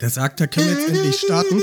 [0.00, 1.62] Der sagt, da können wir jetzt endlich starten.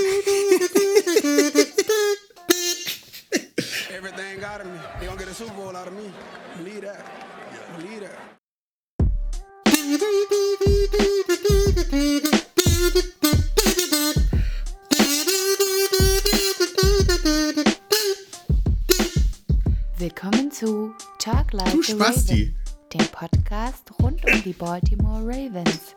[19.98, 22.43] Willkommen zu Talk Like Du Spasti.
[22.43, 22.55] Raven,
[22.93, 25.95] dem Podcast rund um die Baltimore Ravens.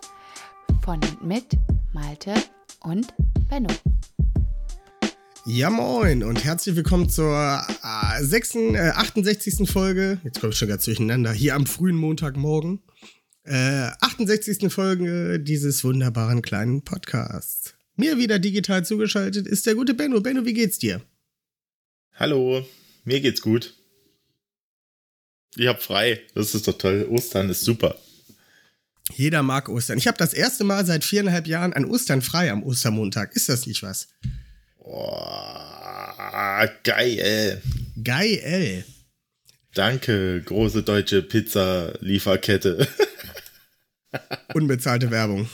[0.85, 1.47] Von und mit
[1.95, 2.35] Malte
[2.83, 3.15] und
[3.49, 3.71] Benno.
[5.47, 7.35] Ja, moin und herzlich willkommen zur
[7.83, 9.67] äh, 6., äh, 68.
[9.71, 10.21] Folge.
[10.25, 11.33] Jetzt komme ich schon ganz durcheinander.
[11.33, 12.83] Hier am frühen Montagmorgen.
[13.45, 14.71] Äh, 68.
[14.71, 17.73] Folge dieses wunderbaren kleinen Podcasts.
[17.97, 20.21] Mir wieder digital zugeschaltet ist der gute Benno.
[20.21, 21.01] Benno, wie geht's dir?
[22.13, 22.63] Hallo,
[23.05, 23.75] mir geht's gut.
[25.57, 26.21] Ich hab frei.
[26.35, 27.07] Das ist doch toll.
[27.09, 27.97] Ostern ist super.
[29.13, 29.99] Jeder mag Ostern.
[29.99, 33.35] Ich habe das erste Mal seit viereinhalb Jahren an Ostern frei am Ostermontag.
[33.37, 34.09] Ist das nicht was?
[34.79, 35.57] Oh,
[36.83, 37.61] geil.
[38.03, 38.85] Geil.
[39.75, 42.87] Danke, große deutsche Pizza-Lieferkette.
[44.55, 45.49] Unbezahlte Werbung.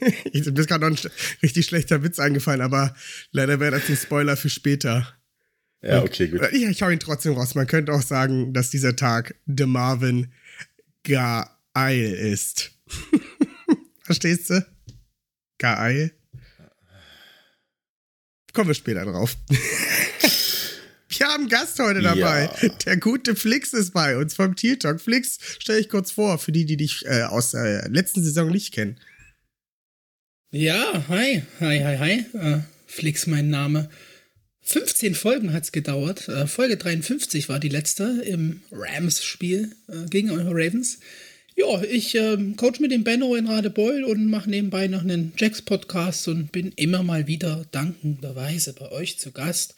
[0.00, 1.10] Mir ist gerade noch ein
[1.42, 2.94] richtig schlechter Witz eingefallen, aber
[3.32, 5.17] leider wäre das ein Spoiler für später.
[5.82, 6.40] Ja, okay, gut.
[6.52, 7.54] Ich, ich hau ihn trotzdem raus.
[7.54, 10.32] Man könnte auch sagen, dass dieser Tag The Marvin
[11.04, 12.72] geil ist.
[14.02, 14.66] Verstehst du?
[15.58, 16.12] Geil.
[18.52, 19.36] Kommen wir später drauf.
[21.10, 22.50] Wir haben einen Gast heute dabei.
[22.60, 22.68] Ja.
[22.68, 25.00] Der gute Flix ist bei uns vom Teal Talk.
[25.00, 28.74] Flix, stell dich kurz vor, für die, die dich äh, aus der letzten Saison nicht
[28.74, 29.00] kennen.
[30.50, 32.26] Ja, hi, hi, hi, hi.
[32.38, 33.90] Äh, Flix mein Name.
[34.68, 36.28] 15 Folgen hat's gedauert.
[36.28, 40.98] Äh, Folge 53 war die letzte im Rams-Spiel äh, gegen eure Ravens.
[41.56, 46.28] Ja, ich ähm, coach mit dem Benno in Radebeul und mache nebenbei noch einen Jacks-Podcast
[46.28, 49.74] und bin immer mal wieder dankenderweise bei euch zu Gast.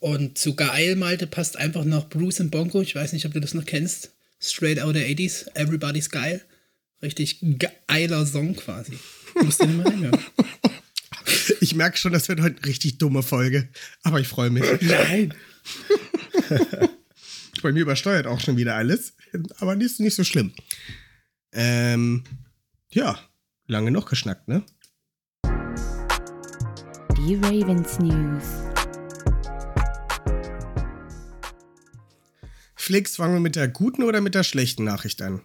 [0.00, 2.82] Und zu geil, Malte, passt einfach noch Bruce und Bonko.
[2.82, 4.12] Ich weiß nicht, ob du das noch kennst.
[4.38, 5.46] Straight out of 80s.
[5.54, 6.42] Everybody's geil.
[7.00, 7.40] Richtig
[7.88, 8.98] geiler Song quasi.
[9.42, 10.20] Musst du mal reinhören.
[11.60, 13.68] Ich merke schon, das wird heute eine richtig dumme Folge,
[14.02, 14.64] aber ich freue mich.
[14.80, 15.34] Nein.
[17.62, 19.14] Bei mir übersteuert auch schon wieder alles,
[19.58, 20.52] aber nicht, nicht so schlimm.
[21.52, 22.22] Ähm,
[22.90, 23.18] ja,
[23.66, 24.62] lange noch geschnackt, ne?
[27.16, 28.44] Die Ravens News.
[32.76, 35.40] Flix, fangen wir mit der guten oder mit der schlechten Nachricht an?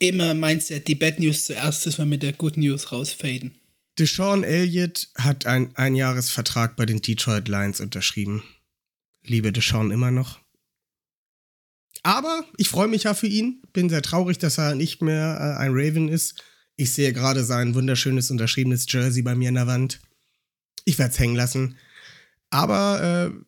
[0.00, 3.61] Immer Mindset, die Bad News zuerst, dass wir mit der Good News rausfaden.
[3.98, 8.42] Deshaun Elliott hat einen Einjahresvertrag bei den Detroit Lions unterschrieben.
[9.24, 10.40] Liebe Deshaun immer noch.
[12.02, 13.62] Aber ich freue mich ja für ihn.
[13.72, 16.42] Bin sehr traurig, dass er nicht mehr äh, ein Raven ist.
[16.76, 20.00] Ich sehe gerade sein wunderschönes unterschriebenes Jersey bei mir in der Wand.
[20.84, 21.76] Ich werde es hängen lassen.
[22.50, 23.44] Aber äh,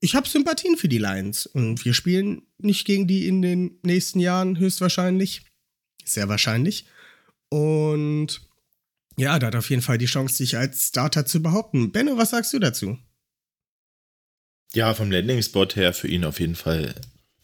[0.00, 1.46] ich habe Sympathien für die Lions.
[1.46, 5.42] Und wir spielen nicht gegen die in den nächsten Jahren höchstwahrscheinlich.
[6.04, 6.86] Sehr wahrscheinlich.
[7.48, 8.45] Und
[9.16, 11.92] ja, da hat auf jeden Fall die Chance, sich als Starter zu behaupten.
[11.92, 12.98] Benno, was sagst du dazu?
[14.74, 16.94] Ja, vom Landing-Spot her für ihn auf jeden Fall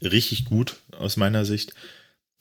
[0.02, 1.74] richtig gut aus meiner Sicht.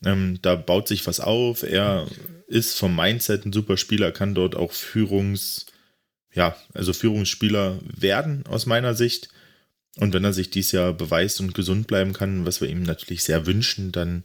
[0.04, 1.64] Ähm, da baut sich was auf.
[1.64, 2.08] Er
[2.48, 5.68] ist vom Mindset ein super Spieler, kann dort auch Führungs,
[6.34, 9.30] ja, also Führungsspieler werden aus meiner Sicht.
[9.98, 13.24] Und wenn er sich dies Jahr beweist und gesund bleiben kann, was wir ihm natürlich
[13.24, 14.24] sehr wünschen, dann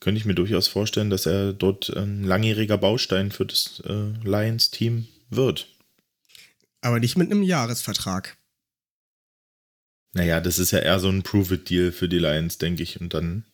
[0.00, 5.08] könnte ich mir durchaus vorstellen, dass er dort ein langjähriger Baustein für das äh, Lions-Team
[5.30, 5.68] wird.
[6.80, 8.36] Aber nicht mit einem Jahresvertrag.
[10.12, 13.00] Naja, das ist ja eher so ein Prove-It-Deal für die Lions, denke ich.
[13.00, 13.44] Und dann.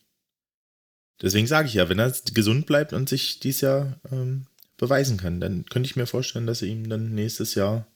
[1.21, 5.39] Deswegen sage ich ja, wenn er gesund bleibt und sich dies Jahr ähm, beweisen kann,
[5.39, 7.87] dann könnte ich mir vorstellen, dass sie ihm dann nächstes Jahr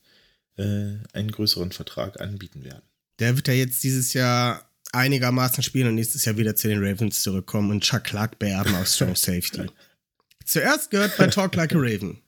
[0.58, 2.84] äh, einen größeren Vertrag anbieten werden.
[3.20, 7.22] Der wird ja jetzt dieses Jahr einigermaßen spielen und nächstes Jahr wieder zu den Ravens
[7.22, 9.68] zurückkommen und Chuck Clark beerben auf Strong Safety.
[10.46, 12.22] Zuerst gehört bei Talk Like a Raven.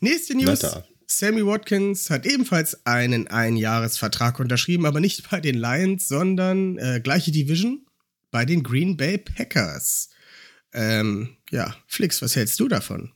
[0.00, 0.60] Nächste News.
[0.60, 0.84] Da.
[1.08, 7.30] Sammy Watkins hat ebenfalls einen Einjahresvertrag unterschrieben, aber nicht bei den Lions, sondern äh, gleiche
[7.30, 7.86] Division
[8.30, 10.10] bei den Green Bay Packers.
[10.72, 13.12] Ähm, ja, Flix, was hältst du davon?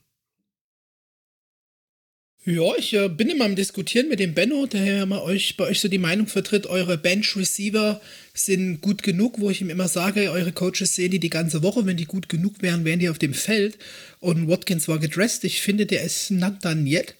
[2.43, 5.65] Ja, ich äh, bin immer am Diskutieren mit dem Benno, der ja mal euch, bei
[5.65, 8.01] euch so die Meinung vertritt, eure Bench-Receiver
[8.33, 11.85] sind gut genug, wo ich ihm immer sage, eure Coaches sehen die die ganze Woche,
[11.85, 13.77] wenn die gut genug wären, wären die auf dem Feld.
[14.19, 15.43] Und Watkins war gedresst.
[15.43, 17.15] Ich finde, der ist not done yet.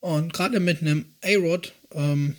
[0.00, 2.36] Und gerade mit einem A-Rod, ähm,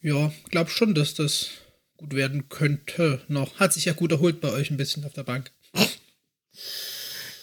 [0.00, 1.50] ja, glaub schon, dass das
[1.96, 3.60] gut werden könnte noch.
[3.60, 5.52] Hat sich ja gut erholt bei euch ein bisschen auf der Bank.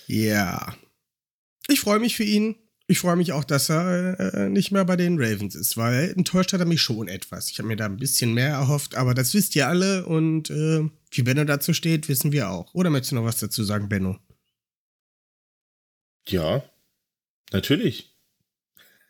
[0.07, 0.75] Ja.
[1.69, 2.55] Ich freue mich für ihn.
[2.87, 6.51] Ich freue mich auch, dass er äh, nicht mehr bei den Ravens ist, weil enttäuscht
[6.51, 7.49] hat er mich schon etwas.
[7.49, 10.89] Ich habe mir da ein bisschen mehr erhofft, aber das wisst ihr alle und äh,
[11.11, 12.73] wie Benno dazu steht, wissen wir auch.
[12.73, 14.19] Oder möchtest du noch was dazu sagen, Benno?
[16.27, 16.63] Ja,
[17.51, 18.13] natürlich.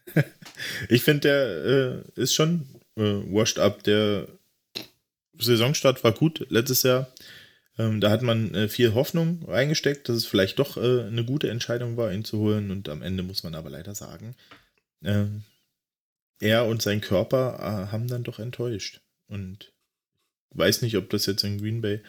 [0.89, 3.83] ich finde, der äh, ist schon äh, washed up.
[3.83, 4.27] Der
[5.39, 7.11] Saisonstart war gut letztes Jahr.
[7.77, 11.49] Ähm, da hat man äh, viel Hoffnung reingesteckt, dass es vielleicht doch äh, eine gute
[11.49, 12.71] Entscheidung war, ihn zu holen.
[12.71, 14.35] Und am Ende muss man aber leider sagen,
[15.01, 15.25] äh,
[16.39, 19.01] er und sein Körper äh, haben dann doch enttäuscht.
[19.27, 19.71] Und
[20.51, 22.01] weiß nicht, ob das jetzt in Green Bay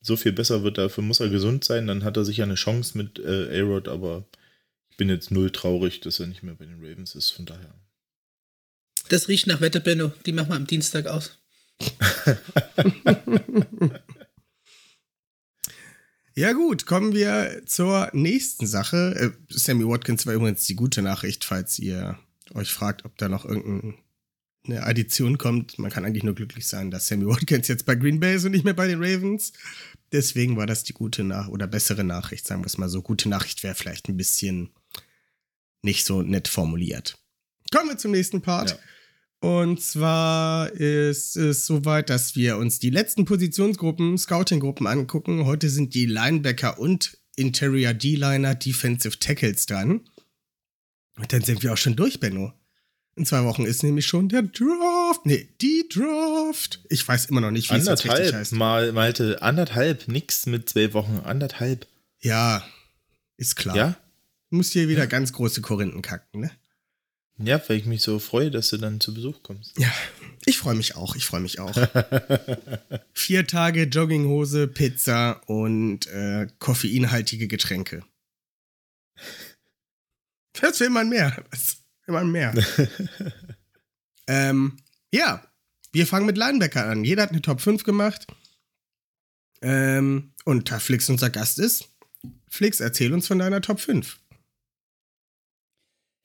[0.00, 0.78] so viel besser wird.
[0.78, 1.86] Dafür muss er gesund sein.
[1.86, 4.24] Dann hat er sicher eine Chance mit äh, A-Rod, aber
[4.90, 7.30] ich bin jetzt null traurig, dass er nicht mehr bei den Ravens ist.
[7.30, 7.72] Von daher.
[9.10, 10.12] Das riecht nach Wette, Benno.
[10.26, 11.38] Die machen wir am Dienstag aus.
[16.36, 19.14] Ja gut, kommen wir zur nächsten Sache.
[19.14, 22.18] Äh, Sammy Watkins war übrigens die gute Nachricht, falls ihr
[22.54, 23.94] euch fragt, ob da noch irgendeine
[24.82, 25.78] Addition kommt.
[25.78, 28.50] Man kann eigentlich nur glücklich sein, dass Sammy Watkins jetzt bei Green Bay ist und
[28.50, 29.52] nicht mehr bei den Ravens.
[30.10, 33.00] Deswegen war das die gute Nach oder bessere Nachricht, sagen wir es mal so.
[33.00, 34.70] Gute Nachricht wäre vielleicht ein bisschen
[35.82, 37.18] nicht so nett formuliert.
[37.72, 38.70] Kommen wir zum nächsten Part.
[38.70, 38.78] Ja.
[39.44, 45.44] Und zwar ist es soweit, dass wir uns die letzten Positionsgruppen, Scouting-Gruppen angucken.
[45.44, 50.00] Heute sind die Linebacker und Interior D-Liner, Defensive Tackles dran.
[51.16, 52.54] Und dann sind wir auch schon durch, Benno.
[53.16, 55.26] In zwei Wochen ist nämlich schon der Draft.
[55.26, 56.82] Nee, die Draft.
[56.88, 58.52] Ich weiß immer noch nicht, wie es jetzt richtig heißt.
[58.52, 61.86] Mal, Malte, anderthalb, nix mit zwei Wochen, anderthalb.
[62.18, 62.66] Ja,
[63.36, 63.76] ist klar.
[63.76, 63.96] Ja?
[64.48, 65.06] Du musst hier wieder ja.
[65.06, 66.50] ganz große Korinthen kacken, ne?
[67.38, 69.76] Ja, weil ich mich so freue, dass du dann zu Besuch kommst.
[69.78, 69.92] Ja,
[70.46, 71.16] ich freue mich auch.
[71.16, 71.74] Ich freue mich auch.
[73.12, 78.04] Vier Tage Jogginghose, Pizza und äh, koffeinhaltige Getränke.
[80.60, 81.44] Was will man mehr?
[81.50, 82.54] Was will man mehr?
[84.28, 84.76] ähm,
[85.12, 85.44] ja,
[85.92, 87.04] wir fangen mit Linebacker an.
[87.04, 88.26] Jeder hat eine Top 5 gemacht.
[89.60, 91.88] Ähm, und da Flix unser Gast ist,
[92.48, 94.20] Flix, erzähl uns von deiner Top 5.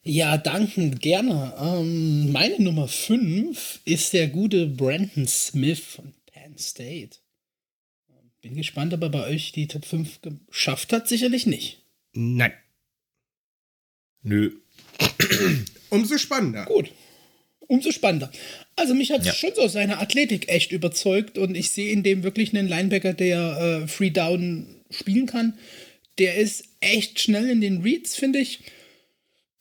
[0.04, 1.54] Ja, danken, gerne.
[1.60, 7.18] Ähm, meine Nummer 5 ist der gute Brandon Smith von Penn State.
[8.42, 11.10] Bin gespannt, ob er bei euch die Top 5 geschafft hat.
[11.10, 11.84] Sicherlich nicht.
[12.14, 12.54] Nein.
[14.24, 14.52] Nö.
[15.90, 16.64] Umso spannender.
[16.64, 16.92] Gut.
[17.60, 18.32] Umso spannender.
[18.78, 19.34] Also mich hat ja.
[19.34, 23.84] schon so seine Athletik echt überzeugt und ich sehe in dem wirklich einen Linebacker, der
[23.84, 25.60] äh, Free Down spielen kann.
[26.18, 28.62] Der ist echt schnell in den Reads, finde ich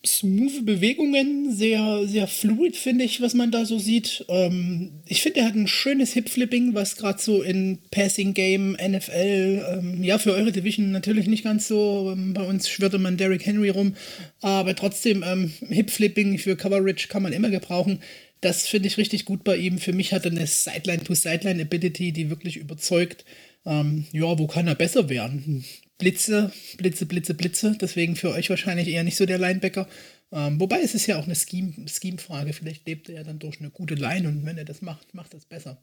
[0.06, 4.24] smooth Bewegungen, sehr, sehr fluid, finde ich, was man da so sieht.
[4.28, 9.66] Ähm, ich finde, er hat ein schönes Hip-Flipping, was gerade so in Passing Game, NFL,
[9.72, 12.12] ähm, ja, für eure Division natürlich nicht ganz so.
[12.12, 13.94] Ähm, bei uns schwirrte man Derrick Henry rum,
[14.40, 18.00] aber trotzdem, ähm, Hip-Flipping für Coverage kann man immer gebrauchen.
[18.40, 19.78] Das finde ich richtig gut bei ihm.
[19.78, 23.24] Für mich hat er eine Sideline-to-Sideline-Ability, die wirklich überzeugt.
[23.66, 25.64] Ähm, ja, wo kann er besser werden?
[25.98, 27.76] Blitze, Blitze, Blitze, Blitze.
[27.80, 29.88] Deswegen für euch wahrscheinlich eher nicht so der Linebacker.
[30.30, 32.52] Ähm, wobei es ist ja auch eine Scheme-Frage.
[32.52, 35.34] Vielleicht lebt er ja dann durch eine gute Line und wenn er das macht, macht
[35.34, 35.78] das besser.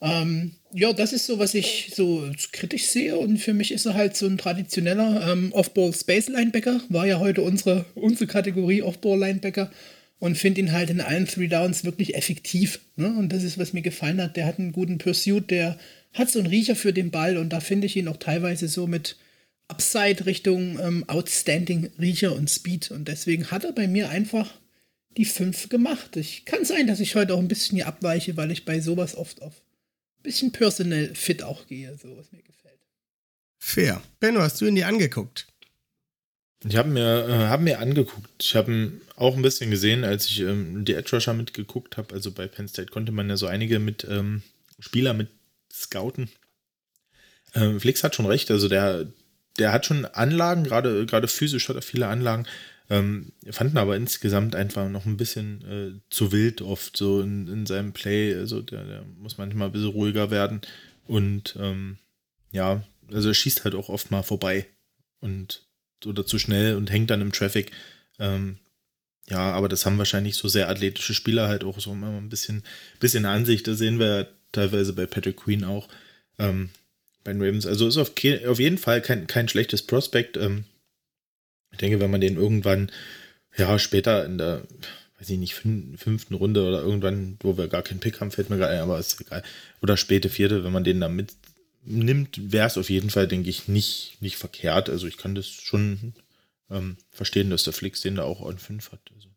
[0.00, 3.94] Ähm, ja, das ist so, was ich so kritisch sehe und für mich ist er
[3.94, 6.80] halt so ein traditioneller ähm, Off-Ball-Space-Linebacker.
[6.88, 9.70] War ja heute unsere, unsere Kategorie Off-Ball-Linebacker
[10.18, 12.80] und finde ihn halt in allen Three Downs wirklich effektiv.
[12.96, 13.14] Ne?
[13.16, 14.36] Und das ist, was mir gefallen hat.
[14.36, 15.78] Der hat einen guten Pursuit, der
[16.12, 18.88] hat so einen Riecher für den Ball und da finde ich ihn auch teilweise so
[18.88, 19.16] mit
[19.72, 22.90] Upside Richtung ähm, Outstanding Riecher und Speed.
[22.90, 24.50] Und deswegen hat er bei mir einfach
[25.16, 26.16] die 5 gemacht.
[26.16, 29.16] Ich kann sein, dass ich heute auch ein bisschen hier abweiche, weil ich bei sowas
[29.16, 32.80] oft auf ein bisschen personal fit auch gehe, so was mir gefällt.
[33.58, 34.02] Fair.
[34.20, 35.46] Benno, hast du ihn dir angeguckt?
[36.68, 38.30] Ich habe mir, äh, hab mir angeguckt.
[38.42, 42.14] Ich habe ihn auch ein bisschen gesehen, als ich ähm, die Edge Rusher mitgeguckt habe.
[42.14, 44.42] Also bei Penn State konnte man ja so einige mit ähm,
[44.78, 45.28] Spieler mit
[45.72, 46.28] scouten.
[47.54, 48.50] Ähm, Flix hat schon recht.
[48.50, 49.06] Also der,
[49.58, 52.46] der hat schon Anlagen, gerade, gerade physisch hat er viele Anlagen,
[52.90, 57.66] ähm, fanden aber insgesamt einfach noch ein bisschen äh, zu wild oft so in, in
[57.66, 58.34] seinem Play.
[58.34, 60.60] Also der, der, muss manchmal ein bisschen ruhiger werden.
[61.06, 61.96] Und ähm,
[62.50, 64.66] ja, also er schießt halt auch oft mal vorbei
[65.20, 65.64] und
[66.04, 67.70] oder zu schnell und hängt dann im Traffic.
[68.18, 68.58] Ähm,
[69.28, 72.64] ja, aber das haben wahrscheinlich so sehr athletische Spieler halt auch so immer ein bisschen,
[73.00, 73.66] bisschen Ansicht.
[73.68, 75.88] Das sehen wir teilweise bei Patrick Queen auch.
[76.38, 76.70] Ähm,
[77.24, 77.66] bei den Ravens.
[77.66, 78.12] Also ist auf,
[78.46, 80.36] auf jeden Fall kein, kein schlechtes Prospekt.
[80.36, 80.64] Ähm,
[81.70, 82.90] ich denke, wenn man den irgendwann,
[83.56, 84.62] ja, später in der,
[85.18, 88.58] weiß ich nicht, fünften Runde oder irgendwann, wo wir gar keinen Pick haben, fällt mir
[88.58, 89.42] gerade ein, aber ist egal.
[89.80, 91.34] Oder späte vierte, wenn man den da mit,
[91.84, 94.90] nimmt, wäre es auf jeden Fall, denke ich, nicht, nicht verkehrt.
[94.90, 96.14] Also ich kann das schon
[96.70, 99.00] ähm, verstehen, dass der Flix den da auch an 5 hat.
[99.14, 99.28] Also.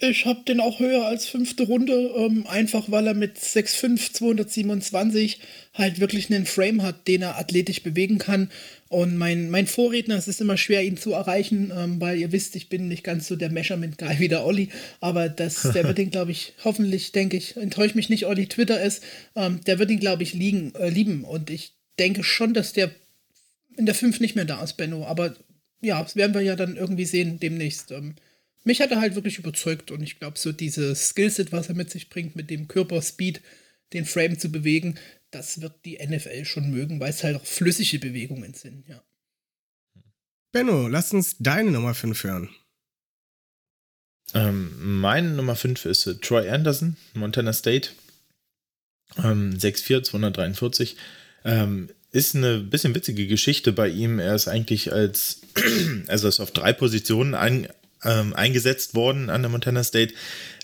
[0.00, 5.40] Ich habe den auch höher als fünfte Runde, ähm, einfach weil er mit 6'5, 227
[5.74, 8.50] halt wirklich einen Frame hat, den er athletisch bewegen kann.
[8.88, 12.54] Und mein, mein Vorredner, es ist immer schwer, ihn zu erreichen, ähm, weil ihr wisst,
[12.54, 14.68] ich bin nicht ganz so der Measurement-Guy wie der Olli,
[15.00, 18.80] aber das, der wird ihn, glaube ich, hoffentlich, denke ich, enttäuscht mich nicht, Olli Twitter
[18.80, 19.02] ist,
[19.36, 21.24] ähm, der wird ihn, glaube ich, liegen, äh, lieben.
[21.24, 22.90] Und ich denke schon, dass der
[23.76, 25.06] in der 5 nicht mehr da ist, Benno.
[25.06, 25.34] Aber
[25.80, 27.92] ja, das werden wir ja dann irgendwie sehen demnächst.
[28.64, 31.90] Mich hat er halt wirklich überzeugt und ich glaube, so dieses Skillset, was er mit
[31.90, 33.40] sich bringt, mit dem Körperspeed,
[33.92, 34.98] den Frame zu bewegen,
[35.30, 39.02] das wird die NFL schon mögen, weil es halt auch flüssige Bewegungen sind, ja.
[40.52, 42.48] Benno, lass uns deine Nummer 5 hören.
[44.34, 47.90] Ähm, meine Nummer 5 ist äh, Troy Anderson, Montana State.
[49.16, 50.96] Ähm, 6'4, 243.
[51.44, 54.18] Ähm, ist eine bisschen witzige Geschichte bei ihm.
[54.18, 55.42] Er ist eigentlich als,
[56.06, 57.68] also ist auf drei Positionen ein,
[58.04, 60.14] ähm, eingesetzt worden an der Montana State.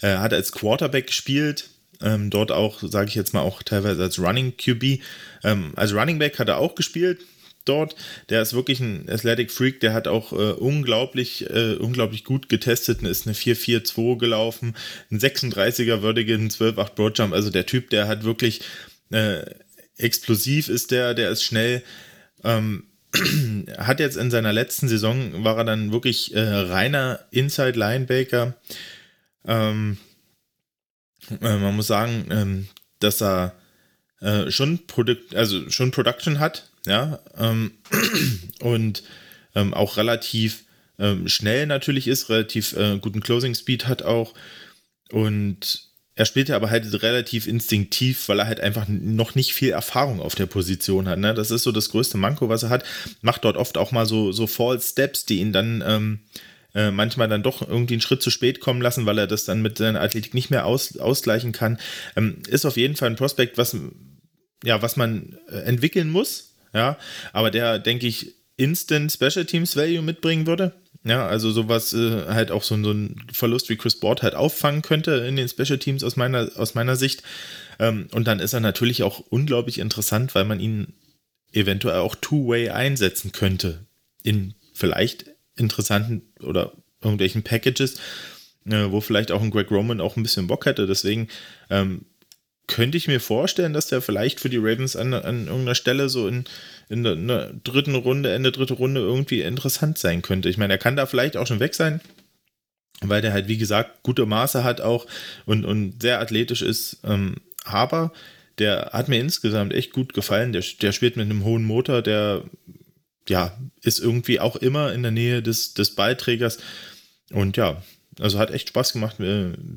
[0.01, 1.71] Er hat als Quarterback gespielt,
[2.03, 5.01] ähm, dort auch, sage ich jetzt mal, auch teilweise als Running QB.
[5.43, 7.21] Ähm, als Running Back hat er auch gespielt
[7.65, 7.97] dort.
[8.29, 13.03] Der ist wirklich ein Athletic Freak, der hat auch äh, unglaublich, äh, unglaublich gut getestet,
[13.03, 14.77] ist eine 4-4-2 gelaufen,
[15.11, 17.33] ein 36er würdige, ein 12-8 Broadjump.
[17.33, 18.61] Also der Typ, der hat wirklich
[19.11, 19.45] äh,
[19.97, 21.83] explosiv ist der, der ist schnell.
[22.43, 22.85] Ähm,
[23.79, 28.55] hat jetzt in seiner letzten Saison, war er dann wirklich äh, reiner Inside-Linebacker.
[29.47, 29.99] Ähm,
[31.41, 32.69] äh, man muss sagen, ähm,
[32.99, 33.55] dass er
[34.21, 37.73] äh, schon, Produkt, also schon Production hat, ja, ähm,
[38.61, 39.03] und
[39.55, 40.65] ähm, auch relativ
[40.99, 44.35] ähm, schnell natürlich ist, relativ äh, guten Closing Speed hat auch
[45.11, 50.21] und er spielte aber halt relativ instinktiv, weil er halt einfach noch nicht viel Erfahrung
[50.21, 51.19] auf der Position hat.
[51.19, 51.35] Ne?
[51.35, 52.85] Das ist so das größte Manko, was er hat.
[53.21, 56.21] Macht dort oft auch mal so, so False Steps, die ihn dann ähm,
[56.75, 59.61] äh, manchmal dann doch irgendwie einen Schritt zu spät kommen lassen, weil er das dann
[59.61, 61.79] mit seiner Athletik nicht mehr aus, ausgleichen kann.
[62.17, 63.77] Ähm, ist auf jeden Fall ein Prospekt, was,
[64.63, 66.55] ja, was man äh, entwickeln muss.
[66.73, 66.99] Ja,
[67.33, 70.75] aber der, denke ich, Instant Special Teams Value mitbringen würde.
[71.07, 74.81] Ja, also sowas äh, halt auch so, so ein Verlust wie Chris Board halt auffangen
[74.81, 77.23] könnte in den Special Teams aus meiner, aus meiner Sicht.
[77.79, 80.95] Ähm, und dann ist er natürlich auch unglaublich interessant, weil man ihn
[81.53, 83.87] eventuell auch Two-Way einsetzen könnte.
[84.23, 87.97] In vielleicht interessanten oder irgendwelchen Packages,
[88.65, 90.87] äh, wo vielleicht auch ein Greg Roman auch ein bisschen Bock hätte.
[90.87, 91.29] Deswegen
[91.69, 92.07] ähm,
[92.67, 96.27] könnte ich mir vorstellen, dass der vielleicht für die Ravens an, an irgendeiner Stelle so
[96.29, 96.45] in,
[96.89, 100.49] in der, in der dritten Runde, Ende dritte Runde irgendwie interessant sein könnte.
[100.49, 102.01] Ich meine, er kann da vielleicht auch schon weg sein,
[103.01, 105.07] weil der halt, wie gesagt, gute Maße hat auch
[105.45, 106.99] und, und sehr athletisch ist.
[107.05, 108.13] Ähm, aber
[108.59, 110.53] der hat mir insgesamt echt gut gefallen.
[110.53, 112.45] Der, der spielt mit einem hohen Motor, der
[113.29, 116.59] ja, ist irgendwie auch immer in der Nähe des, des Ballträgers.
[117.31, 117.83] Und ja,
[118.21, 119.17] also hat echt Spaß gemacht,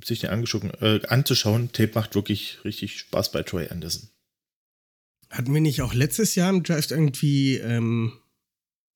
[0.05, 0.43] sich den
[0.81, 1.71] äh, anzuschauen.
[1.71, 4.09] Tape macht wirklich richtig Spaß bei Troy Anderson.
[5.29, 8.13] Hatten wir nicht auch letztes Jahr im Draft irgendwie ähm,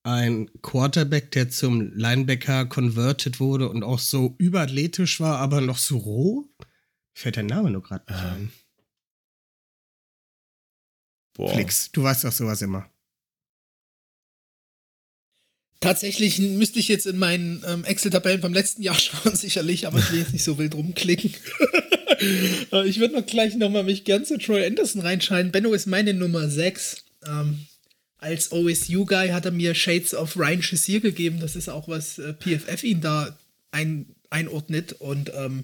[0.04, 5.98] ein Quarterback, der zum Linebacker converted wurde und auch so überathletisch war, aber noch so
[5.98, 6.50] roh?
[7.14, 8.30] Fällt der Name nur gerade nicht ähm.
[8.30, 8.52] ein.
[11.34, 11.54] Boah.
[11.54, 12.91] Flix, du weißt doch sowas immer.
[15.82, 20.12] Tatsächlich müsste ich jetzt in meinen ähm, Excel-Tabellen vom letzten Jahr schauen, sicherlich, aber ich
[20.12, 21.34] will jetzt nicht so wild rumklicken.
[22.72, 25.52] Äh, ich würde noch gleich nochmal mich gern zu Troy Anderson reinscheiden.
[25.52, 27.04] Benno ist meine Nummer 6.
[27.26, 27.66] Ähm,
[28.20, 31.40] als OSU-Guy hat er mir Shades of Ryan Shazier gegeben.
[31.40, 33.36] Das ist auch, was äh, PFF ihn da
[33.72, 34.94] ein, einordnet.
[34.94, 35.64] Und ähm,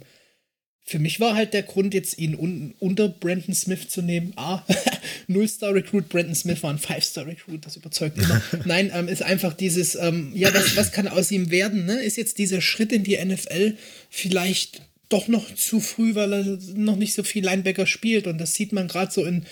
[0.90, 4.32] für mich war halt der Grund, jetzt ihn un unter Brandon Smith zu nehmen.
[4.38, 4.64] Ah,
[5.28, 8.42] Null-Star-Recruit, Brandon Smith war ein Five-Star-Recruit, das überzeugt immer.
[8.66, 11.86] Nein, ähm, ist einfach dieses, ähm, ja, was, was kann aus ihm werden?
[11.86, 12.02] Ne?
[12.02, 13.76] Ist jetzt dieser Schritt in die NFL
[14.10, 18.26] vielleicht doch noch zu früh, weil er noch nicht so viel Linebacker spielt.
[18.26, 19.46] Und das sieht man gerade so in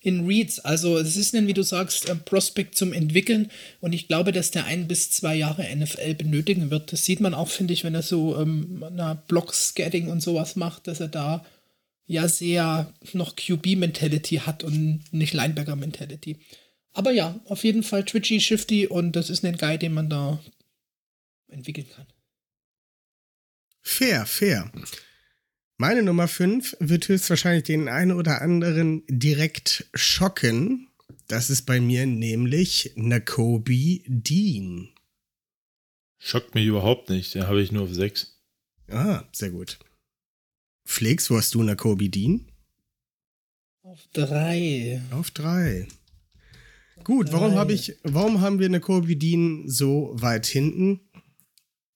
[0.00, 0.60] in Reads.
[0.60, 3.50] Also es ist, wie du sagst, ein Prospekt zum Entwickeln
[3.80, 6.92] und ich glaube, dass der ein bis zwei Jahre NFL benötigen wird.
[6.92, 8.84] Das sieht man auch, finde ich, wenn er so ähm,
[9.28, 11.44] Block-Scatting und sowas macht, dass er da
[12.06, 16.38] ja sehr noch QB-Mentality hat und nicht Linebacker-Mentality.
[16.92, 20.40] Aber ja, auf jeden Fall twitchy, shifty und das ist ein Guy, den man da
[21.48, 22.06] entwickeln kann.
[23.82, 24.70] Fair, fair.
[25.80, 30.88] Meine Nummer 5 wird höchstwahrscheinlich den einen oder anderen direkt schocken.
[31.28, 34.88] Das ist bei mir nämlich Nakobe Dean.
[36.18, 38.42] Schockt mich überhaupt nicht, den habe ich nur auf 6.
[38.88, 39.78] Ah, sehr gut.
[40.84, 42.50] Flix, wo hast du Nakobe Dean?
[43.82, 45.00] Auf 3.
[45.12, 45.86] Auf 3.
[47.04, 51.08] Gut, warum habe ich, warum haben wir eine Kobe Dean so weit hinten?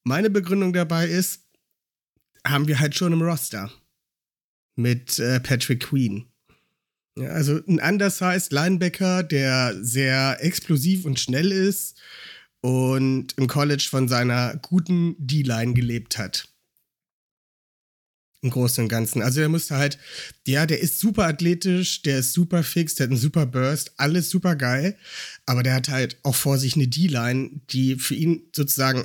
[0.05, 1.42] Meine Begründung dabei ist,
[2.47, 3.71] haben wir halt schon im Roster
[4.77, 6.27] mit äh, Patrick Queen.
[7.17, 12.01] Ja, also ein undersized Linebacker, der sehr explosiv und schnell ist
[12.63, 16.49] und im College von seiner guten D-Line gelebt hat.
[18.41, 19.23] Im Großen und Ganzen.
[19.23, 19.99] Also der musste halt,
[20.47, 24.31] ja, der ist super athletisch, der ist super fix, der hat einen super Burst, alles
[24.31, 24.97] super geil.
[25.47, 29.05] Aber der hat halt auch vor sich eine D-Line, die für ihn sozusagen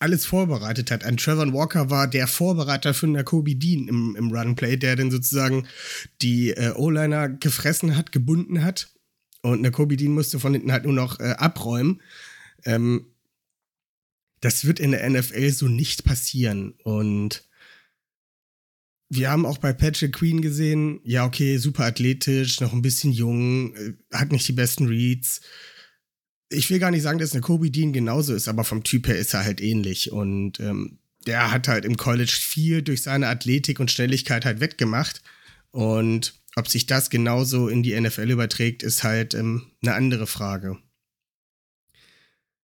[0.00, 1.04] alles vorbereitet hat.
[1.04, 5.10] Ein Trevor Walker war der Vorbereiter für einen Kobe Dean im, im Runplay, der dann
[5.10, 5.68] sozusagen
[6.22, 8.90] die äh, O-Liner gefressen hat, gebunden hat.
[9.42, 12.00] Und eine Kobe Dean musste von hinten halt nur noch äh, abräumen.
[12.64, 13.06] Ähm,
[14.40, 16.72] das wird in der NFL so nicht passieren.
[16.82, 17.46] Und
[19.10, 23.74] wir haben auch bei Patrick Queen gesehen, ja, okay, super athletisch, noch ein bisschen jung,
[23.74, 25.42] äh, hat nicht die besten Reads.
[26.50, 29.18] Ich will gar nicht sagen, dass eine Kobe Dean genauso ist, aber vom Typ her
[29.18, 30.10] ist er halt ähnlich.
[30.10, 35.22] Und ähm, der hat halt im College viel durch seine Athletik und Schnelligkeit halt wettgemacht.
[35.70, 40.78] Und ob sich das genauso in die NFL überträgt, ist halt ähm, eine andere Frage.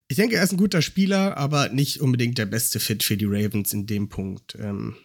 [0.09, 3.27] Ich denke, er ist ein guter Spieler, aber nicht unbedingt der beste Fit für die
[3.27, 4.57] Ravens in dem Punkt.
[4.59, 4.97] Ähm,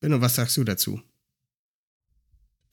[0.00, 1.00] Benno, was sagst du dazu?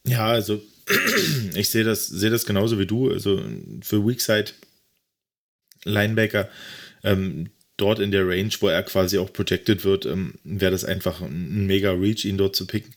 [0.05, 0.61] Ja, also
[1.53, 3.11] ich sehe das, sehe das genauso wie du.
[3.11, 3.43] Also
[3.81, 4.51] für Weakside
[5.87, 6.49] Linebacker
[7.03, 11.21] ähm, dort in der Range, wo er quasi auch projected wird, ähm, wäre das einfach
[11.21, 12.93] ein mega Reach, ihn dort zu picken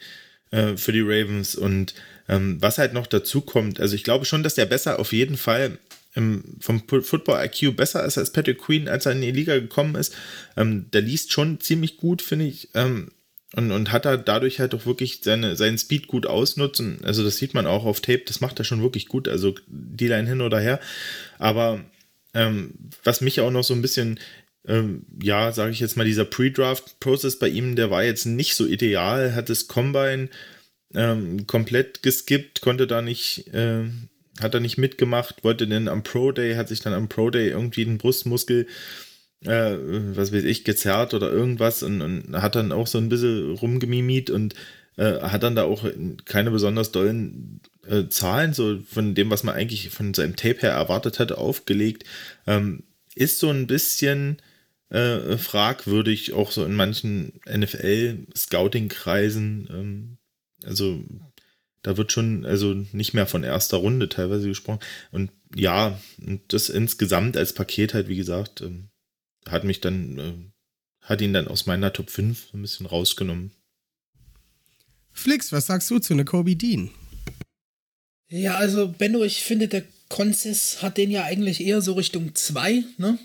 [0.50, 1.54] äh, für die Ravens.
[1.54, 1.94] Und
[2.28, 5.37] ähm, was halt noch dazu kommt, also ich glaube schon, dass der besser auf jeden
[5.37, 5.78] Fall
[6.16, 9.94] ähm, vom Football IQ besser ist als Patrick Queen, als er in die Liga gekommen
[9.94, 10.14] ist.
[10.56, 12.70] Ähm, der liest schon ziemlich gut, finde ich.
[12.75, 13.12] Ähm,
[13.54, 16.99] und, und hat er dadurch halt auch wirklich seine, seinen Speed gut ausnutzen.
[17.02, 19.26] Also das sieht man auch auf Tape, das macht er schon wirklich gut.
[19.26, 20.80] Also die Line hin oder her.
[21.38, 21.80] Aber
[22.34, 24.21] ähm, was mich auch noch so ein bisschen,
[24.66, 28.66] ähm, ja, sage ich jetzt mal, dieser Pre-Draft-Prozess bei ihm, der war jetzt nicht so
[28.66, 30.28] ideal, hat das Combine
[30.95, 33.84] ähm, komplett geskippt, konnte da nicht, äh,
[34.40, 37.50] hat er nicht mitgemacht, wollte dann am Pro Day, hat sich dann am Pro Day
[37.50, 38.66] irgendwie den Brustmuskel
[39.45, 39.76] äh,
[40.16, 44.30] was weiß ich, gezerrt oder irgendwas und, und, hat dann auch so ein bisschen rumgemimit
[44.30, 44.54] und
[45.00, 45.86] äh, hat dann da auch
[46.26, 50.73] keine besonders dollen äh, Zahlen, so von dem, was man eigentlich von seinem Tape her
[50.73, 52.04] erwartet hatte, aufgelegt.
[52.47, 52.82] Ähm,
[53.15, 54.43] ist so ein bisschen
[54.91, 59.69] äh, fragwürdig, auch so in manchen NFL-Scouting-Kreisen.
[59.73, 60.19] Ähm,
[60.65, 61.02] also
[61.80, 64.80] da wird schon also nicht mehr von erster Runde teilweise gesprochen.
[65.13, 65.99] Und ja,
[66.49, 68.91] das insgesamt als Paket halt, wie gesagt, ähm,
[69.49, 70.34] hat mich dann, äh,
[71.00, 73.52] hat ihn dann aus meiner Top 5 ein bisschen rausgenommen.
[75.21, 76.91] Flix, was sagst du zu einer Kobe Dean?
[78.28, 82.85] Ja, also Benno, ich finde, der Consis hat den ja eigentlich eher so Richtung 2,
[82.97, 83.19] ne?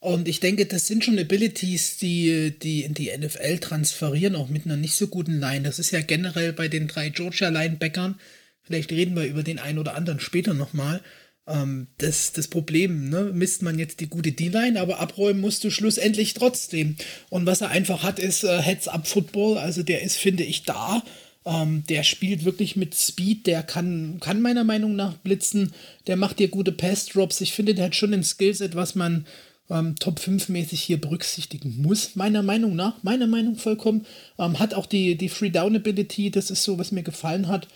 [0.00, 4.64] Und ich denke, das sind schon Abilities, die, die in die NFL transferieren, auch mit
[4.64, 5.62] einer nicht so guten Line.
[5.62, 8.18] Das ist ja generell bei den drei Georgia-Linebackern.
[8.62, 11.02] Vielleicht reden wir über den einen oder anderen später nochmal
[11.46, 13.30] ähm, das, das Problem, ne?
[13.34, 16.96] misst man jetzt die gute D-Line, aber abräumen musst du schlussendlich trotzdem.
[17.28, 21.02] Und was er einfach hat, ist äh, Heads-Up-Football, also der ist, finde ich, da.
[21.46, 25.72] Ähm, der spielt wirklich mit Speed, der kann, kann meiner Meinung nach blitzen,
[26.06, 27.40] der macht dir gute Pass-Drops.
[27.40, 29.26] Ich finde, der hat schon ein Skillset, was man
[29.70, 34.04] ähm, Top 5 mäßig hier berücksichtigen muss, meiner Meinung nach, meiner Meinung vollkommen.
[34.38, 37.68] Ähm, hat auch die, die Free-Down-Ability, das ist so, was mir gefallen hat.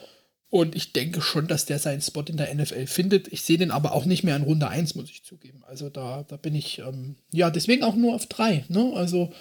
[0.51, 3.33] Und ich denke schon, dass der seinen Spot in der NFL findet.
[3.33, 5.65] Ich sehe den aber auch nicht mehr in Runde 1, muss ich zugeben.
[5.67, 8.67] Also da, da bin ich, ähm, ja, deswegen auch nur auf 3.
[8.69, 8.93] Ne?
[8.95, 9.33] Also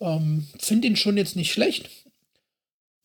[0.00, 1.90] ähm, finde ihn schon jetzt nicht schlecht.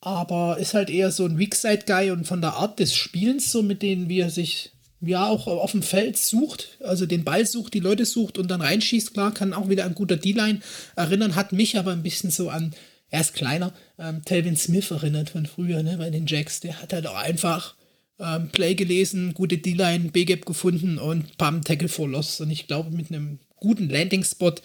[0.02, 3.82] Aber ist halt eher so ein Weakside-Guy und von der Art des Spielens, so mit
[3.82, 7.80] denen wie er sich ja auch auf dem Feld sucht, also den Ball sucht, die
[7.80, 10.60] Leute sucht und dann reinschießt, klar, kann auch wieder an guter D-Line
[10.96, 12.74] erinnern, hat mich aber ein bisschen so an
[13.12, 16.94] er ist kleiner, ähm, Telvin Smith erinnert von früher, ne, bei den Jacks, der hat
[16.94, 17.76] halt auch einfach
[18.20, 22.42] ähm, Play gelesen, gute D-Line, B-Gap gefunden und pam, Tackle for Loss.
[22.42, 24.56] Und ich glaube, mit einem guten Landing-Spot,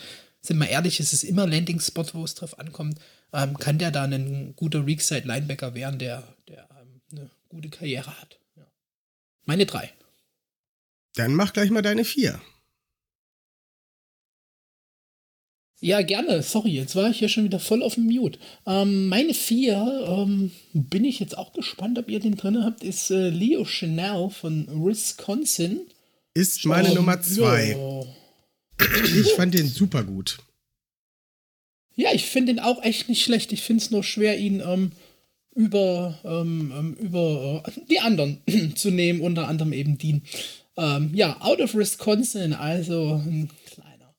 [0.43, 2.99] sind wir ehrlich, es ist immer Landing-Spot, wo es drauf ankommt,
[3.35, 8.39] ähm, kann der da ein guter Weakside-Linebacker werden, der, der ähm, eine gute Karriere hat.
[8.57, 8.67] Ja.
[9.45, 9.93] Meine drei.
[11.15, 12.41] Dann mach gleich mal deine vier.
[15.81, 16.43] Ja, gerne.
[16.43, 18.39] Sorry, jetzt war ich ja schon wieder voll auf dem Mute.
[18.67, 23.11] Ähm, meine vier, ähm, bin ich jetzt auch gespannt, ob ihr den drin habt, ist
[23.11, 25.81] äh, Leo Chanel von Wisconsin.
[26.33, 27.73] Ist meine um, Nummer zwei.
[27.73, 28.07] Jo.
[29.15, 30.39] Ich fand den super gut.
[31.97, 33.53] Ja, ich finde den auch echt nicht schlecht.
[33.53, 34.93] Ich finde es nur schwer, ihn ähm,
[35.55, 38.39] über, ähm, ähm, über äh, die anderen
[38.75, 40.23] zu nehmen, unter anderem eben Dean.
[40.77, 44.15] Ähm, ja, out of Wisconsin, also ein kleiner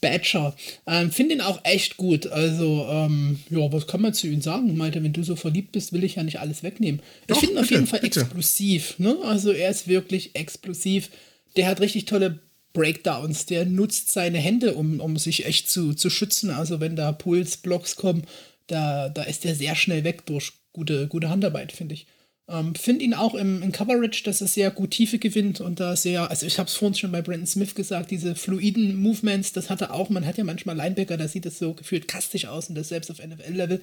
[0.00, 0.56] Badger.
[0.86, 2.26] Ähm, Finde ihn auch echt gut.
[2.28, 4.74] Also, ähm, ja, was kann man zu ihm sagen?
[4.76, 7.02] Meinte, wenn du so verliebt bist, will ich ja nicht alles wegnehmen.
[7.26, 8.20] Doch, ich finde ihn auf jeden Fall bitte.
[8.20, 8.98] explosiv.
[8.98, 9.18] Ne?
[9.24, 11.10] Also, er ist wirklich explosiv.
[11.56, 12.40] Der hat richtig tolle
[12.72, 13.46] Breakdowns.
[13.46, 16.50] Der nutzt seine Hände, um, um sich echt zu, zu schützen.
[16.50, 18.24] Also, wenn da Pulsblocks kommen,
[18.66, 22.06] da, da ist er sehr schnell weg durch gute, gute Handarbeit, finde ich.
[22.48, 25.96] Ähm, Finde ihn auch im, im Coverage, dass er sehr gut Tiefe gewinnt und da
[25.96, 29.68] sehr, also ich habe es vorhin schon bei Brandon Smith gesagt, diese fluiden Movements, das
[29.68, 30.08] hat er auch.
[30.08, 33.10] Man hat ja manchmal Linebacker, da sieht es so gefühlt kastig aus und das selbst
[33.10, 33.82] auf NFL-Level.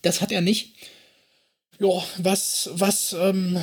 [0.00, 0.76] Das hat er nicht.
[1.78, 3.58] Ja, was, was, ähm,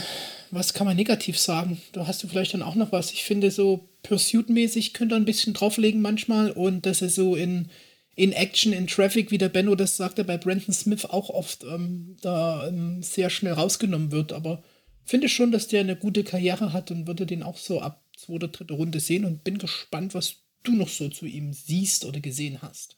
[0.53, 1.81] was kann man negativ sagen?
[1.91, 3.11] Da hast du vielleicht dann auch noch was.
[3.11, 7.69] Ich finde, so Pursuit-mäßig könnte er ein bisschen drauflegen manchmal und dass er so in,
[8.15, 12.17] in Action, in Traffic, wie der Benno das sagte, bei Brandon Smith auch oft ähm,
[12.21, 14.33] da ähm, sehr schnell rausgenommen wird.
[14.33, 14.63] Aber
[15.05, 18.49] finde schon, dass der eine gute Karriere hat und würde den auch so ab zweite,
[18.49, 22.61] dritte Runde sehen und bin gespannt, was du noch so zu ihm siehst oder gesehen
[22.61, 22.97] hast.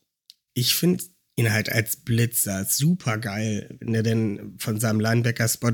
[0.54, 1.04] Ich finde
[1.36, 5.74] ihn halt als Blitzer super geil, wenn er denn von seinem Linebacker-Spot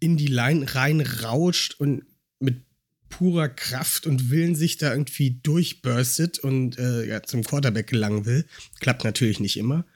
[0.00, 2.04] in die Line reinrauscht und
[2.38, 2.62] mit
[3.08, 8.46] purer Kraft und Willen sich da irgendwie durchburstet und äh, ja, zum Quarterback gelangen will.
[8.80, 9.86] Klappt natürlich nicht immer.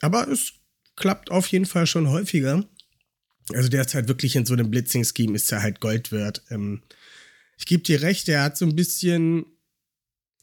[0.00, 0.54] Aber es
[0.96, 2.64] klappt auf jeden Fall schon häufiger.
[3.52, 6.42] Also der ist halt wirklich in so einem Blitzing-Scheme, ist er halt Gold wert.
[6.50, 6.82] Ähm,
[7.58, 9.44] ich gebe dir recht, er hat so ein bisschen,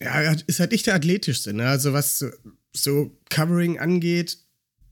[0.02, 1.68] ja, er ist halt nicht der athletischste, ne?
[1.68, 2.24] Also was
[2.74, 4.38] so Covering angeht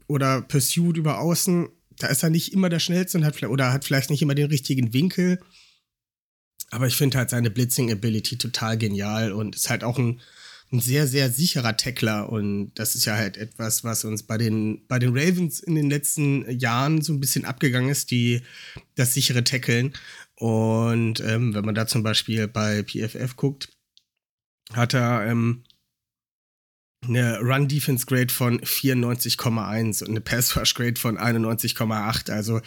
[0.08, 3.72] oder Pursuit über Außen, da ist er nicht immer der schnellste und hat vielleicht, oder
[3.72, 5.40] hat vielleicht nicht immer den richtigen Winkel.
[6.72, 10.22] Aber ich finde halt seine Blitzing-Ability total genial und ist halt auch ein,
[10.72, 12.30] ein sehr, sehr sicherer Tackler.
[12.30, 15.90] Und das ist ja halt etwas, was uns bei den, bei den Ravens in den
[15.90, 18.42] letzten Jahren so ein bisschen abgegangen ist, die,
[18.96, 19.94] das sichere Tackeln.
[20.36, 23.70] Und ähm, wenn man da zum Beispiel bei PFF guckt,
[24.74, 25.64] hat er ähm,
[27.08, 32.32] eine Run-Defense-Grade von 94,1 und eine Pass-Rush-Grade von 91,8.
[32.32, 32.62] Also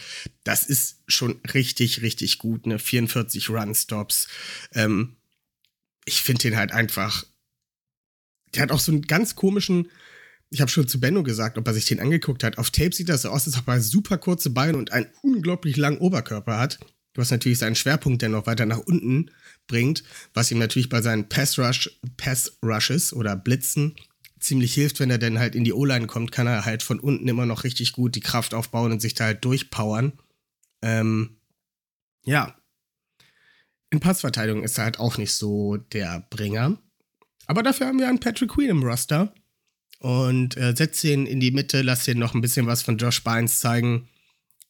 [0.45, 2.65] das ist schon richtig, richtig gut.
[2.65, 4.29] Eine 44 Run-Stops.
[4.73, 5.17] Ähm,
[6.05, 7.25] ich finde den halt einfach.
[8.55, 9.91] Der hat auch so einen ganz komischen.
[10.51, 12.57] Ich habe schon zu Benno gesagt, ob er sich den angeguckt hat.
[12.57, 15.77] Auf Tape sieht das so aus, als ob er super kurze Beine und einen unglaublich
[15.77, 16.79] langen Oberkörper hat.
[17.19, 19.31] Hast natürlich seinen Schwerpunkt, der noch weiter nach unten
[19.67, 23.97] bringt, was ihm natürlich bei seinen Pass-Rush, Pass-Rushes oder Blitzen
[24.41, 27.29] ziemlich hilft, wenn er dann halt in die O-Line kommt, kann er halt von unten
[27.29, 30.13] immer noch richtig gut die Kraft aufbauen und sich da halt durchpowern.
[30.83, 31.39] Ähm,
[32.25, 32.55] ja.
[33.91, 36.79] In Passverteidigung ist er halt auch nicht so der Bringer.
[37.47, 39.33] Aber dafür haben wir einen Patrick Queen im Roster.
[40.01, 43.25] Und äh, setz ihn in die Mitte, lass ihn noch ein bisschen was von Josh
[43.25, 44.09] Bynes zeigen,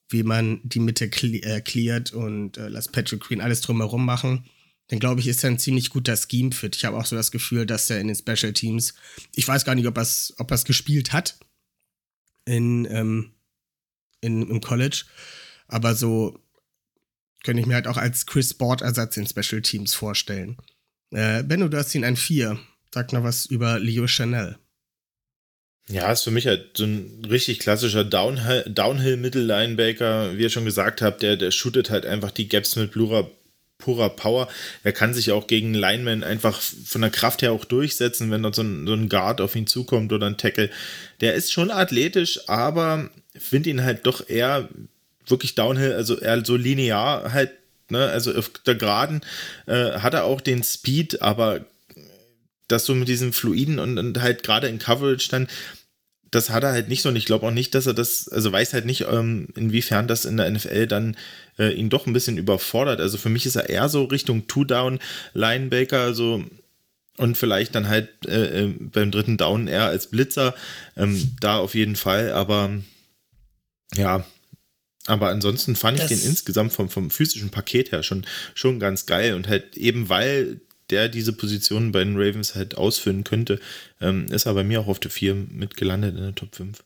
[0.09, 4.49] wie man die Mitte cle äh, cleart und äh, lass Patrick Queen alles drumherum machen
[4.89, 6.77] dann glaube ich, ist er ein ziemlich guter Scheme-Fit.
[6.77, 8.95] Ich habe auch so das Gefühl, dass er in den Special Teams,
[9.35, 11.39] ich weiß gar nicht, ob er es ob gespielt hat
[12.45, 13.33] in, ähm,
[14.21, 15.05] in, im College,
[15.69, 16.41] aber so
[17.45, 20.57] könnte ich mir halt auch als Chris Sport-Ersatz in Special Teams vorstellen.
[21.11, 22.59] Äh, Benno, du hast ihn ein 4.
[22.93, 24.59] Sag noch was über Leo Chanel.
[25.89, 31.23] Ja, ist für mich halt so ein richtig klassischer Downhill-Mittellinebacker, wie ihr schon gesagt habt,
[31.23, 33.31] der, der shootet halt einfach die Gaps mit Plura
[33.79, 34.49] purer Power.
[34.83, 38.55] Er kann sich auch gegen Lineman einfach von der Kraft her auch durchsetzen, wenn dort
[38.55, 40.71] so ein, so ein Guard auf ihn zukommt oder ein Tackle.
[41.21, 44.69] Der ist schon athletisch, aber finde ihn halt doch eher
[45.27, 47.53] wirklich Downhill, also eher so linear halt,
[47.89, 49.21] ne, also auf der Geraden
[49.67, 51.65] äh, hat er auch den Speed, aber
[52.67, 55.49] das so mit diesen Fluiden und, und halt gerade in Coverage dann,
[56.31, 58.53] das hat er halt nicht so und ich glaube auch nicht, dass er das, also
[58.53, 61.17] weiß halt nicht, ähm, inwiefern das in der NFL dann
[61.59, 63.01] äh, ihn doch ein bisschen überfordert.
[63.01, 66.45] Also für mich ist er eher so Richtung Two-Down-Linebaker, so
[67.17, 70.55] und vielleicht dann halt äh, äh, beim dritten Down eher als Blitzer,
[70.97, 72.71] ähm, da auf jeden Fall, aber
[73.95, 74.25] ja,
[75.07, 79.07] aber ansonsten fand das ich den insgesamt vom, vom physischen Paket her schon, schon ganz
[79.07, 83.61] geil und halt eben weil der diese Position bei den Ravens halt ausfüllen könnte,
[84.01, 86.83] ähm, ist er bei mir auch auf der 4 mitgelandet in der Top 5.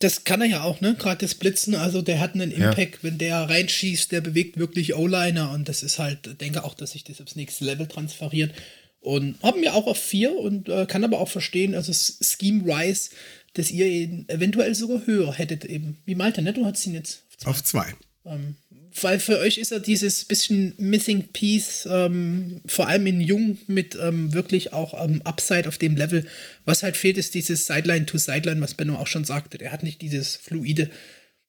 [0.00, 0.96] Das kann er ja auch, ne?
[0.98, 2.98] Gerade das Blitzen, also der hat einen Impact, ja.
[3.02, 7.04] wenn der reinschießt, der bewegt wirklich O-Liner und das ist halt, denke auch, dass sich
[7.04, 8.52] das aufs nächste Level transferiert.
[9.00, 13.10] Und haben wir auch auf 4 und äh, kann aber auch verstehen, also Scheme Rise,
[13.52, 15.98] dass ihr ihn eventuell sogar höher hättet eben.
[16.04, 16.52] Wie Malte, ne?
[16.52, 17.94] Du hattest ihn jetzt auf 2.
[18.26, 18.56] Ähm,
[19.00, 23.98] weil für euch ist er dieses bisschen Missing Piece, ähm, vor allem in Jung mit
[24.00, 26.26] ähm, wirklich auch ähm, Upside auf dem Level.
[26.64, 29.58] Was halt fehlt, ist dieses Sideline to Sideline, was Benno auch schon sagte.
[29.58, 30.90] Der hat nicht dieses fluide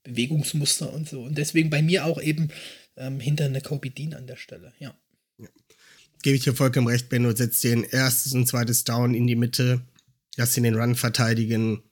[0.03, 1.21] Bewegungsmuster und so.
[1.21, 2.49] Und deswegen bei mir auch eben
[2.97, 4.97] ähm, hinter eine Kobe Dean an der Stelle, ja.
[5.37, 5.47] ja.
[6.23, 7.35] gebe ich dir vollkommen recht, Benno.
[7.35, 9.81] Setzt dir ein erstes und zweites Down in die Mitte.
[10.35, 11.83] Lass ihn den Run verteidigen.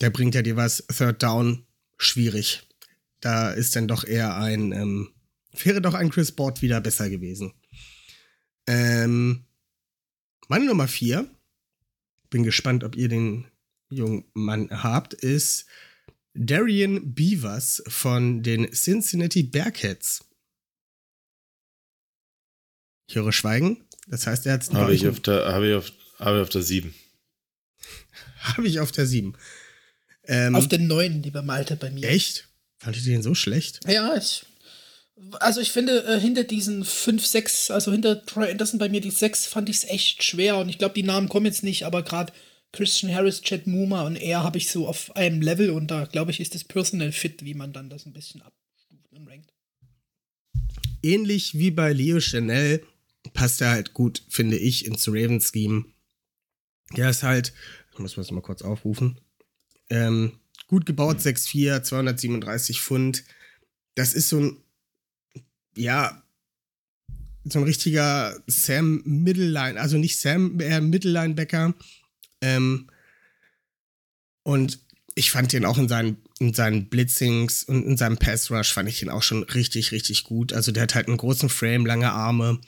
[0.00, 0.84] Der bringt ja dir was.
[0.88, 2.62] Third Down, schwierig.
[3.24, 5.08] Da ist dann doch eher ein, ähm,
[5.62, 7.54] wäre doch ein Chris Board wieder besser gewesen.
[8.66, 9.46] Ähm,
[10.48, 11.26] meine Nummer vier,
[12.28, 13.46] bin gespannt, ob ihr den
[13.88, 15.64] jungen Mann habt, ist
[16.34, 20.26] Darian Beavers von den Cincinnati Bearcats.
[23.06, 23.86] Ich höre Schweigen.
[24.06, 26.50] Das heißt, er hat es Habe ich, auf der, hab ich, auf, hab ich auf
[26.50, 26.94] der 7.
[28.40, 29.34] Habe ich auf der 7.
[30.24, 32.06] Ähm, auf der 9, lieber Malte, bei mir.
[32.06, 32.50] Echt?
[32.84, 33.80] Fandet ihr den so schlecht?
[33.88, 34.44] Ja, ich.
[35.40, 39.10] Also ich finde, äh, hinter diesen 5, 6, also hinter Troy Anderson bei mir die
[39.10, 40.58] 6, fand ich es echt schwer.
[40.58, 42.32] Und ich glaube, die Namen kommen jetzt nicht, aber gerade
[42.72, 46.30] Christian Harris, Chad Muma und er habe ich so auf einem Level und da glaube
[46.30, 49.50] ich, ist das Personal Fit, wie man dann das ein bisschen abstuft und rankt.
[51.02, 52.84] Ähnlich wie bei Leo Chanel
[53.32, 55.86] passt er halt gut, finde ich, ins Raven-Scheme.
[56.96, 57.54] Der ist halt,
[57.92, 59.18] ich muss das mal kurz aufrufen,
[59.88, 63.24] ähm, gut gebaut, 6'4, 237 Pfund.
[63.94, 64.56] Das ist so ein,
[65.76, 66.22] ja,
[67.44, 71.74] so ein richtiger Sam Middleline, also nicht Sam, eher Mittellinebacker.
[72.40, 72.88] Ähm,
[74.42, 74.80] und
[75.14, 78.88] ich fand den auch in seinen, in seinen Blitzings und in seinem Pass Rush fand
[78.88, 80.52] ich ihn auch schon richtig, richtig gut.
[80.52, 82.60] Also der hat halt einen großen Frame, lange Arme,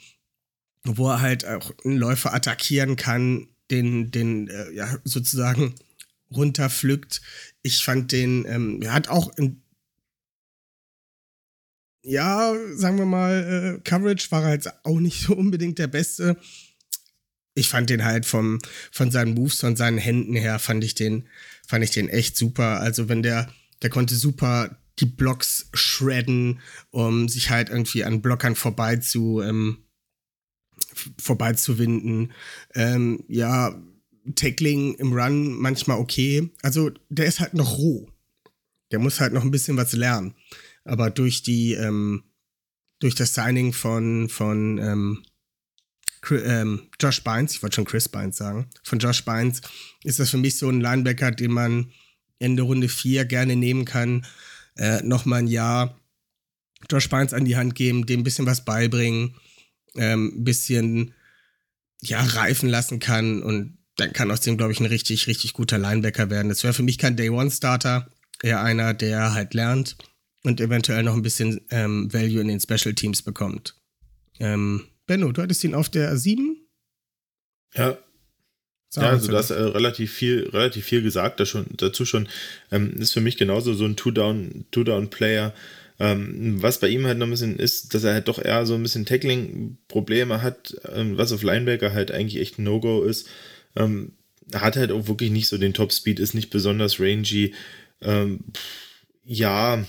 [0.83, 5.75] wo er halt auch einen Läufer attackieren kann, den, den, äh, ja, sozusagen
[6.31, 7.21] runterpflückt.
[7.61, 9.61] Ich fand den, ähm, er hat auch in,
[12.03, 16.37] ja, sagen wir mal, äh, Coverage war halt auch nicht so unbedingt der Beste.
[17.53, 18.59] Ich fand den halt vom,
[18.91, 21.27] von seinen Moves, von seinen Händen her, fand ich den,
[21.67, 22.79] fand ich den echt super.
[22.81, 26.59] Also wenn der, der konnte super die Blocks shredden,
[26.91, 29.83] um sich halt irgendwie an Blockern vorbei zu, ähm,
[31.19, 32.33] vorbeizuwinden.
[32.73, 33.81] Ähm, ja,
[34.35, 36.49] Tackling im Run manchmal okay.
[36.61, 38.09] Also der ist halt noch roh.
[38.91, 40.35] Der muss halt noch ein bisschen was lernen.
[40.83, 42.23] Aber durch die, ähm,
[42.99, 45.23] durch das Signing von, von ähm,
[46.31, 49.61] ähm, Josh Bynes, ich wollte schon Chris Bynes sagen, von Josh Bynes,
[50.03, 51.91] ist das für mich so ein Linebacker, den man
[52.39, 54.25] Ende Runde 4 gerne nehmen kann.
[54.75, 55.99] Äh, Nochmal ein Jahr
[56.89, 59.35] Josh Bynes an die Hand geben, dem ein bisschen was beibringen
[59.97, 61.13] ähm, ein bisschen
[62.01, 65.77] ja, reifen lassen kann und dann kann aus dem, glaube ich, ein richtig, richtig guter
[65.77, 66.49] Linebacker werden.
[66.49, 68.07] Das wäre für mich kein Day-One-Starter,
[68.41, 69.97] eher einer, der halt lernt
[70.43, 73.75] und eventuell noch ein bisschen ähm, Value in den Special Teams bekommt.
[74.39, 76.57] Ähm, Benno, du hattest ihn auf der 7?
[77.75, 77.97] Ja.
[78.95, 82.29] Ja, also du hast äh, relativ viel, relativ viel gesagt da schon, dazu schon.
[82.71, 84.69] Ähm, ist für mich genauso so ein Two-Down-Player.
[84.71, 85.53] Two -Down
[85.99, 88.75] ähm, was bei ihm halt noch ein bisschen ist, dass er halt doch eher so
[88.75, 93.27] ein bisschen Tackling-Probleme hat, ähm, was auf Linebacker halt eigentlich echt ein No-Go ist.
[93.77, 94.13] Ähm,
[94.53, 97.53] hat halt auch wirklich nicht so den Top-Speed, ist nicht besonders rangy.
[98.01, 98.39] Ähm,
[99.23, 99.85] ja,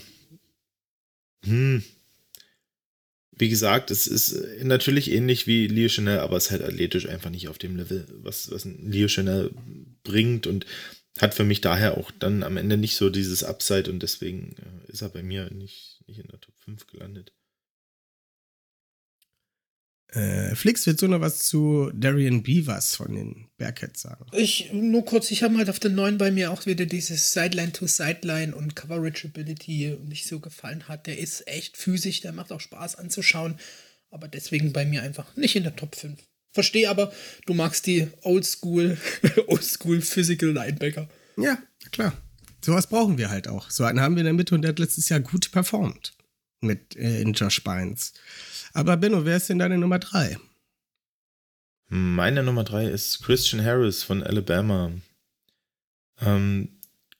[1.44, 1.82] hm.
[3.30, 7.30] Wie gesagt, es ist natürlich ähnlich wie Leo Chanel, aber es ist halt athletisch einfach
[7.30, 9.52] nicht auf dem Level, was, was Leo Chanel
[10.02, 10.66] bringt und
[11.20, 14.90] hat für mich daher auch dann am Ende nicht so dieses Upside und deswegen äh,
[14.90, 17.32] ist er bei mir nicht, nicht in der Top 5 gelandet.
[20.12, 24.24] Äh, Flix, willst du noch was zu Darian Beavers von den Bearcats sagen?
[24.32, 27.72] Ich, nur kurz, ich habe halt auf der 9 bei mir auch wieder dieses Sideline
[27.72, 31.06] to Sideline und Coverage Ability nicht so gefallen hat.
[31.06, 33.58] Der ist echt physisch, der macht auch Spaß anzuschauen,
[34.10, 36.18] aber deswegen bei mir einfach nicht in der Top 5.
[36.52, 37.12] Verstehe aber,
[37.44, 38.96] du magst die Oldschool,
[39.46, 41.08] Oldschool Physical Linebacker.
[41.36, 41.58] Ja,
[41.92, 42.16] klar
[42.60, 43.70] sowas brauchen wir halt auch.
[43.70, 46.17] So einen haben wir in der Mitte und der hat letztes Jahr gut performt
[46.60, 48.12] mit äh, in Josh Bynes.
[48.72, 50.36] Aber Benno, wer ist denn deine Nummer drei?
[51.88, 54.92] Meine Nummer drei ist Christian Harris von Alabama.
[56.20, 56.68] Ähm,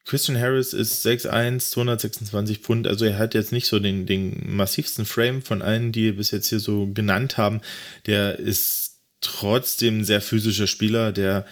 [0.05, 2.87] Christian Harris ist 6'1, 226 Pfund.
[2.87, 6.31] Also er hat jetzt nicht so den, den massivsten Frame von allen, die wir bis
[6.31, 7.61] jetzt hier so genannt haben.
[8.07, 11.13] Der ist trotzdem ein sehr physischer Spieler.
[11.13, 11.47] Der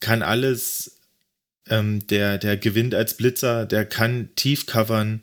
[0.00, 1.00] kann alles
[1.70, 5.20] ähm, der, der gewinnt als Blitzer, der kann tief covern,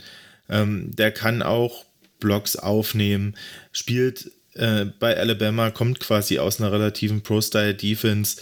[0.49, 1.85] ähm, der kann auch
[2.19, 3.35] Blocks aufnehmen,
[3.71, 8.41] spielt äh, bei Alabama, kommt quasi aus einer relativen Pro-Style-Defense.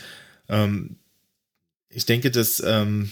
[0.50, 0.98] Ähm,
[1.90, 3.12] ich denke, dass ähm,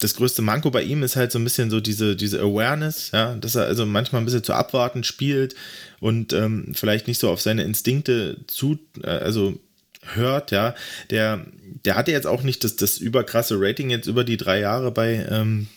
[0.00, 3.34] das größte Manko bei ihm ist halt so ein bisschen so diese, diese Awareness, ja,
[3.34, 5.54] dass er also manchmal ein bisschen zu abwarten spielt
[6.00, 9.58] und ähm, vielleicht nicht so auf seine Instinkte zu, äh, also
[10.02, 10.74] hört, ja,
[11.10, 11.46] der,
[11.84, 15.26] der hatte jetzt auch nicht das, das überkrasse Rating jetzt über die drei Jahre bei
[15.30, 15.68] ähm,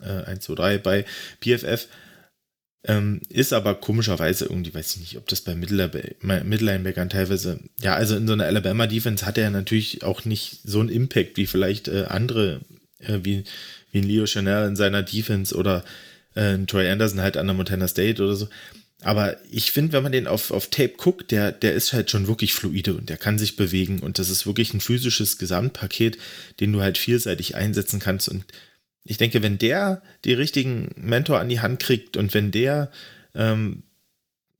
[0.00, 1.04] äh, 1, 2, 3 bei
[1.40, 1.86] PFF.
[2.82, 8.16] Ähm, ist aber komischerweise irgendwie, weiß ich nicht, ob das bei Mittellinebackern teilweise, ja, also
[8.16, 12.04] in so einer Alabama-Defense hat er natürlich auch nicht so einen Impact wie vielleicht äh,
[12.08, 12.62] andere,
[13.00, 13.44] äh, wie,
[13.92, 15.84] wie ein Leo Chanel in seiner Defense oder
[16.34, 18.48] äh, ein Troy Anderson halt an der Montana State oder so.
[19.02, 22.28] Aber ich finde, wenn man den auf, auf Tape guckt, der, der ist halt schon
[22.28, 26.18] wirklich fluide und der kann sich bewegen und das ist wirklich ein physisches Gesamtpaket,
[26.60, 28.44] den du halt vielseitig einsetzen kannst und
[29.04, 32.90] ich denke, wenn der die richtigen Mentor an die Hand kriegt und wenn der
[33.34, 33.82] ähm,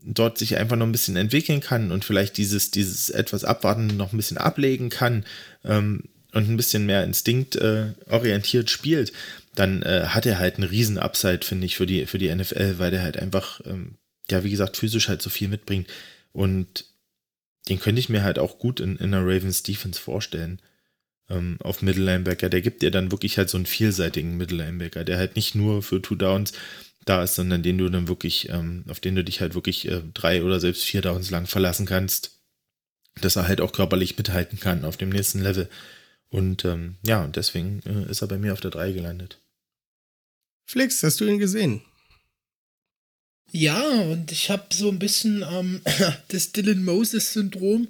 [0.03, 4.13] dort sich einfach noch ein bisschen entwickeln kann und vielleicht dieses, dieses etwas Abwarten noch
[4.13, 5.25] ein bisschen ablegen kann
[5.65, 9.13] ähm, und ein bisschen mehr instinktorientiert äh, spielt,
[9.55, 12.79] dann äh, hat er halt einen riesen Upside, finde ich, für die, für die NFL,
[12.79, 13.97] weil der halt einfach, ähm,
[14.31, 15.89] ja, wie gesagt, physisch halt so viel mitbringt.
[16.33, 16.87] Und
[17.69, 20.61] den könnte ich mir halt auch gut in, in einer Ravens Defense vorstellen
[21.31, 22.49] ähm, auf Mittellinebacker.
[22.49, 26.03] Der gibt dir dann wirklich halt so einen vielseitigen Mittellinebacker, der halt nicht nur für
[26.03, 26.53] Two Downs
[27.05, 30.03] da ist, sondern den du dann wirklich, ähm, auf den du dich halt wirklich äh,
[30.13, 32.39] drei oder selbst vier Downs lang verlassen kannst,
[33.21, 35.69] dass er halt auch körperlich mithalten kann auf dem nächsten Level.
[36.29, 39.39] Und ähm, ja, und deswegen äh, ist er bei mir auf der 3 gelandet.
[40.67, 41.83] Flix, hast du ihn gesehen?
[43.51, 45.83] Ja, und ich habe so ein bisschen ähm,
[46.29, 47.89] das Dylan Moses-Syndrom.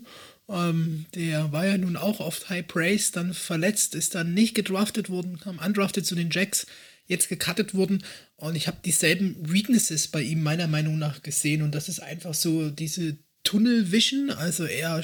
[0.51, 5.09] Ähm, der war ja nun auch oft High Praise, dann verletzt, ist dann nicht gedraftet
[5.09, 6.67] worden, kam undrafted zu den Jacks,
[7.07, 8.05] jetzt gecuttet worden.
[8.37, 11.63] Und ich habe dieselben Weaknesses bei ihm meiner Meinung nach gesehen.
[11.63, 14.31] Und das ist einfach so diese Tunnel Vision.
[14.31, 15.03] Also er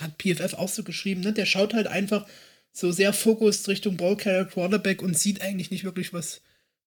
[0.00, 1.32] hat PFF auch so geschrieben, ne?
[1.32, 2.26] Der schaut halt einfach
[2.72, 6.42] so sehr fokussiert Richtung Ballcarrier Quarterback und sieht eigentlich nicht wirklich, was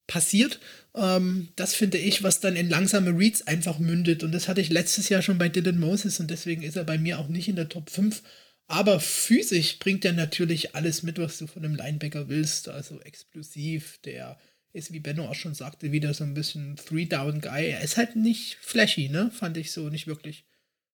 [0.08, 0.60] passiert.
[0.96, 4.24] Ähm, das finde ich, was dann in langsame Reads einfach mündet.
[4.24, 6.98] Und das hatte ich letztes Jahr schon bei Dylan Moses und deswegen ist er bei
[6.98, 8.24] mir auch nicht in der Top 5.
[8.67, 12.67] Aber physisch bringt er natürlich alles mit, was du von einem Linebacker willst.
[12.67, 14.38] Also explosiv, der
[14.74, 17.70] ist, wie Benno auch schon sagte, wieder so ein bisschen Three-Down-Guy.
[17.70, 19.32] Er ist halt nicht flashy, ne?
[19.32, 20.46] Fand ich so nicht wirklich.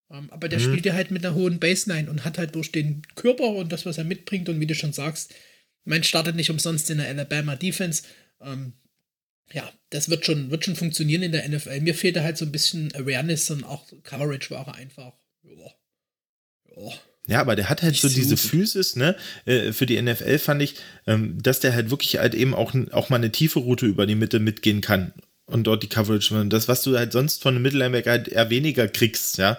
[0.08, 0.64] Um, ähm, aber der mhm.
[0.64, 3.86] spielt ja halt mit einer hohen Baseline und hat halt durch den Körper und das,
[3.86, 5.34] was er mitbringt und wie du schon sagst,
[5.86, 8.04] mein startet nicht umsonst in der Alabama Defense.
[8.38, 8.74] Um, ähm,
[9.52, 11.82] ja, das wird schon, wird schon funktionieren in der NFL.
[11.82, 15.14] Mir fehlte halt so ein bisschen Awareness und auch Coverage war er einfach.
[15.44, 15.52] Ja.
[16.76, 16.94] ja.
[17.26, 19.16] Ja, aber der hat halt so diese Physis, ne?
[19.46, 20.76] Äh, für die NFL fand ich,
[21.08, 24.16] ähm, dass der halt wirklich halt eben auch, auch mal eine tiefe Route über die
[24.16, 25.14] Mitte mitgehen kann
[25.46, 26.46] und dort die Coverage.
[26.50, 29.58] Das, was du halt sonst von einem Mittellinebacker halt eher weniger kriegst, ja.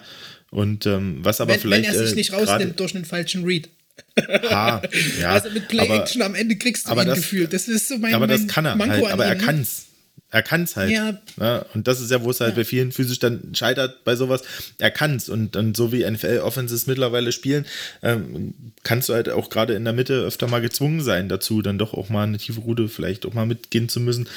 [0.50, 1.88] Und ähm, was aber wenn, vielleicht.
[1.88, 3.70] Wenn er sich äh, nicht rausnimmt durch einen falschen Read.
[4.18, 4.83] Ha,
[5.20, 7.52] ja, also mit Play Action am Ende kriegst du aber ihn das, gefühlt.
[7.52, 9.42] Das ist so mein Aber das mein kann er Manko halt, aber er ne?
[9.42, 9.87] kann's.
[10.30, 10.90] Er kann's halt.
[10.90, 11.16] Ja.
[11.38, 11.64] ja.
[11.74, 12.57] Und das ist ja, wo es halt ja.
[12.57, 14.42] bei vielen physisch dann scheitert bei sowas.
[14.78, 15.28] Er kann's.
[15.28, 17.66] Und dann so wie NFL-Offenses mittlerweile spielen,
[18.02, 21.78] ähm, kannst du halt auch gerade in der Mitte öfter mal gezwungen sein dazu, dann
[21.78, 24.28] doch auch mal eine tiefe Route vielleicht auch mal mitgehen zu müssen.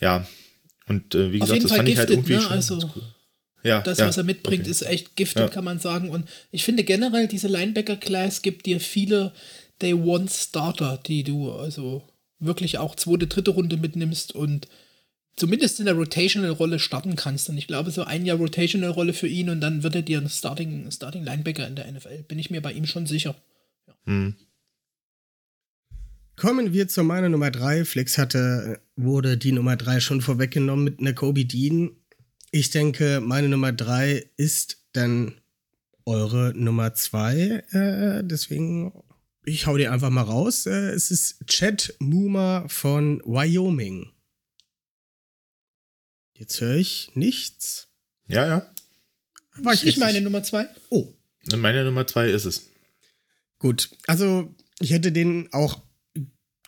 [0.00, 0.26] Ja.
[0.88, 2.40] Und äh, wie gesagt, das Fall fand gifted, ich halt irgendwie ne?
[2.40, 3.02] schon also, cool.
[3.62, 4.70] Ja, das, ja, was er mitbringt, okay.
[4.70, 5.48] ist echt giftig, Ja.
[5.48, 6.10] kann man sagen.
[6.10, 9.32] Und ich finde generell, diese Linebacker-Class gibt dir viele
[9.80, 12.02] Day-One-Starter, die du also
[12.38, 14.68] wirklich auch zweite, dritte Runde mitnimmst und
[15.36, 17.48] zumindest in der Rotational-Rolle starten kannst.
[17.48, 20.28] Und ich glaube, so ein Jahr Rotational-Rolle für ihn und dann wird er dir ein
[20.28, 22.24] Starting, Starting Linebacker in der NFL.
[22.24, 23.34] Bin ich mir bei ihm schon sicher.
[24.04, 24.34] Hm.
[26.36, 27.84] Kommen wir zu meiner Nummer 3.
[27.84, 31.92] Flix hatte, wurde die Nummer 3 schon vorweggenommen mit einer Kobe Dean.
[32.54, 35.40] Ich denke, meine Nummer 3 ist dann
[36.04, 37.64] eure Nummer 2.
[37.70, 38.92] Äh, deswegen,
[39.46, 40.66] ich hau die einfach mal raus.
[40.66, 44.12] Äh, es ist Chad Muma von Wyoming.
[46.36, 47.88] Jetzt höre ich nichts.
[48.28, 48.74] Ja, ja.
[49.56, 50.68] War ich ich meine Nummer zwei.
[50.90, 51.08] Oh,
[51.56, 52.68] Meine Nummer zwei ist es.
[53.58, 55.80] Gut, also ich hätte den auch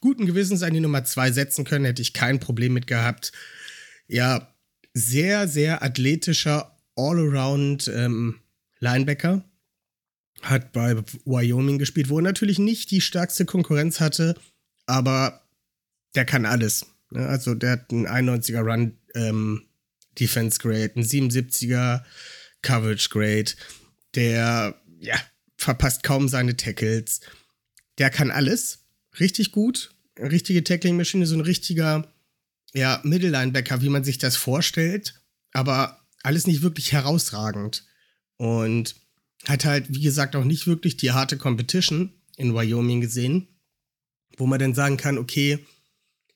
[0.00, 3.32] guten Gewissens an die Nummer 2 setzen können, hätte ich kein Problem mit gehabt.
[4.06, 4.53] Ja,
[4.94, 8.40] sehr, sehr athletischer All-Around ähm,
[8.78, 9.44] Linebacker.
[10.42, 14.34] Hat bei Wyoming gespielt, wo er natürlich nicht die stärkste Konkurrenz hatte,
[14.86, 15.42] aber
[16.14, 16.86] der kann alles.
[17.10, 17.26] Ne?
[17.26, 19.66] Also der hat einen 91er Run ähm,
[20.18, 22.02] Defense Grade, einen 77er
[22.62, 23.52] Coverage Grade.
[24.14, 25.16] Der, ja,
[25.56, 27.20] verpasst kaum seine Tackles.
[27.98, 28.84] Der kann alles.
[29.18, 29.90] Richtig gut.
[30.16, 32.12] Eine richtige Tackling-Maschine, so ein richtiger,
[32.74, 35.22] ja, Mittellinebacker, wie man sich das vorstellt.
[35.52, 37.86] Aber alles nicht wirklich herausragend.
[38.36, 38.96] Und
[39.46, 43.48] hat halt, wie gesagt, auch nicht wirklich die harte Competition in Wyoming gesehen,
[44.36, 45.64] wo man dann sagen kann, okay,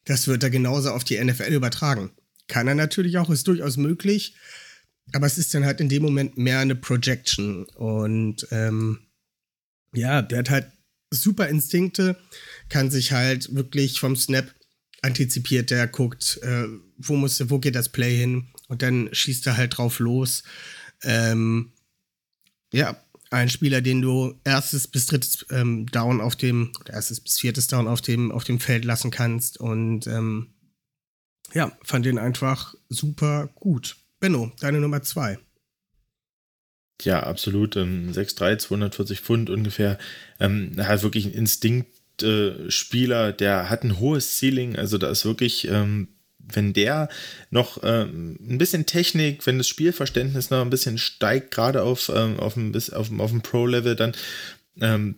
[0.04, 2.10] das wird er genauso auf die NFL übertragen.
[2.46, 4.36] Kann er natürlich auch, ist durchaus möglich.
[5.12, 7.64] Aber es ist dann halt in dem Moment mehr eine Projection.
[7.64, 9.00] Und ähm,
[9.92, 10.72] ja, der hat halt
[11.10, 12.16] super Instinkte,
[12.68, 14.54] kann sich halt wirklich vom Snap
[15.02, 19.56] antizipiert, der guckt, äh, wo muss, wo geht das Play hin und dann schießt er
[19.56, 20.42] halt drauf los.
[21.02, 21.72] Ähm,
[22.72, 22.96] ja,
[23.30, 27.66] ein Spieler, den du erstes bis drittes ähm, Down auf dem, oder erstes bis viertes
[27.66, 29.58] Down auf dem, auf dem Feld lassen kannst.
[29.58, 30.54] Und ähm,
[31.52, 33.96] ja, fand den einfach super gut.
[34.20, 35.38] Benno, deine Nummer zwei.
[37.02, 37.76] Ja, absolut.
[37.76, 39.98] Ähm, 6'3, 240 Pfund ungefähr.
[40.40, 42.70] Ähm, halt wirklich ein Instinkt-Spieler, äh,
[43.32, 44.76] der hat ein hohes Ceiling.
[44.76, 46.08] Also da ist wirklich, ähm,
[46.38, 47.08] wenn der
[47.50, 52.38] noch ähm, ein bisschen Technik, wenn das Spielverständnis noch ein bisschen steigt, gerade auf, ähm,
[52.40, 54.12] auf, dem, auf, auf dem Pro-Level, dann
[54.80, 55.16] ähm,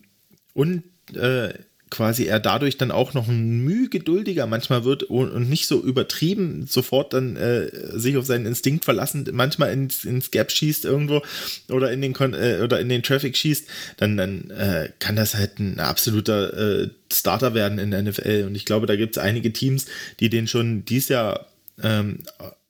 [0.53, 0.85] und
[1.15, 1.55] äh,
[1.91, 6.67] quasi er dadurch dann auch noch ein Mühe geduldiger manchmal wird und nicht so übertrieben
[6.67, 7.69] sofort dann äh,
[7.99, 11.23] sich auf seinen Instinkt verlassen, manchmal ins, ins Gap schießt irgendwo
[11.69, 13.67] oder in den Kon äh, oder in den Traffic schießt,
[13.97, 18.45] dann, dann äh, kann das halt ein absoluter äh, Starter werden in der NFL.
[18.47, 19.87] Und ich glaube, da gibt es einige Teams,
[20.21, 21.47] die den schon dieses Jahr
[21.83, 22.21] ähm,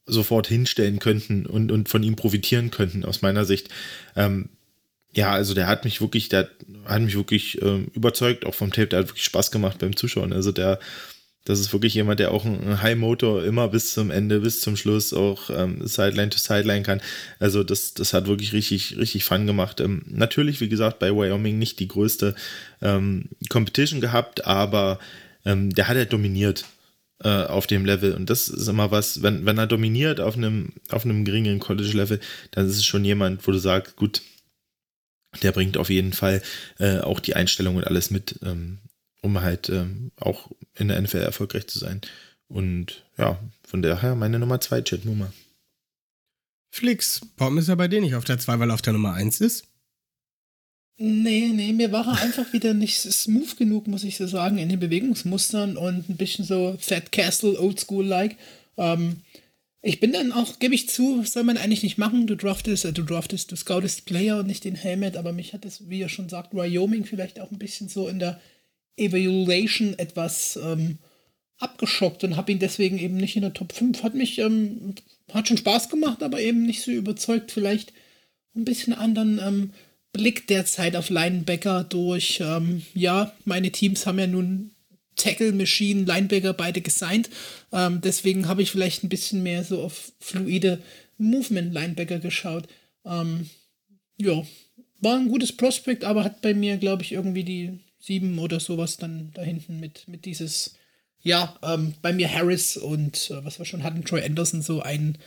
[0.07, 3.69] sofort hinstellen könnten und, und von ihm profitieren könnten, aus meiner Sicht.
[4.17, 4.49] Ähm,
[5.13, 6.49] ja, also der hat mich wirklich, der
[6.85, 10.33] hat mich wirklich ähm, überzeugt, auch vom Tape, der hat wirklich Spaß gemacht beim Zuschauen.
[10.33, 10.79] Also der,
[11.45, 14.77] das ist wirklich jemand, der auch einen High Motor immer bis zum Ende, bis zum
[14.77, 17.01] Schluss auch ähm, Sideline to Sideline kann.
[17.39, 19.81] Also das, das hat wirklich richtig, richtig Fun gemacht.
[19.81, 22.35] Ähm, natürlich, wie gesagt, bei Wyoming nicht die größte
[22.83, 24.99] ähm, Competition gehabt, aber
[25.45, 26.67] ähm, der hat ja dominiert
[27.25, 28.15] äh, auf dem Level.
[28.15, 32.21] Und das ist immer was, wenn, wenn er dominiert auf einem, auf einem geringen College-Level,
[32.53, 34.23] dann ist es schon jemand, wo du sagst, gut,
[35.43, 36.43] der bringt auf jeden Fall
[36.79, 38.79] äh, auch die Einstellung und alles mit, ähm,
[39.23, 42.01] um halt ähm, auch in der NFL erfolgreich zu sein.
[42.49, 45.33] Und ja, von daher meine Nummer 2 Chat-Nummer.
[46.73, 49.15] Flix, warum ist er bei dir nicht auf der 2, weil er auf der Nummer
[49.15, 49.67] 1 ist?
[51.03, 54.69] Nee, nee, mir war er einfach wieder nicht smooth genug, muss ich so sagen, in
[54.69, 58.37] den Bewegungsmustern und ein bisschen so Fat Castle, Oldschool-like.
[58.77, 59.23] Ähm,
[59.83, 62.27] ich bin dann auch, gebe ich zu, soll man eigentlich nicht machen.
[62.27, 65.65] Du draftest, äh, du draftest, du scoutest Player und nicht den Helmet, aber mich hat
[65.65, 68.41] es, wie ihr schon sagt, Wyoming vielleicht auch ein bisschen so in der
[68.97, 70.99] Evaluation etwas ähm,
[71.59, 74.03] abgeschockt und habe ihn deswegen eben nicht in der Top 5.
[74.03, 74.95] Hat mich, ähm,
[75.33, 77.51] hat schon Spaß gemacht, aber eben nicht so überzeugt.
[77.51, 77.95] Vielleicht
[78.55, 79.71] ein bisschen anderen ähm,
[80.13, 84.73] Blick derzeit auf Linebacker durch, ähm, ja, meine Teams haben ja nun
[85.21, 87.31] Tackle, Machine, Linebacker beide gesigned.
[87.73, 90.83] Ähm, deswegen habe ich vielleicht ein bisschen mehr so auf fluide
[91.19, 92.67] Movement Linebacker geschaut.
[93.05, 93.49] Ähm,
[94.17, 94.43] ja,
[95.01, 98.97] war ein gutes Prospect, aber hat bei mir, glaube ich, irgendwie die sieben oder sowas
[98.97, 100.75] dann da hinten mit, mit dieses,
[101.23, 105.19] ja, ähm, bei mir Harris und äh, was wir schon hatten, Troy Anderson, so ein,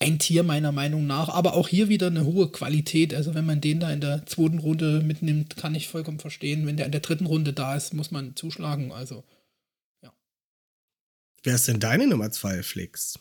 [0.00, 1.28] ein Tier meiner Meinung nach.
[1.28, 3.14] Aber auch hier wieder eine hohe Qualität.
[3.14, 6.66] Also wenn man den da in der zweiten Runde mitnimmt, kann ich vollkommen verstehen.
[6.66, 8.92] Wenn der in der dritten Runde da ist, muss man zuschlagen.
[8.92, 9.24] Also
[11.42, 13.18] Wer ist denn deine Nummer zwei, Flix?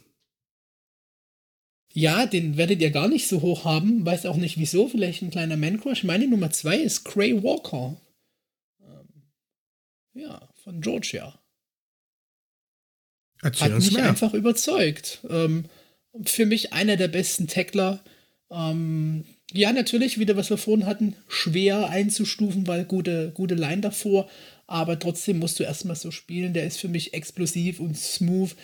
[1.93, 4.05] Ja, den werdet ihr gar nicht so hoch haben.
[4.05, 4.87] Weiß auch nicht wieso.
[4.87, 6.03] Vielleicht ein kleiner Man-Crush.
[6.03, 7.99] Meine Nummer zwei ist Cray Walker.
[8.81, 9.07] Ähm,
[10.13, 11.39] ja, von Georgia.
[13.41, 14.09] Erzähl Hat mich mehr.
[14.09, 15.21] einfach überzeugt.
[15.29, 15.65] Ähm,
[16.25, 18.03] für mich einer der besten Tackler.
[18.49, 24.27] Ähm, ja, natürlich, wieder was wir vorhin hatten, schwer einzustufen, weil gute, gute Line davor
[24.67, 26.53] aber trotzdem musst du erstmal so spielen.
[26.53, 28.55] Der ist für mich explosiv und smooth.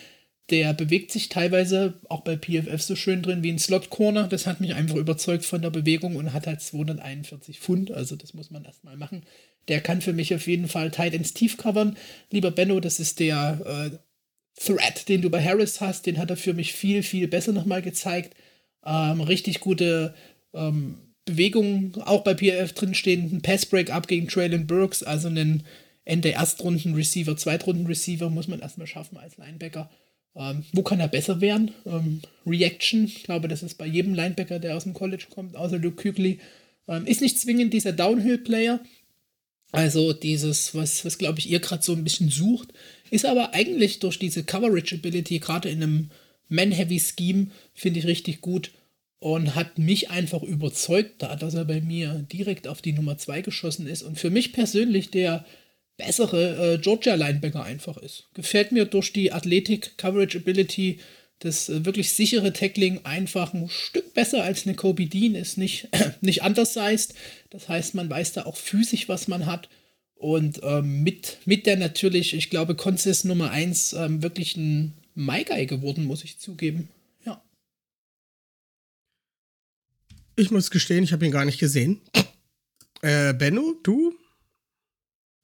[0.50, 4.28] Der bewegt sich teilweise auch bei PFF so schön drin wie ein Slot Corner.
[4.28, 7.92] Das hat mich einfach überzeugt von der Bewegung und hat halt 241 Pfund.
[7.92, 9.24] Also das muss man erstmal machen.
[9.70, 11.96] Der kann für mich auf jeden Fall Tight ins Tief covern.
[12.30, 13.98] Lieber Benno, das ist der äh,
[14.56, 16.06] Threat, den du bei Harris hast.
[16.06, 18.36] Den hat er für mich viel, viel besser nochmal gezeigt.
[18.86, 20.14] Ähm, richtig gute
[20.54, 20.96] ähm,
[21.26, 23.32] Bewegungen, auch bei PFF drinstehen.
[23.32, 25.64] Ein Pass-Break-Up gegen Traylon Burks, also einen
[26.06, 29.90] Ende Erstrunden-Receiver, Zweitrunden-Receiver muss man erstmal schaffen als Linebacker.
[30.36, 31.72] Ähm, wo kann er besser werden?
[31.86, 35.78] Ähm, Reaction, ich glaube, das ist bei jedem Linebacker, der aus dem College kommt, außer
[35.78, 36.40] Luke Kügli.
[36.88, 38.82] Ähm, ist nicht zwingend dieser Downhill-Player.
[39.74, 42.70] Also dieses, was, was glaube ich, ihr gerade so ein bisschen sucht,
[43.10, 46.12] ist aber eigentlich durch diese Coverage-Ability, gerade in einem
[46.48, 48.70] Man-Heavy-Scheme, finde ich richtig gut
[49.18, 53.42] und hat mich einfach überzeugt, da dass er bei mir direkt auf die Nummer 2
[53.42, 55.44] geschossen ist und für mich persönlich der
[55.98, 58.28] bessere äh, Georgia-Linebacker einfach ist.
[58.36, 61.00] Gefällt mir durch die Athletik, Coverage Ability,
[61.44, 65.90] das äh, wirklich sichere Tackling einfach ein Stück besser als eine Kobe Dean ist, nicht,
[66.22, 67.16] nicht undersized.
[67.50, 69.70] Das heißt, man weiß da auch physisch, was man hat.
[70.16, 75.66] Und ähm, mit, mit der natürlich, ich glaube, Consist Nummer 1 ähm, wirklich ein Guy
[75.66, 76.88] geworden, muss ich zugeben.
[77.26, 77.44] Ja.
[80.38, 82.02] Ich muss gestehen, ich habe ihn gar nicht gesehen.
[83.02, 84.18] Äh, Benno, du?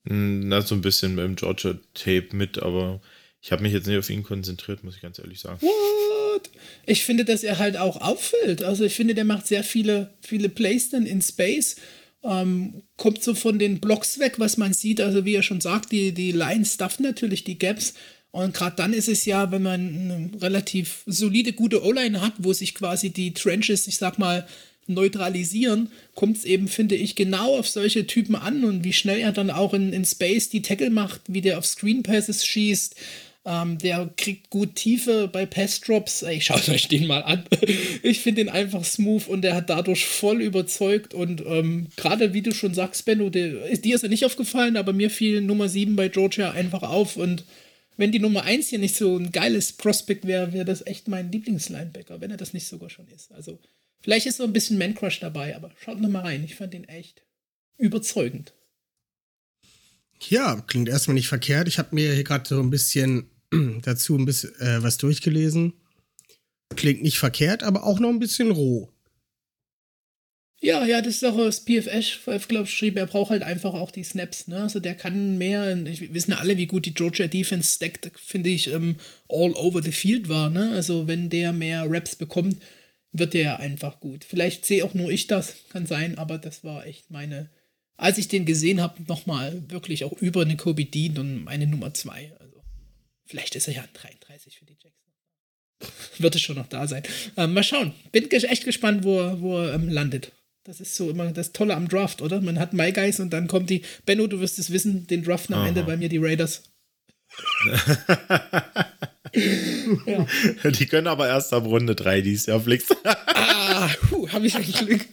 [0.05, 3.01] Na, so ein bisschen beim Georgia Tape mit, aber
[3.41, 5.59] ich habe mich jetzt nicht auf ihn konzentriert, muss ich ganz ehrlich sagen.
[5.61, 6.49] What?
[6.85, 8.63] ich finde, dass er halt auch auffällt.
[8.63, 11.75] Also ich finde, der macht sehr viele, viele Plays dann in Space.
[12.23, 14.99] Ähm, kommt so von den Blocks weg, was man sieht.
[14.99, 17.93] Also wie er schon sagt, die, die Line stuff natürlich die Gaps.
[18.31, 22.53] Und gerade dann ist es ja, wenn man eine relativ solide, gute O-Line hat, wo
[22.53, 24.47] sich quasi die Trenches, ich sag mal,
[24.85, 29.31] neutralisieren, kommt es eben, finde ich, genau auf solche Typen an und wie schnell er
[29.31, 32.95] dann auch in, in Space die Tackle macht, wie der auf Screen Passes schießt.
[33.49, 36.21] Ähm, der kriegt gut Tiefe bei Pass-Drops.
[36.21, 37.45] Ich schaut euch den mal an.
[38.03, 41.15] ich finde ihn einfach smooth und der hat dadurch voll überzeugt.
[41.15, 44.93] Und ähm, gerade wie du schon sagst, Benno, der, dir ist er nicht aufgefallen, aber
[44.93, 47.17] mir fiel Nummer 7 bei Georgia einfach auf.
[47.17, 47.43] Und
[47.97, 51.31] wenn die Nummer 1 hier nicht so ein geiles Prospect wäre, wäre das echt mein
[51.31, 53.31] Lieblingslinebacker, wenn er das nicht sogar schon ist.
[53.31, 53.57] Also
[53.99, 56.43] vielleicht ist so ein bisschen Man-Crush dabei, aber schaut noch mal rein.
[56.43, 57.23] Ich fand ihn echt
[57.79, 58.53] überzeugend.
[60.27, 61.67] Ja, klingt erstmal nicht verkehrt.
[61.67, 63.31] Ich habe mir hier gerade so ein bisschen
[63.81, 65.73] dazu ein bisschen äh, was durchgelesen.
[66.75, 68.89] Klingt nicht verkehrt, aber auch noch ein bisschen roh.
[70.61, 72.19] Ja, ja, das ist auch das PFS,
[72.49, 74.61] glaube ich, schrieb, er braucht halt einfach auch die Snaps, ne?
[74.63, 78.67] Also der kann mehr, wir wissen alle, wie gut die Georgia Defense stackt, finde ich,
[78.67, 78.97] ähm,
[79.29, 80.71] all over the field war, ne?
[80.71, 82.61] Also wenn der mehr Raps bekommt,
[83.13, 84.25] wird der einfach gut.
[84.25, 87.49] Vielleicht sehe auch nur ich das, kann sein, aber das war echt meine
[87.99, 91.93] als ich den gesehen habe, nochmal wirklich auch über eine Kobe Dean und meine Nummer
[91.93, 92.31] 2.
[92.39, 92.48] Also,
[93.29, 95.13] vielleicht ist er ja ein 33 für die Jackson.
[96.17, 97.03] Wird es schon noch da sein.
[97.37, 97.93] Ähm, mal schauen.
[98.11, 100.33] Bin echt gespannt, wo er, wo er ähm, landet.
[100.63, 102.41] Das ist so immer das Tolle am Draft, oder?
[102.41, 103.83] Man hat My Guys und dann kommt die.
[104.05, 105.69] Benno, du wirst es wissen, den Draft am Aha.
[105.69, 106.63] Ende bei mir die Raiders.
[110.05, 110.71] ja.
[110.71, 112.87] Die können aber erst ab Runde 3 dies Jahr Flix.
[113.03, 113.89] ah,
[114.31, 115.05] habe ich ein Glück.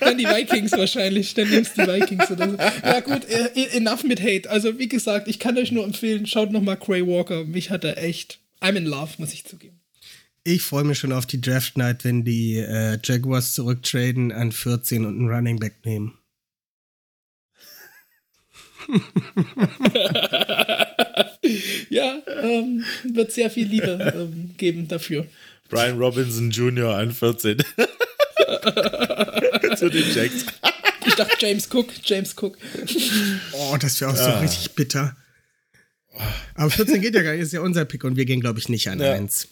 [0.00, 1.34] Dann die Vikings wahrscheinlich.
[1.34, 2.56] Dann nimmst du die Vikings oder so.
[2.56, 4.50] Ja, gut, äh, enough mit Hate.
[4.50, 7.44] Also, wie gesagt, ich kann euch nur empfehlen, schaut nochmal Cray Walker.
[7.44, 8.40] Mich hat er echt.
[8.60, 9.80] I'm in love, muss ich zugeben.
[10.44, 15.06] Ich freue mich schon auf die Draft Night, wenn die äh, Jaguars zurücktraden an 14
[15.06, 16.18] und einen Running Back nehmen.
[21.90, 25.26] ja, ähm, wird sehr viel Liebe ähm, geben dafür.
[25.68, 26.96] Brian Robinson Jr.
[26.96, 27.58] an 14.
[29.76, 30.44] Zu den Jacks.
[31.06, 32.58] Ich dachte James Cook, James Cook.
[33.52, 34.40] Oh, das wäre auch so ah.
[34.40, 35.16] richtig bitter.
[36.54, 38.68] Aber 14 geht ja gar nicht, ist ja unser Pick und wir gehen, glaube ich,
[38.68, 39.12] nicht an ja.
[39.12, 39.48] 1.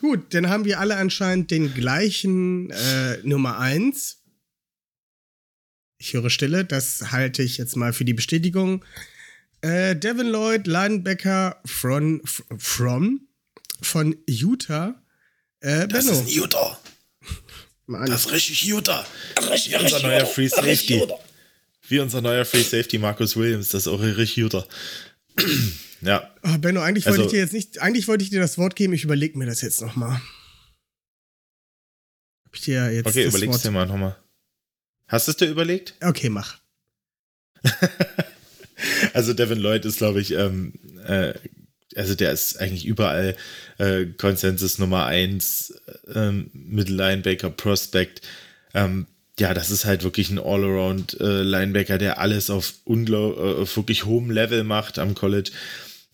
[0.00, 4.18] Gut, dann haben wir alle anscheinend den gleichen äh, Nummer 1.
[5.98, 8.84] Ich höre Stille, das halte ich jetzt mal für die Bestätigung.
[9.62, 12.20] Äh, Devin Lloyd, Linebacker from,
[12.58, 13.28] from
[13.84, 15.00] von Utah.
[15.60, 16.20] Äh, das Benno.
[16.20, 16.80] ist Utah.
[17.86, 18.06] Mann.
[18.06, 19.04] Das ist richtig Utah.
[19.50, 21.02] Richtig, Wie unser neuer Free Safety.
[21.88, 23.70] Wie unser neuer Free Safety Marcus Williams.
[23.70, 24.66] Das ist auch richtig Utah.
[26.00, 26.30] ja.
[26.42, 28.76] Oh, Benno, eigentlich also, wollte ich dir jetzt nicht, eigentlich wollte ich dir das Wort
[28.76, 28.92] geben.
[28.92, 30.20] Ich überlege mir das jetzt nochmal.
[32.44, 34.16] Hab ich dir jetzt Okay, überleg's dir mal nochmal.
[35.08, 35.94] Hast du es dir überlegt?
[36.00, 36.58] Okay, mach.
[39.12, 40.74] also Devin Lloyd ist, glaube ich, ähm,
[41.06, 41.34] äh,
[41.96, 43.36] also der ist eigentlich überall
[43.78, 45.74] äh, Konsensus Nummer 1,
[46.14, 48.22] ähm, Middle Linebacker, Prospect.
[48.74, 49.06] Ähm,
[49.38, 54.04] ja, das ist halt wirklich ein All-Around äh, Linebacker, der alles auf, äh, auf wirklich
[54.04, 55.50] hohem Level macht am College.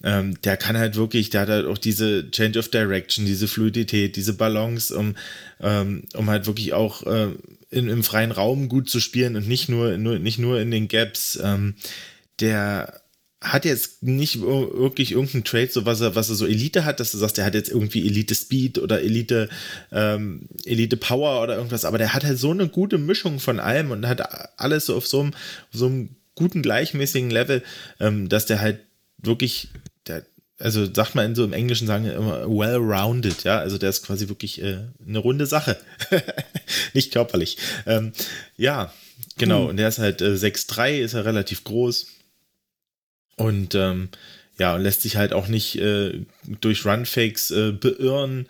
[0.04, 4.14] Ähm, der kann halt wirklich, der hat halt auch diese Change of Direction, diese Fluidität,
[4.14, 5.16] diese Balance, um,
[5.60, 7.30] ähm, um halt wirklich auch äh,
[7.70, 10.86] in, im freien Raum gut zu spielen und nicht nur, nur, nicht nur in den
[10.86, 11.38] Gaps.
[11.42, 11.74] Ähm,
[12.40, 13.02] der
[13.40, 17.12] hat jetzt nicht wirklich irgendeinen Trade, so was er, was er so Elite hat, dass
[17.12, 19.48] du sagst, der hat jetzt irgendwie Elite Speed oder Elite,
[19.92, 23.92] ähm, Elite Power oder irgendwas, aber der hat halt so eine gute Mischung von allem
[23.92, 25.34] und hat alles so auf so einem,
[25.70, 27.62] so einem guten, gleichmäßigen Level,
[28.00, 28.80] ähm, dass der halt
[29.18, 29.68] wirklich,
[30.08, 30.24] der,
[30.58, 34.28] also sagt man in so im Englischen sagen immer well-rounded, ja, also der ist quasi
[34.28, 35.76] wirklich äh, eine runde Sache,
[36.92, 37.56] nicht körperlich.
[37.86, 38.12] Ähm,
[38.56, 38.92] ja,
[39.36, 39.68] genau, mhm.
[39.68, 42.17] und der ist halt äh, 6'3, ist er relativ groß
[43.38, 44.10] und ähm,
[44.58, 46.24] ja, lässt sich halt auch nicht äh,
[46.60, 48.46] durch Runfakes äh, beirren.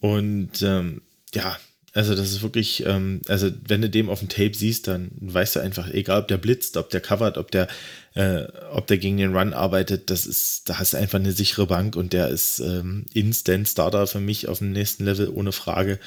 [0.00, 1.02] Und ähm,
[1.34, 1.56] ja,
[1.94, 5.56] also das ist wirklich, ähm, also wenn du dem auf dem Tape siehst, dann weißt
[5.56, 7.68] du einfach, egal ob der blitzt, ob der covert, ob der,
[8.14, 11.66] äh, ob der gegen den Run arbeitet, das ist, da hast du einfach eine sichere
[11.66, 15.98] Bank und der ist ähm, Instant Starter für mich auf dem nächsten Level, ohne Frage.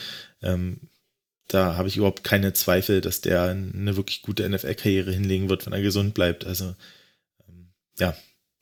[0.42, 0.80] Ähm,
[1.48, 5.74] da habe ich überhaupt keine Zweifel, dass der eine wirklich gute NFL-Karriere hinlegen wird, wenn
[5.74, 6.46] er gesund bleibt.
[6.46, 6.74] Also
[8.00, 8.16] ja,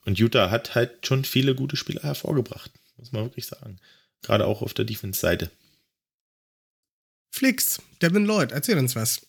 [0.04, 3.78] und Utah hat halt schon viele gute Spieler hervorgebracht, muss man wirklich sagen.
[4.22, 5.50] Gerade auch auf der Defense-Seite.
[7.30, 9.26] Flix, Devin Lloyd, erzähl uns was.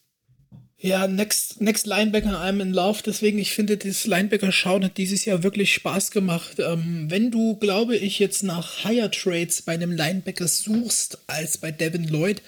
[0.77, 3.01] Ja, Next, Next Linebacker, I'm in love.
[3.03, 6.59] Deswegen, ich finde, das Linebacker-Schauen hat dieses Jahr wirklich Spaß gemacht.
[6.59, 11.71] Ähm, wenn du, glaube ich, jetzt nach Higher Trades bei einem Linebacker suchst als bei
[11.71, 12.41] Devin Lloyd,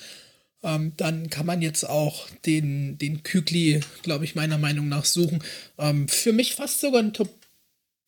[0.62, 5.44] ähm, dann kann man jetzt auch den, den Kügli, glaube ich, meiner Meinung nach suchen.
[5.78, 7.30] Ähm, für mich fast sogar ein Top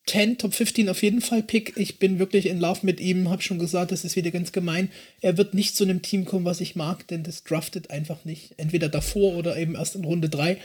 [0.06, 1.76] 10, Top 15 auf jeden Fall Pick.
[1.76, 4.90] Ich bin wirklich in Love mit ihm, habe schon gesagt, das ist wieder ganz gemein.
[5.20, 8.54] Er wird nicht zu einem Team kommen, was ich mag, denn das draftet einfach nicht.
[8.56, 10.56] Entweder davor oder eben erst in Runde 3.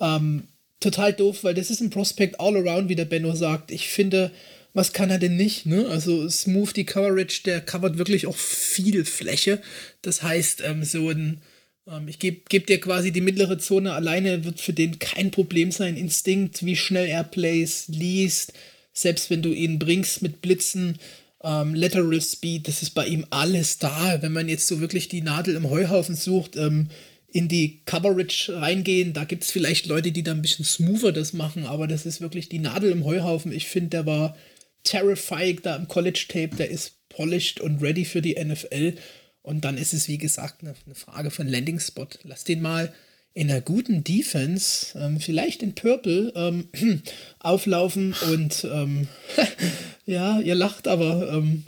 [0.00, 0.44] Ähm,
[0.80, 3.70] total doof, weil das ist ein Prospect all around, wie der Benno sagt.
[3.70, 4.30] Ich finde,
[4.72, 5.66] was kann er denn nicht?
[5.66, 5.86] Ne?
[5.88, 9.60] Also Smooth die Coverage, der covert wirklich auch viel Fläche.
[10.02, 11.42] Das heißt, ähm, so ein
[11.88, 15.70] ähm, ich gebe geb dir quasi die mittlere Zone alleine, wird für den kein Problem
[15.70, 15.96] sein.
[15.96, 18.52] Instinkt, wie schnell er plays, liest,
[18.96, 20.98] selbst wenn du ihn bringst mit Blitzen,
[21.44, 24.20] ähm, Lateral Speed, das ist bei ihm alles da.
[24.22, 26.88] Wenn man jetzt so wirklich die Nadel im Heuhaufen sucht, ähm,
[27.28, 31.34] in die Coverage reingehen, da gibt es vielleicht Leute, die da ein bisschen smoother das
[31.34, 33.52] machen, aber das ist wirklich die Nadel im Heuhaufen.
[33.52, 34.36] Ich finde, der war
[34.84, 38.94] terrifying da im College Tape, der ist polished und ready für die NFL.
[39.42, 42.08] Und dann ist es, wie gesagt, eine, eine Frage von Landing Spot.
[42.22, 42.92] Lass den mal
[43.36, 46.68] in einer guten Defense, ähm, vielleicht in Purple, ähm,
[47.38, 49.08] auflaufen und ähm,
[50.06, 51.64] ja, ihr lacht, aber ähm,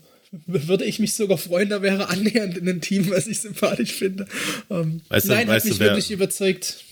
[0.46, 4.26] würde ich mich sogar freuen, da wäre annähernd in ein Team, was ich sympathisch finde.
[4.70, 6.84] Ähm, weißt du, nein, weißt hat mich du, wirklich überzeugt.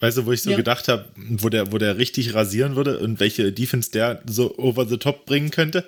[0.00, 0.56] Weißt du, wo ich so ja.
[0.56, 4.84] gedacht habe, wo der, wo der richtig rasieren würde und welche Defense der so over
[4.84, 5.84] the top bringen könnte?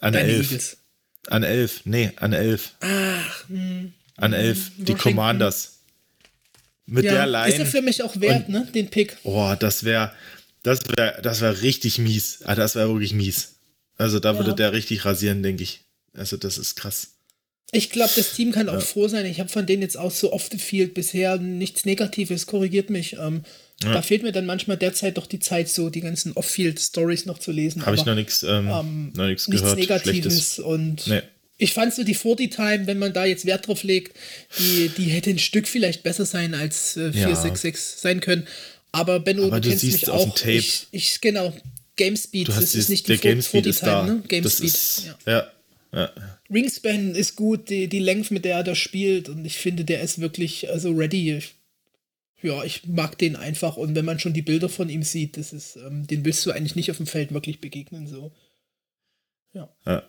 [0.00, 0.50] An Deine 11.
[0.50, 0.76] Eagles.
[1.28, 2.74] An 11, nee, an 11.
[2.80, 3.58] Ach, mh.
[3.58, 3.92] Hm.
[4.16, 5.73] An 11, hm, die Commanders.
[6.86, 7.48] Mit ja, der Line.
[7.52, 8.68] Ist er für mich auch wert, und, ne?
[8.74, 9.16] Den Pick.
[9.22, 10.12] Oh, das wäre
[10.62, 12.40] das wäre das wär richtig mies.
[12.44, 13.56] Ah, das wäre wirklich mies.
[13.96, 14.38] Also da ja.
[14.38, 15.80] würde der richtig rasieren, denke ich.
[16.12, 17.10] Also das ist krass.
[17.72, 18.80] Ich glaube, das Team kann auch ja.
[18.80, 19.26] froh sein.
[19.26, 23.14] Ich habe von denen jetzt auch so oft gefielt bisher nichts Negatives, korrigiert mich.
[23.14, 23.42] Ähm,
[23.82, 23.94] ja.
[23.94, 27.50] Da fehlt mir dann manchmal derzeit doch die Zeit, so die ganzen Off-Field-Stories noch zu
[27.50, 27.84] lesen.
[27.84, 30.58] Habe ich noch nichts ähm, ähm, nichts Negatives Schlechtes.
[30.60, 31.22] und nee
[31.56, 34.16] ich fand so die 40 Time, wenn man da jetzt Wert drauf legt,
[34.58, 38.00] die, die hätte ein Stück vielleicht besser sein als äh, 466 ja.
[38.00, 38.46] sein können.
[38.92, 40.34] Aber Benno, Aber du, du kennst mich auch.
[40.34, 41.52] Tape, ich, ich, genau,
[41.96, 44.22] Game Speed, das ist nicht die 40 Time, ne?
[44.26, 44.68] Game das Speed.
[44.68, 45.32] Ist, ja.
[45.32, 45.50] ja.
[45.94, 46.12] Ja.
[46.50, 50.00] Ringspan ist gut, die, die Length, mit der er da spielt, und ich finde, der
[50.00, 51.40] ist wirklich also ready.
[52.42, 55.52] Ja, ich mag den einfach, und wenn man schon die Bilder von ihm sieht, das
[55.52, 58.32] ist, ähm, den willst du eigentlich nicht auf dem Feld wirklich begegnen, so.
[59.52, 59.72] Ja.
[59.86, 60.02] ja.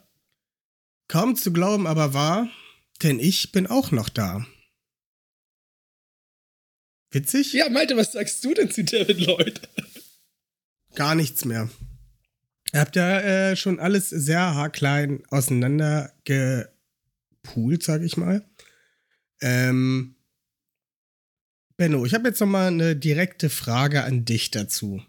[1.07, 2.49] Kaum zu glauben aber wahr,
[3.03, 4.45] denn ich bin auch noch da.
[7.11, 7.53] Witzig?
[7.53, 9.61] Ja, Malte, was sagst du denn zu David Lloyd?
[10.95, 11.69] Gar nichts mehr.
[12.73, 18.43] Ihr habt ja äh, schon alles sehr haarklein auseinander gepoolt, sag ich mal.
[19.41, 20.15] Ähm,
[21.77, 25.01] Benno, ich habe jetzt noch mal eine direkte Frage an dich dazu.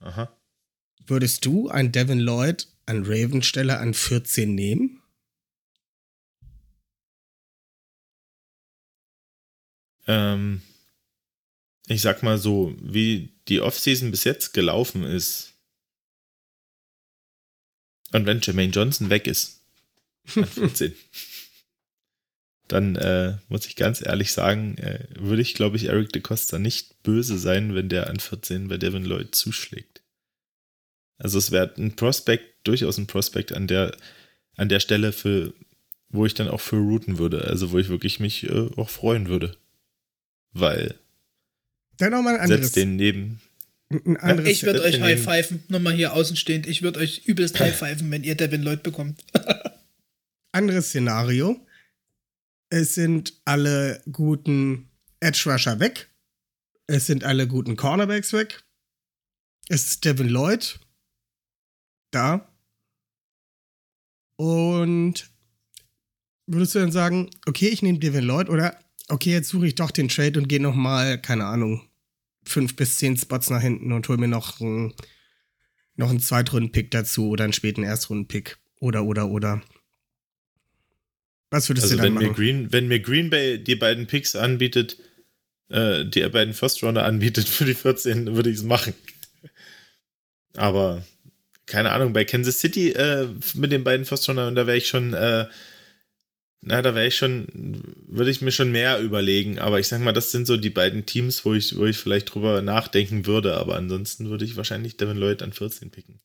[0.00, 0.36] Aha.
[1.06, 5.00] Würdest du ein Devin Lloyd an Raven Stelle an 14 nehmen?
[10.06, 10.60] Ähm,
[11.86, 15.54] ich sag mal so, wie die Offseason bis jetzt gelaufen ist.
[18.12, 19.62] Und wenn Jermaine Johnson weg ist,
[20.34, 20.92] an 14,
[22.66, 27.02] dann äh, muss ich ganz ehrlich sagen, äh, würde ich, glaube ich, Eric DeCosta nicht
[27.04, 30.02] böse sein, wenn der an 14 bei Devin Lloyd zuschlägt.
[31.18, 33.96] Also es wäre ein Prospect, durchaus ein Prospect an der,
[34.56, 35.52] an der Stelle, für,
[36.08, 37.44] wo ich dann auch für routen würde.
[37.44, 39.56] Also wo ich wirklich mich äh, auch freuen würde.
[40.52, 40.94] Weil.
[41.98, 42.66] Dann nochmal ein anderes.
[42.66, 43.40] Setzt den neben.
[43.90, 46.68] Ein anderes ich würde euch high-pfeifen, nochmal hier außenstehend.
[46.68, 49.24] Ich würde euch übelst high-pfeifen, wenn ihr Devin Lloyd bekommt.
[50.52, 51.66] anderes Szenario.
[52.68, 54.88] Es sind alle guten
[55.18, 56.08] Edge-Rusher weg.
[56.86, 58.62] Es sind alle guten Cornerbacks weg.
[59.68, 60.78] Es ist Devin Lloyd
[62.10, 62.49] da.
[64.40, 65.30] Und
[66.46, 68.74] würdest du dann sagen, okay, ich nehme Devin Lloyd oder
[69.08, 71.86] okay, jetzt suche ich doch den Trade und gehe nochmal, keine Ahnung,
[72.44, 74.94] fünf bis zehn Spots nach hinten und hole mir noch einen,
[75.94, 79.60] noch einen Zweitrunden-Pick dazu oder einen späten Erstrunden-Pick oder, oder, oder.
[81.50, 82.28] Was würdest also du dann wenn machen?
[82.28, 84.96] Mir Green, wenn mir Green Bay die beiden Picks anbietet,
[85.68, 88.94] äh, die beiden First Rounder anbietet für die 14, würde ich es machen.
[90.56, 91.04] Aber
[91.70, 95.14] keine Ahnung, bei Kansas City äh, mit den beiden First Runner, da wäre ich schon,
[95.14, 95.46] äh,
[96.62, 97.46] na, da wäre ich schon,
[98.06, 99.58] würde ich mir schon mehr überlegen.
[99.58, 102.34] Aber ich sag mal, das sind so die beiden Teams, wo ich, wo ich vielleicht
[102.34, 103.56] drüber nachdenken würde.
[103.56, 106.20] Aber ansonsten würde ich wahrscheinlich Devin Lloyd an 14 picken.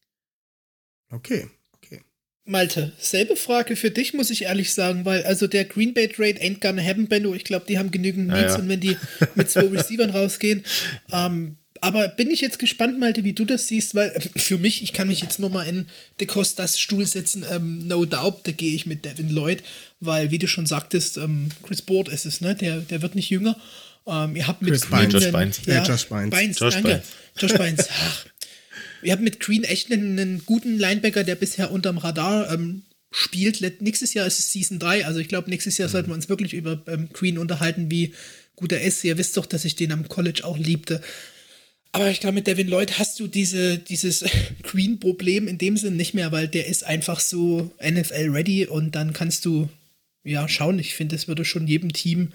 [1.10, 2.02] Okay, okay.
[2.43, 6.41] Malte, selbe Frage für dich, muss ich ehrlich sagen, weil also der Green Bay Trade
[6.41, 7.34] ain't gonna happen, Benno.
[7.36, 8.60] Ich glaube, die haben genügend Needs ja.
[8.60, 8.98] und wenn die
[9.36, 10.66] mit zwei Receivern rausgehen.
[11.12, 14.82] Ähm, aber bin ich jetzt gespannt, Malte, wie du das siehst, weil äh, für mich,
[14.84, 15.88] ich kann mich jetzt nur mal in
[16.20, 19.64] De Costas Stuhl setzen, ähm, no doubt, da gehe ich mit Devin Lloyd,
[20.00, 22.56] weil, wie du schon sagtest, ähm, Chris Board ist es, ne?
[22.56, 23.58] Der, der wird nicht jünger.
[24.08, 25.14] Ähm, ihr habt mit Chris Green Bynes.
[25.14, 25.62] Josh Bynes.
[25.66, 26.30] Ja, Josh Bynes.
[26.30, 26.90] Bynes, Josh danke.
[26.90, 27.08] Bynes.
[27.38, 27.88] Josh Bynes.
[27.90, 28.26] Ach.
[29.04, 33.62] Ihr habt mit Green echt einen, einen guten Linebacker, der bisher unterm Radar ähm, spielt.
[33.82, 36.54] Nächstes Jahr ist es Season 3, also ich glaube, nächstes Jahr sollten wir uns wirklich
[36.54, 38.14] über ähm, Green unterhalten, wie
[38.56, 39.04] gut er ist.
[39.04, 41.02] Ihr wisst doch, dass ich den am College auch liebte.
[41.96, 44.26] Aber ich glaube, mit Devin Lloyd hast du diese, dieses
[44.64, 49.46] Green-Problem in dem Sinn nicht mehr, weil der ist einfach so NFL-ready und dann kannst
[49.46, 49.70] du
[50.26, 50.78] ja schauen.
[50.78, 52.34] Ich finde, es würde schon jedem Team.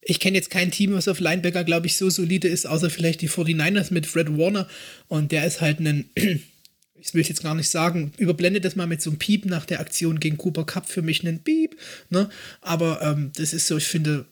[0.00, 3.20] Ich kenne jetzt kein Team, was auf Linebacker, glaube ich, so solide ist, außer vielleicht
[3.20, 4.68] die 49ers mit Fred Warner.
[5.06, 8.88] Und der ist halt ein, ich will es jetzt gar nicht sagen, überblende das mal
[8.88, 11.76] mit so einem Piep nach der Aktion gegen Cooper Cup für mich einen Piep.
[12.08, 12.28] Ne?
[12.60, 14.26] Aber ähm, das ist so, ich finde,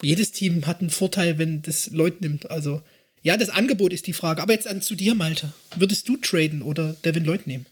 [0.00, 2.50] jedes Team hat einen Vorteil, wenn das Leute nimmt.
[2.50, 2.80] Also,
[3.22, 4.42] ja, das Angebot ist die Frage.
[4.42, 5.52] Aber jetzt an zu dir, Malte.
[5.76, 7.66] Würdest du traden oder Devin Lloyd nehmen?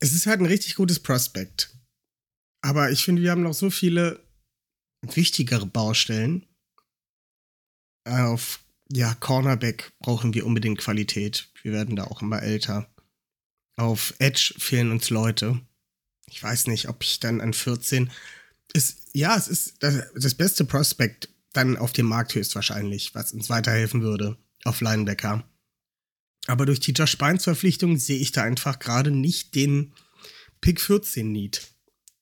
[0.00, 1.70] Es ist halt ein richtig gutes Prospect.
[2.62, 4.20] Aber ich finde, wir haben noch so viele
[5.02, 6.44] wichtigere Baustellen.
[8.04, 11.48] Auf ja, Cornerback brauchen wir unbedingt Qualität.
[11.62, 12.88] Wir werden da auch immer älter.
[13.76, 15.60] Auf Edge fehlen uns Leute.
[16.28, 18.10] Ich weiß nicht, ob ich dann an 14
[18.72, 23.50] ist, ja, es ist das, das beste Prospect dann auf dem Markt höchstwahrscheinlich, was uns
[23.50, 25.44] weiterhelfen würde auf Linebacker.
[26.46, 29.92] Aber durch die Josh Bynes Verpflichtung sehe ich da einfach gerade nicht den
[30.60, 31.62] Pick 14 Need.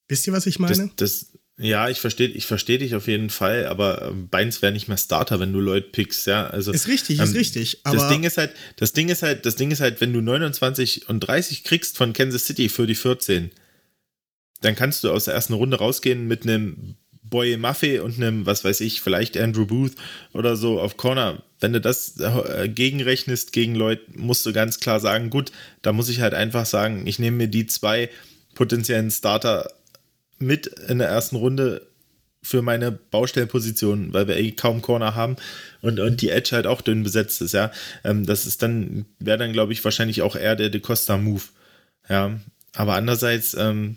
[0.08, 0.90] Wisst ihr, was ich meine?
[0.96, 4.72] Das, das, ja, ich verstehe ich versteh dich auf jeden Fall, aber ähm, Beins wäre
[4.72, 6.46] nicht mehr Starter, wenn du Leute pickst, ja.
[6.46, 7.80] Also, ist richtig, ist richtig.
[7.84, 11.08] Das Ding ist halt, das Ding ist halt, das Ding ist halt, wenn du 29
[11.08, 13.50] und 30 kriegst von Kansas City für die 14,
[14.62, 18.64] dann kannst du aus der ersten Runde rausgehen mit einem Boy Maffei und einem, was
[18.64, 19.94] weiß ich, vielleicht Andrew Booth
[20.32, 21.42] oder so auf Corner.
[21.58, 25.50] Wenn du das äh, gegenrechnest gegen Leute, musst du ganz klar sagen, gut,
[25.82, 28.10] da muss ich halt einfach sagen, ich nehme mir die zwei
[28.54, 29.70] potenziellen Starter
[30.38, 31.86] mit in der ersten Runde
[32.42, 35.36] für meine Baustellenposition, weil wir eh kaum Corner haben
[35.80, 37.72] und, und die Edge halt auch dünn besetzt ist, ja.
[38.04, 41.42] Ähm, das ist dann, wäre dann, glaube ich, wahrscheinlich auch eher der De Costa Move.
[42.08, 42.38] Ja.
[42.74, 43.96] Aber andererseits, ähm,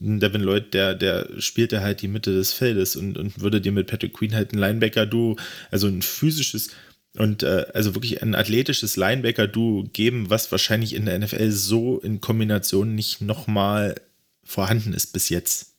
[0.00, 3.86] Devin Lloyd, der, der spielte halt die Mitte des Feldes und, und würde dir mit
[3.86, 5.36] Patrick Queen halt ein Linebacker-Duo,
[5.70, 6.70] also ein physisches
[7.16, 12.20] und äh, also wirklich ein athletisches Linebacker-Duo geben, was wahrscheinlich in der NFL so in
[12.20, 13.96] Kombination nicht nochmal
[14.44, 15.74] vorhanden ist bis jetzt.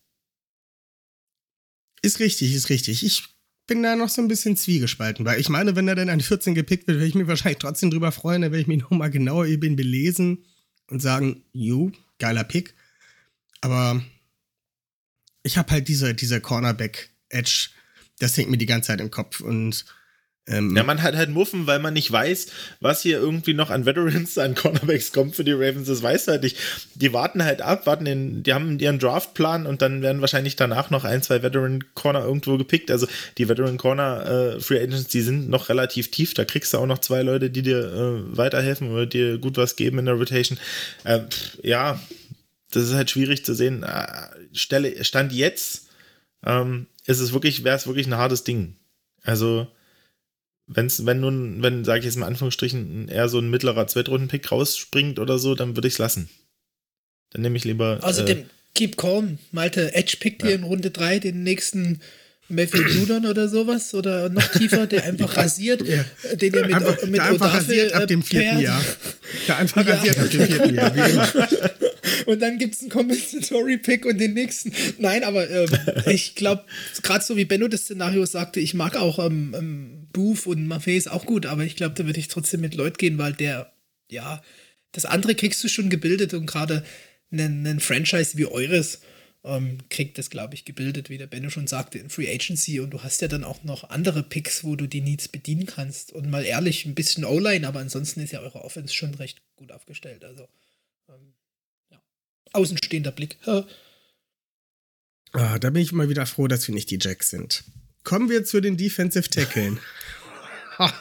[2.02, 3.06] Ist richtig, ist richtig.
[3.06, 3.24] Ich
[3.68, 6.56] bin da noch so ein bisschen zwiegespalten, weil ich meine, wenn er dann an 14
[6.56, 9.46] gepickt wird, werde ich mich wahrscheinlich trotzdem drüber freuen, dann werde ich mich nochmal genauer
[9.46, 10.44] über ihn belesen
[10.88, 12.74] und sagen, jo, geiler Pick.
[13.62, 14.02] Aber
[15.44, 17.70] ich habe halt diese, diese Cornerback-Edge,
[18.20, 19.86] das hängt mir die ganze Zeit im Kopf und
[20.50, 22.48] ähm, Ja, man hat halt Muffen, weil man nicht weiß,
[22.82, 25.88] was hier irgendwie noch an Veterans, an Cornerbacks kommt für die Ravens.
[25.88, 26.58] Das weiß halt nicht.
[26.96, 30.90] Die warten halt ab, warten den, die haben ihren Draftplan und dann werden wahrscheinlich danach
[30.90, 32.90] noch ein, zwei Veteran Corner irgendwo gepickt.
[32.90, 33.08] Also
[33.38, 36.34] die Veteran Corner äh, Free Agents, die sind noch relativ tief.
[36.34, 39.76] Da kriegst du auch noch zwei Leute, die dir äh, weiterhelfen oder dir gut was
[39.76, 40.58] geben in der Rotation.
[41.04, 41.22] Äh,
[41.62, 42.00] ja,
[42.72, 43.84] das ist halt schwierig zu sehen.
[43.84, 45.88] Äh, Stelle, Stand jetzt
[46.46, 48.76] ähm, ist es wirklich, wäre es wirklich ein hartes Ding.
[49.24, 49.68] Also
[50.68, 54.52] wenn's, wenn nun, wenn, sage ich jetzt mal in Anführungsstrichen, eher so ein mittlerer Zweitrunden-Pick
[54.52, 56.30] rausspringt oder so, dann würde ich es lassen.
[57.32, 58.00] Dann nehme ich lieber.
[58.02, 58.44] Außerdem, äh,
[58.76, 59.40] keep calm.
[59.52, 62.00] Malte, Edge pickt dir in Runde 3 den nächsten
[62.52, 66.04] Matthew Judon oder sowas oder noch tiefer, der einfach rasiert, Ja.
[66.36, 68.60] den ihr mit, einfach, mit der einfach rasiert ab äh, dem vierten.
[68.60, 68.82] Jahr.
[69.48, 69.94] Der einfach Ja.
[69.96, 71.28] rasiert ab dem vierten Jahr, wie immer.
[72.30, 74.72] Und dann gibt es einen Compensatory-Pick und den nächsten.
[75.00, 75.70] Nein, aber ähm,
[76.06, 76.64] ich glaube,
[77.02, 80.96] gerade so wie Benno das Szenario sagte, ich mag auch ähm, ähm, Booth und Maffei
[80.96, 83.74] ist auch gut, aber ich glaube, da würde ich trotzdem mit Lloyd gehen, weil der,
[84.12, 84.44] ja,
[84.92, 86.86] das andere kriegst du schon gebildet und gerade
[87.32, 89.02] einen, einen Franchise wie eures
[89.44, 92.92] ähm, kriegt das, glaube ich, gebildet, wie der Benno schon sagte, in Free Agency und
[92.92, 96.14] du hast ja dann auch noch andere Picks, wo du die Needs bedienen kannst.
[96.14, 99.72] Und mal ehrlich, ein bisschen O-Line, aber ansonsten ist ja eure Offense schon recht gut
[99.72, 100.24] aufgestellt.
[100.24, 100.48] Also.
[102.54, 103.38] Außenstehender Blick.
[105.32, 107.64] Ah, da bin ich mal wieder froh, dass wir nicht die Jacks sind.
[108.04, 109.80] Kommen wir zu den Defensive Tackeln.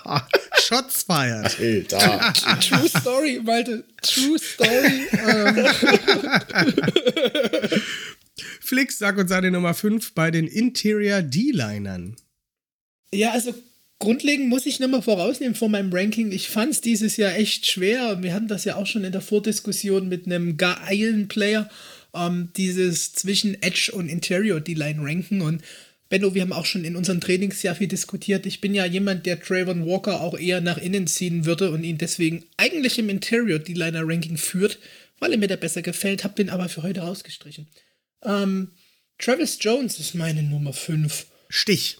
[0.60, 1.58] Shots fired.
[1.94, 2.32] Alter.
[2.60, 3.84] True Story, Malte.
[4.02, 5.06] True Story.
[5.12, 5.66] ähm,
[8.60, 12.16] Flix, sag uns seine Nummer 5 bei den Interior D-Linern.
[13.12, 13.54] ja, also
[13.98, 16.32] grundlegend muss ich nochmal vorausnehmen vor meinem Ranking.
[16.32, 18.22] Ich fand es dieses Jahr echt schwer.
[18.22, 21.68] Wir hatten das ja auch schon in der Vordiskussion mit einem geilen Player,
[22.14, 25.40] ähm, dieses zwischen Edge und Interior D-Line ranken.
[25.40, 25.62] Und
[26.08, 28.46] Benno, wir haben auch schon in unseren Trainings sehr viel diskutiert.
[28.46, 31.98] Ich bin ja jemand, der Trayvon Walker auch eher nach innen ziehen würde und ihn
[31.98, 34.78] deswegen eigentlich im Interior D-Liner Ranking führt,
[35.18, 37.66] weil er mir der besser gefällt, habe den aber für heute rausgestrichen.
[38.22, 38.72] Ähm,
[39.18, 41.26] Travis Jones ist meine Nummer 5.
[41.48, 41.98] Stich.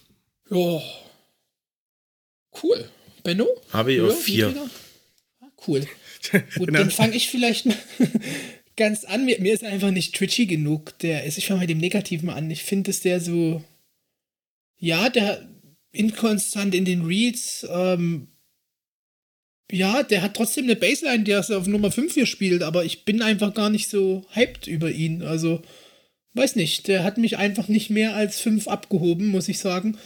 [0.50, 0.80] Ja,
[2.62, 2.88] Cool.
[3.22, 3.46] Benno?
[3.72, 4.54] Habe ich auf vier.
[5.40, 5.86] Ah, cool.
[6.56, 7.76] Gut, dann fange ich vielleicht mal
[8.76, 9.24] ganz an.
[9.24, 10.98] Mir, mir ist einfach nicht twitchy genug.
[11.00, 12.50] Der ist, ich fange mit dem Negativen an.
[12.50, 13.62] Ich finde, dass der so.
[14.78, 15.48] Ja, der
[15.92, 17.66] inkonstant in den Reads.
[17.70, 18.28] Ähm,
[19.70, 23.20] ja, der hat trotzdem eine Baseline, der auf Nummer 5 hier spielt, aber ich bin
[23.20, 25.22] einfach gar nicht so hyped über ihn.
[25.22, 25.60] Also,
[26.32, 29.98] weiß nicht, der hat mich einfach nicht mehr als 5 abgehoben, muss ich sagen.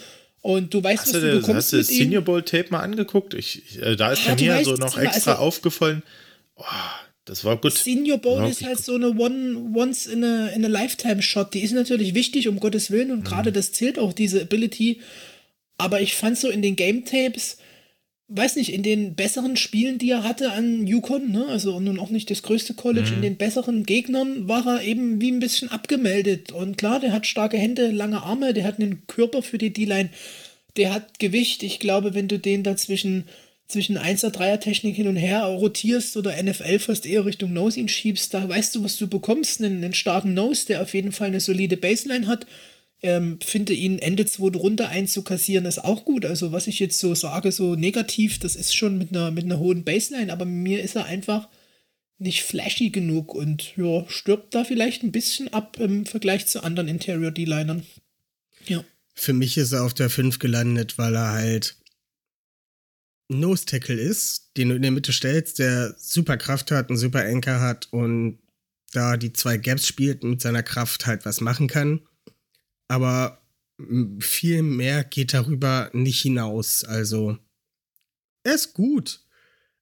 [0.43, 2.81] Und du weißt, hast was du, du bekommst Hast du das Senior Bowl Tape mal
[2.81, 3.33] angeguckt?
[3.35, 6.03] Ich, ich äh, da ist ja, mir so noch extra also, aufgefallen.
[6.57, 6.65] Oh,
[7.25, 7.73] das war gut.
[7.73, 8.85] Senior Bowl ist halt gut.
[8.85, 11.55] so eine One, Once in a, in a Lifetime Shot.
[11.55, 13.13] Die ist natürlich wichtig, um Gottes Willen.
[13.13, 13.25] Und mhm.
[13.25, 15.01] gerade das zählt auch, diese Ability.
[15.79, 17.59] Aber ich fand so in den Game Tapes,
[18.35, 22.11] weiß nicht, in den besseren Spielen, die er hatte an Yukon, ne, also nun auch
[22.11, 23.17] nicht das größte College, mhm.
[23.17, 26.53] in den besseren Gegnern war er eben wie ein bisschen abgemeldet.
[26.53, 30.11] Und klar, der hat starke Hände, lange Arme, der hat einen Körper für die D-Line,
[30.77, 31.63] der hat Gewicht.
[31.63, 33.25] Ich glaube, wenn du den da zwischen,
[33.69, 37.89] zwischen 1er, 3er Technik hin und her rotierst oder NFL fast eher Richtung Nose ihn
[37.89, 39.63] schiebst, da weißt du, was du bekommst.
[39.63, 42.47] Einen, einen starken Nose, der auf jeden Fall eine solide Baseline hat
[43.03, 46.25] ähm, finde ihn Ende zweite Runde einzukassieren, ist auch gut.
[46.25, 49.59] Also, was ich jetzt so sage, so negativ, das ist schon mit einer, mit einer
[49.59, 51.49] hohen Baseline, aber mir ist er einfach
[52.19, 56.89] nicht flashy genug und ja, stirbt da vielleicht ein bisschen ab im Vergleich zu anderen
[56.89, 57.85] Interior D-Linern.
[58.67, 58.85] Ja.
[59.15, 61.77] Für mich ist er auf der 5 gelandet, weil er halt
[63.29, 67.25] Nose Tackle ist, den du in der Mitte stellst, der super Kraft hat, einen super
[67.25, 68.39] Anker hat und
[68.93, 72.03] da die zwei Gaps spielt und mit seiner Kraft halt was machen kann
[72.89, 73.43] aber
[74.21, 76.85] viel mehr geht darüber nicht hinaus.
[76.85, 77.39] Also,
[78.45, 79.25] er ist gut,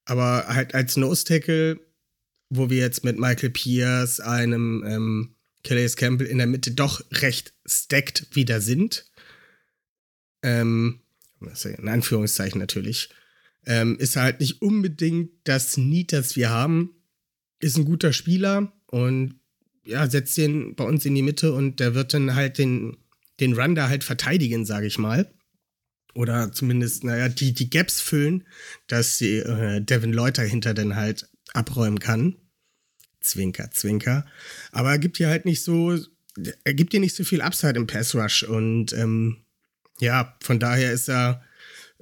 [0.05, 1.81] aber halt als Nose Tackle,
[2.49, 5.35] wo wir jetzt mit Michael Pierce, einem ähm,
[5.65, 9.11] Calais Campbell in der Mitte doch recht stacked wieder sind,
[10.43, 11.01] ähm,
[11.41, 13.11] in Anführungszeichen natürlich,
[13.67, 16.95] ähm, ist halt nicht unbedingt das Need, das wir haben.
[17.61, 19.40] Ist ein guter Spieler und
[19.91, 22.97] ja, setzt den bei uns in die Mitte und der wird dann halt den,
[23.41, 25.33] den Run da halt verteidigen, sage ich mal.
[26.15, 28.47] Oder zumindest, naja, die, die Gaps füllen,
[28.87, 32.37] dass sie, äh, Devin Leuter hinter dann halt abräumen kann.
[33.21, 34.27] Zwinker, Zwinker.
[34.73, 35.99] Aber er gibt dir halt nicht so,
[36.65, 38.45] er gibt dir nicht so viel Upside im Pass Rush.
[38.45, 39.45] Und ähm,
[40.01, 41.43] ja, von daher ist er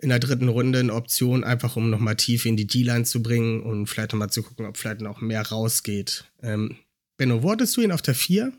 [0.01, 3.63] in der dritten Runde eine Option, einfach um nochmal tief in die D-Line zu bringen
[3.63, 6.25] und vielleicht nochmal zu gucken, ob vielleicht noch mehr rausgeht.
[6.43, 6.77] Ähm,
[7.19, 8.53] Benno, wo hattest du ihn auf der 4?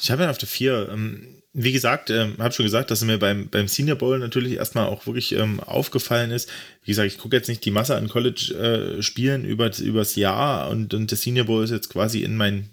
[0.00, 0.88] Ich habe ihn auf der 4.
[0.90, 4.54] Ähm, wie gesagt, ähm, habe schon gesagt, dass er mir beim, beim Senior Bowl natürlich
[4.54, 6.48] erstmal auch wirklich ähm, aufgefallen ist.
[6.84, 10.94] Wie gesagt, ich gucke jetzt nicht die Masse an College-Spielen äh, über, übers Jahr und,
[10.94, 12.70] und das Senior Bowl ist jetzt quasi in meinen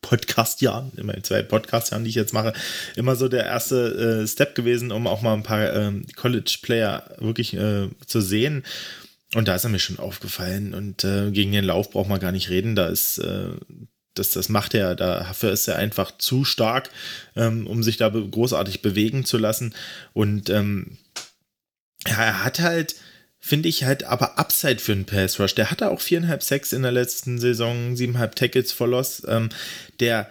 [0.00, 2.54] Podcast-Jahren, in meinen zwei Podcast-Jahren, die ich jetzt mache,
[2.96, 7.54] immer so der erste äh, Step gewesen, um auch mal ein paar ähm, College-Player wirklich
[7.54, 8.64] äh, zu sehen.
[9.34, 10.74] Und da ist er mir schon aufgefallen.
[10.74, 12.74] Und äh, gegen den Lauf braucht man gar nicht reden.
[12.74, 13.48] Da ist äh,
[14.14, 16.90] das, das macht er, dafür ist er einfach zu stark,
[17.36, 19.74] ähm, um sich da großartig bewegen zu lassen.
[20.12, 20.98] Und ähm,
[22.06, 22.96] ja, er hat halt,
[23.40, 25.54] finde ich halt, aber Upside für einen Pass Rush.
[25.54, 29.22] Der hatte auch viereinhalb Sacks in der letzten Saison, siebeneinhalb Tackles for Loss.
[29.26, 29.48] Ähm,
[30.00, 30.30] der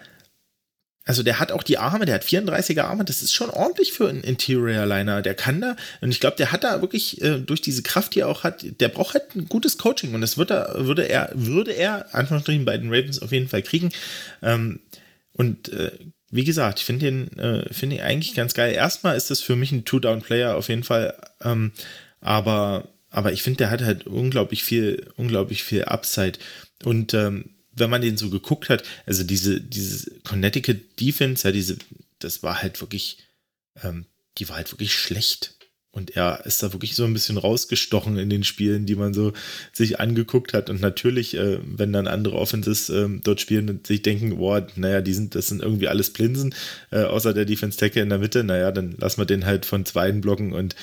[1.05, 4.07] also der hat auch die Arme, der hat 34er Arme, das ist schon ordentlich für
[4.07, 5.21] einen Interior Liner.
[5.21, 8.19] Der kann da, und ich glaube, der hat da wirklich äh, durch diese Kraft, die
[8.19, 11.31] er auch hat, der braucht halt ein gutes Coaching und das wird er, würde er,
[11.33, 13.89] würde er, Anführungsstrichen, bei den Ravens auf jeden Fall kriegen.
[14.43, 14.79] Ähm,
[15.33, 15.91] und äh,
[16.29, 18.73] wie gesagt, ich finde den, äh, finde ihn eigentlich ganz geil.
[18.73, 21.71] Erstmal ist das für mich ein Two-Down-Player auf jeden Fall, ähm,
[22.19, 26.37] aber, aber ich finde, der hat halt unglaublich viel, unglaublich viel Upside.
[26.83, 31.77] Und ähm, wenn man den so geguckt hat, also diese, diese Connecticut Defense, ja, diese,
[32.19, 33.19] das war halt wirklich,
[33.81, 34.05] ähm,
[34.37, 35.55] die war halt wirklich schlecht.
[35.93, 39.33] Und er ist da wirklich so ein bisschen rausgestochen in den Spielen, die man so
[39.73, 40.69] sich angeguckt hat.
[40.69, 45.01] Und natürlich, äh, wenn dann andere Offenses äh, dort spielen und sich denken, boah, naja,
[45.01, 46.55] die sind, das sind irgendwie alles Plinsen,
[46.91, 49.85] äh, außer der Defense Tackle in der Mitte, naja, dann lassen wir den halt von
[49.85, 50.75] zweien blocken und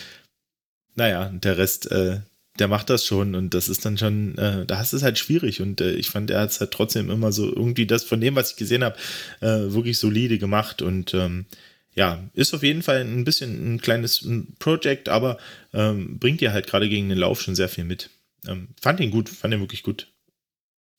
[0.94, 2.20] naja, der Rest, äh,
[2.60, 5.60] der macht das schon und das ist dann schon, äh, da ist es halt schwierig
[5.60, 8.36] und äh, ich fand, er hat es halt trotzdem immer so irgendwie das von dem,
[8.36, 8.96] was ich gesehen habe,
[9.40, 11.46] äh, wirklich solide gemacht und ähm,
[11.94, 14.26] ja, ist auf jeden Fall ein bisschen ein kleines
[14.58, 15.38] Projekt, aber
[15.72, 18.10] ähm, bringt dir halt gerade gegen den Lauf schon sehr viel mit.
[18.46, 20.06] Ähm, fand ihn gut, fand ihn wirklich gut.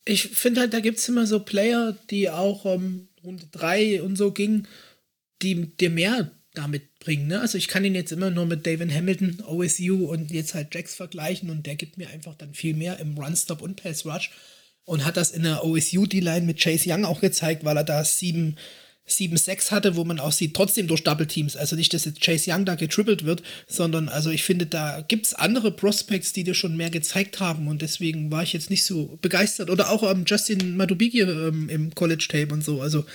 [0.03, 4.17] Ich finde halt, da gibt es immer so Player, die auch um Runde 3 und
[4.17, 4.67] so gingen,
[5.41, 7.27] die dir mehr damit bringen.
[7.27, 7.39] Ne?
[7.39, 10.95] Also ich kann ihn jetzt immer nur mit David Hamilton, OSU und jetzt halt Jax
[10.95, 14.31] vergleichen und der gibt mir einfach dann viel mehr im Run-Stop und Pass-Rush
[14.85, 18.57] und hat das in der OSU-D-Line mit Chase Young auch gezeigt, weil er da sieben
[19.09, 21.55] 7-6 hatte, wo man auch sieht, trotzdem durch Double Teams.
[21.55, 25.25] Also nicht, dass jetzt Chase Young da getrippelt wird, sondern also ich finde, da gibt
[25.25, 28.85] es andere Prospects, die dir schon mehr gezeigt haben und deswegen war ich jetzt nicht
[28.85, 29.69] so begeistert.
[29.69, 32.81] Oder auch ähm, Justin Madubigi ähm, im College Tape und so.
[32.81, 33.05] Also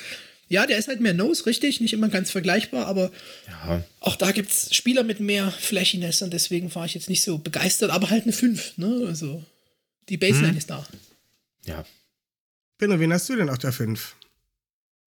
[0.49, 3.11] ja, der ist halt mehr Nose, richtig, nicht immer ganz vergleichbar, aber
[3.49, 3.85] ja.
[4.01, 7.39] auch da gibt es Spieler mit mehr Flashiness und deswegen war ich jetzt nicht so
[7.39, 9.05] begeistert, aber halt eine 5, ne?
[9.07, 9.43] Also
[10.09, 10.59] die Baseline hm.
[10.59, 10.87] ist da.
[11.65, 11.85] Ja.
[12.79, 14.15] Benno, wen hast du denn auf der 5?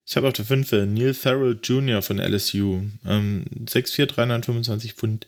[0.05, 2.01] Ich habe auf der 5 Neil Farrell Jr.
[2.01, 2.81] von LSU.
[3.05, 5.27] Ähm, 6'4, 325 Pfund.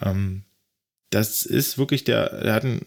[0.00, 0.42] Ähm,
[1.10, 2.86] das ist wirklich der, der hat einen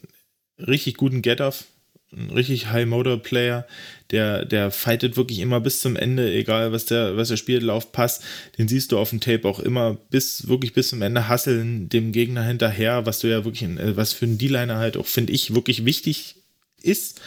[0.60, 1.66] richtig guten Get-Off,
[2.14, 3.68] ein richtig High-Motor-Player,
[4.12, 8.24] der, der fightet wirklich immer bis zum Ende, egal was der, was der Spiellauf passt.
[8.58, 12.14] Den siehst du auf dem Tape auch immer bis, wirklich bis zum Ende hasseln, dem
[12.14, 15.84] Gegner hinterher, was du ja wirklich, was für einen D-Liner halt auch, finde ich, wirklich
[15.86, 16.36] wichtig
[16.82, 17.22] ist.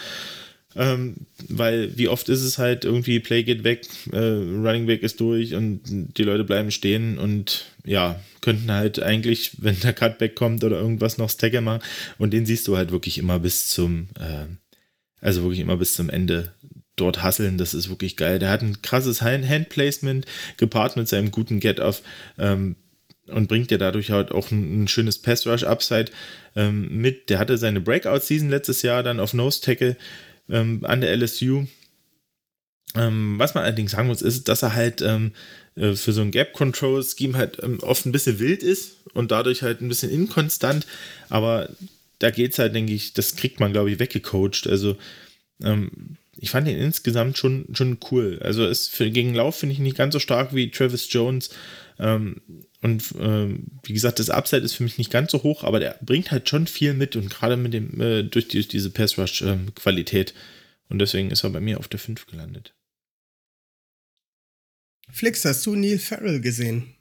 [0.76, 5.20] Ähm, weil wie oft ist es halt irgendwie, Play geht weg, äh, Running Back ist
[5.20, 5.80] durch und
[6.16, 11.18] die Leute bleiben stehen und ja, könnten halt eigentlich, wenn der Cutback kommt oder irgendwas
[11.18, 11.82] noch Stacker machen
[12.18, 14.46] und den siehst du halt wirklich immer bis zum, äh,
[15.20, 16.52] also wirklich immer bis zum Ende
[16.96, 18.38] dort hasseln, das ist wirklich geil.
[18.38, 22.02] Der hat ein krasses Hand-Placement gepaart mit seinem guten Get-Off
[22.38, 22.76] ähm,
[23.26, 26.10] und bringt dir dadurch halt auch ein, ein schönes Pass-Rush-Upside
[26.56, 27.30] ähm, mit.
[27.30, 29.96] Der hatte seine Breakout-Season letztes Jahr dann auf Nose-Tackle
[30.48, 31.66] ähm, an der LSU.
[32.96, 35.32] Ähm, was man allerdings sagen muss, ist, dass er halt ähm,
[35.76, 39.80] äh, für so ein Gap-Control-Scheme halt ähm, oft ein bisschen wild ist und dadurch halt
[39.80, 40.86] ein bisschen inkonstant.
[41.28, 41.68] Aber
[42.20, 44.66] da geht es halt, denke ich, das kriegt man, glaube ich, weggecoacht.
[44.66, 44.96] Also
[45.62, 48.38] ähm, ich fand ihn insgesamt schon, schon cool.
[48.42, 51.50] Also ist für, gegen Lauf finde ich nicht ganz so stark wie Travis Jones.
[51.98, 52.40] Ähm,
[52.82, 55.98] und ähm, wie gesagt, das Upside ist für mich nicht ganz so hoch, aber der
[56.00, 60.34] bringt halt schon viel mit und gerade mit dem, äh, durch, die, durch diese Pass-Rush-Qualität.
[60.88, 62.74] und deswegen ist er bei mir auf der 5 gelandet.
[65.10, 66.94] Flix, hast du Neil Farrell gesehen?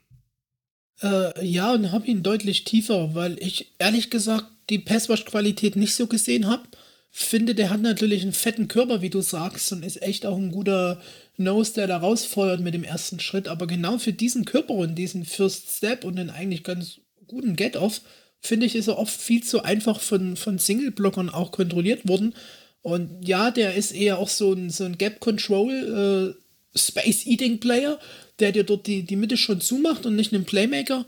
[1.02, 6.06] Äh, ja, und habe ihn deutlich tiefer, weil ich ehrlich gesagt die Passwash-Qualität nicht so
[6.06, 6.62] gesehen habe.
[7.10, 10.52] Finde, der hat natürlich einen fetten Körper, wie du sagst, und ist echt auch ein
[10.52, 11.00] guter
[11.36, 13.48] Nose, der da rausfeuert mit dem ersten Schritt.
[13.48, 18.02] Aber genau für diesen Körper und diesen First Step und den eigentlich ganz guten Get-Off,
[18.40, 22.34] finde ich, ist er oft viel zu einfach von, von Single-Blockern auch kontrolliert worden.
[22.82, 26.40] Und ja, der ist eher auch so ein, so ein Gap-Control, äh,
[26.74, 27.98] Space-Eating-Player,
[28.38, 31.04] der dir dort die, die Mitte schon zumacht und nicht einen Playmaker.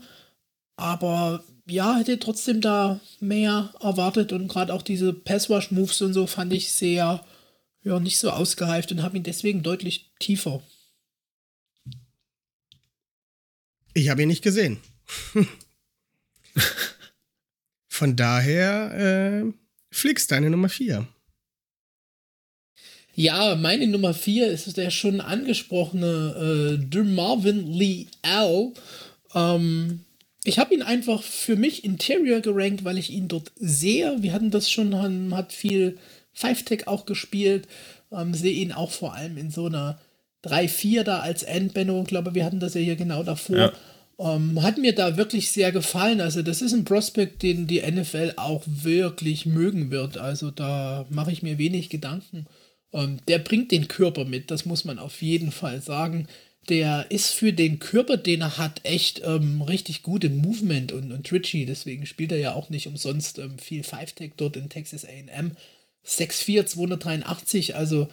[0.75, 6.51] Aber ja, hätte trotzdem da mehr erwartet und gerade auch diese Passwash-Moves und so fand
[6.53, 7.23] ich sehr
[7.83, 10.61] ja, nicht so ausgereift und habe ihn deswegen deutlich tiefer.
[13.93, 14.79] Ich habe ihn nicht gesehen.
[17.87, 19.53] Von daher, äh,
[19.91, 21.07] Flix, deine Nummer 4.
[23.15, 28.71] Ja, meine Nummer 4 ist der schon angesprochene äh, Marvin Lee Al.
[29.35, 30.01] Ähm,
[30.43, 34.17] ich habe ihn einfach für mich Interior gerankt, weil ich ihn dort sehe.
[34.21, 35.97] Wir hatten das schon, hat viel
[36.33, 37.67] Five-Tech auch gespielt.
[38.11, 39.99] Ähm, sehe ihn auch vor allem in so einer
[40.43, 42.01] 3-4 da als Endbenno.
[42.01, 43.57] Ich glaube, wir hatten das ja hier genau davor.
[43.57, 43.73] Ja.
[44.19, 46.19] Ähm, hat mir da wirklich sehr gefallen.
[46.19, 50.17] Also, das ist ein Prospect, den die NFL auch wirklich mögen wird.
[50.17, 52.45] Also, da mache ich mir wenig Gedanken.
[52.93, 56.27] Ähm, der bringt den Körper mit, das muss man auf jeden Fall sagen.
[56.69, 61.11] Der ist für den Körper, den er hat, echt ähm, richtig gut im Movement und,
[61.11, 61.65] und twitchy.
[61.65, 65.51] Deswegen spielt er ja auch nicht umsonst ähm, viel Five-Tech dort in Texas AM.
[66.05, 68.07] 6'4, 283, also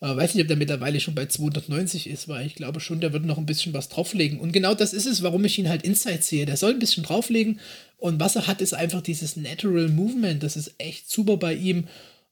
[0.00, 3.12] äh, weiß nicht, ob der mittlerweile schon bei 290 ist, weil ich glaube schon, der
[3.12, 4.38] wird noch ein bisschen was drauflegen.
[4.40, 6.46] Und genau das ist es, warum ich ihn halt Inside sehe.
[6.46, 7.60] Der soll ein bisschen drauflegen
[7.96, 10.42] und was er hat, ist einfach dieses Natural Movement.
[10.42, 11.88] Das ist echt super bei ihm.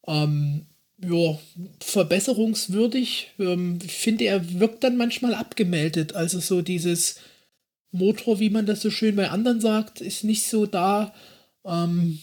[0.06, 0.66] Ähm,
[0.98, 1.38] ja,
[1.80, 3.32] verbesserungswürdig.
[3.38, 6.14] Ähm, ich finde, er wirkt dann manchmal abgemeldet.
[6.14, 7.16] Also so dieses
[7.90, 11.14] Motor, wie man das so schön bei anderen sagt, ist nicht so da.
[11.64, 12.20] Ähm,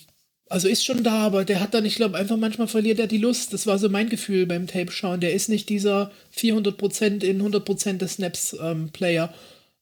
[0.50, 3.18] also ist schon da, aber der hat dann, ich glaube, einfach manchmal verliert er die
[3.18, 3.54] Lust.
[3.54, 5.22] Das war so mein Gefühl beim Tape-Schauen.
[5.22, 9.34] Der ist nicht dieser 400% in 100% des Snaps-Player.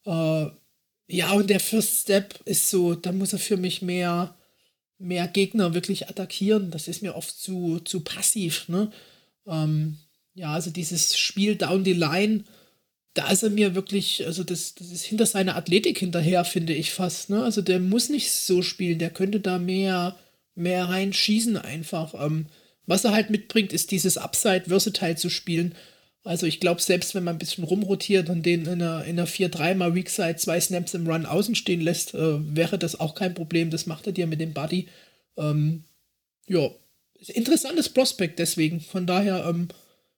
[0.06, 0.52] Ähm, äh,
[1.12, 4.36] ja, und der First Step ist so, da muss er für mich mehr,
[5.00, 6.72] mehr Gegner wirklich attackieren.
[6.72, 8.70] Das ist mir oft zu, zu passiv.
[8.70, 8.92] Ne?
[9.48, 9.98] Ähm,
[10.36, 12.44] ja, also dieses Spiel down the line
[13.14, 16.92] da ist er mir wirklich, also das, das ist hinter seiner Athletik hinterher, finde ich
[16.92, 17.30] fast.
[17.30, 17.44] Ne?
[17.44, 20.18] Also der muss nicht so spielen, der könnte da mehr,
[20.56, 22.14] mehr reinschießen einfach.
[22.14, 22.46] Ähm,
[22.86, 25.76] was er halt mitbringt, ist dieses Upside Versatile zu spielen.
[26.24, 29.28] Also ich glaube, selbst wenn man ein bisschen rumrotiert und den in einer, in einer
[29.28, 33.34] 4-3 mal Weakside zwei Snaps im Run außen stehen lässt, äh, wäre das auch kein
[33.34, 33.70] Problem.
[33.70, 34.88] Das macht er dir mit dem Buddy.
[35.38, 35.86] Ähm,
[36.48, 36.70] ja,
[37.28, 38.82] interessantes Prospekt deswegen.
[38.82, 39.70] Von daher ähm,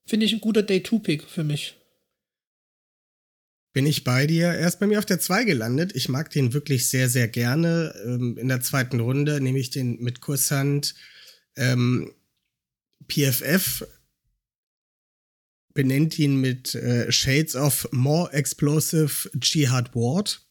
[0.05, 1.75] finde ich ein guter Day-2-Pick für mich.
[3.73, 4.47] Bin ich bei dir.
[4.47, 5.95] Er ist bei mir auf der 2 gelandet.
[5.95, 7.93] Ich mag den wirklich sehr, sehr gerne.
[8.05, 10.95] Ähm, in der zweiten Runde nehme ich den mit Kusshand.
[11.55, 12.11] Ähm,
[13.07, 13.85] PFF
[15.73, 20.41] benennt ihn mit äh, Shades of More Explosive Jihad Ward.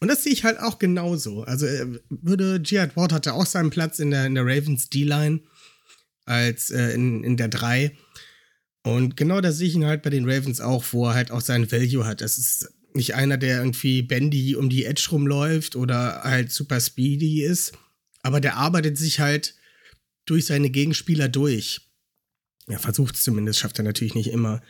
[0.00, 1.42] Und das sehe ich halt auch genauso.
[1.42, 5.40] Also äh, würde Jihad Ward hatte auch seinen Platz in der, in der Ravens D-Line
[6.24, 7.96] als äh, in, in der 3.
[8.82, 11.42] Und genau da sehe ich ihn halt bei den Ravens auch, wo er halt auch
[11.42, 12.22] seinen Value hat.
[12.22, 17.42] Das ist nicht einer, der irgendwie Bendy um die Edge rumläuft oder halt super speedy
[17.42, 17.72] ist,
[18.22, 19.54] aber der arbeitet sich halt
[20.24, 21.89] durch seine Gegenspieler durch.
[22.70, 24.62] Er versucht es zumindest, schafft er natürlich nicht immer.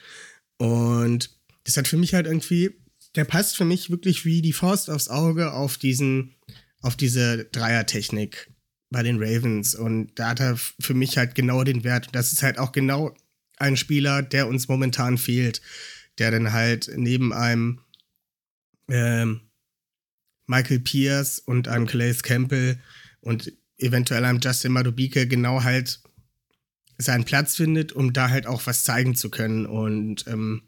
[0.59, 1.31] Und
[1.65, 2.71] das hat für mich halt irgendwie,
[3.17, 6.35] der passt für mich wirklich wie die Faust aufs Auge auf diesen,
[6.81, 8.53] auf diese Dreiertechnik
[8.91, 9.75] bei den Ravens.
[9.75, 12.09] Und da hat er für mich halt genau den Wert.
[12.09, 13.15] Und das ist halt auch genau
[13.57, 15.61] ein Spieler, der uns momentan fehlt,
[16.19, 17.81] der dann halt neben einem
[18.89, 19.43] ähm,
[20.47, 22.81] Michael Pierce und einem Calais Campbell
[23.21, 26.03] und eventuell einem Justin Madubike genau halt
[27.01, 29.67] seinen Platz findet, um da halt auch was zeigen zu können.
[29.67, 30.63] Und ähm,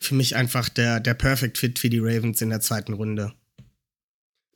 [0.00, 3.32] für mich einfach der, der Perfect Fit für die Ravens in der zweiten Runde.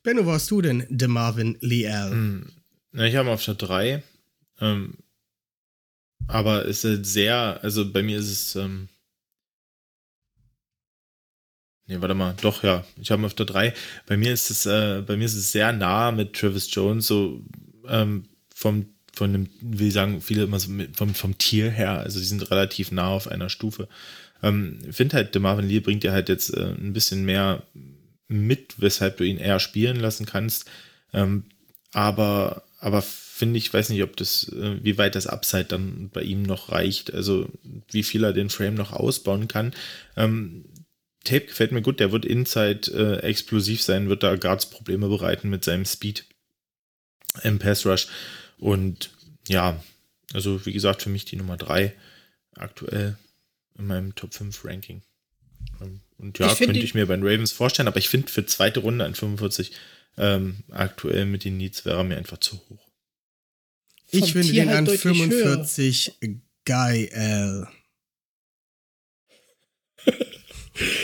[0.03, 2.11] Benno, wo hast du denn de Marvin Leal?
[2.11, 2.51] Hm.
[2.93, 4.03] ich habe auf der 3.
[4.59, 4.97] Ähm,
[6.27, 8.55] aber es ist sehr, also bei mir ist es.
[8.55, 8.89] Ähm,
[11.85, 12.85] nee, warte mal, doch, ja.
[13.01, 13.73] Ich habe auf der 3.
[14.05, 17.41] Bei mir ist es, äh, bei mir ist es sehr nah mit Travis Jones, so
[17.87, 21.99] ähm, vom, von dem, wie sagen viele immer so, mit, vom, vom Tier her.
[21.99, 23.87] Also die sind relativ nah auf einer Stufe.
[24.41, 27.63] Ähm, finde halt, der Marvin Lee bringt dir halt jetzt äh, ein bisschen mehr
[28.27, 30.69] mit, weshalb du ihn eher spielen lassen kannst.
[31.13, 31.45] Ähm,
[31.93, 36.23] aber, aber finde ich, weiß nicht, ob das, äh, wie weit das Upside dann bei
[36.23, 37.47] ihm noch reicht, also
[37.91, 39.73] wie viel er den Frame noch ausbauen kann.
[40.17, 40.65] Ähm,
[41.23, 45.49] Tape gefällt mir gut, der wird inside äh, explosiv sein, wird da Guards Probleme bereiten
[45.49, 46.25] mit seinem Speed
[47.43, 48.07] im Pass Rush.
[48.57, 49.11] Und
[49.47, 49.81] ja,
[50.33, 51.93] also wie gesagt, für mich die Nummer 3
[52.55, 53.17] aktuell
[53.77, 55.01] in meinem Top 5 Ranking.
[55.81, 58.45] Ähm, und ja, ich könnte ich mir bei den Ravens vorstellen, aber ich finde für
[58.45, 59.71] zweite Runde an 45
[60.17, 62.87] ähm, aktuell mit den Needs wäre mir einfach zu hoch.
[64.11, 66.35] Ich finde den halt an 45 höher.
[66.65, 67.67] geil.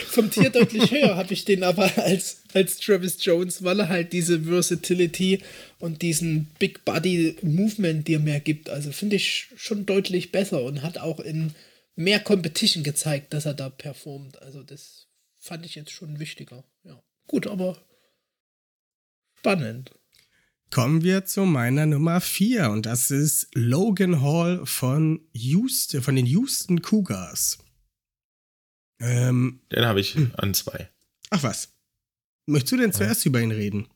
[0.07, 4.13] Vom Tier deutlich höher habe ich den aber als, als Travis Jones, weil er halt
[4.13, 5.43] diese Versatility
[5.77, 8.69] und diesen Big Body Movement dir mehr gibt.
[8.69, 11.53] Also finde ich schon deutlich besser und hat auch in
[11.95, 14.41] mehr Competition gezeigt, dass er da performt.
[14.41, 15.07] Also das
[15.37, 16.63] fand ich jetzt schon wichtiger.
[16.83, 17.01] Ja.
[17.27, 17.77] Gut, aber
[19.37, 19.91] spannend.
[20.71, 26.25] Kommen wir zu meiner Nummer 4 und das ist Logan Hall von Houston, von den
[26.25, 27.59] Houston Cougars.
[28.99, 30.89] Ähm, Den habe ich an zwei.
[31.29, 31.73] Ach was.
[32.45, 33.29] Möchtest du denn zuerst ja.
[33.29, 33.87] über ihn reden?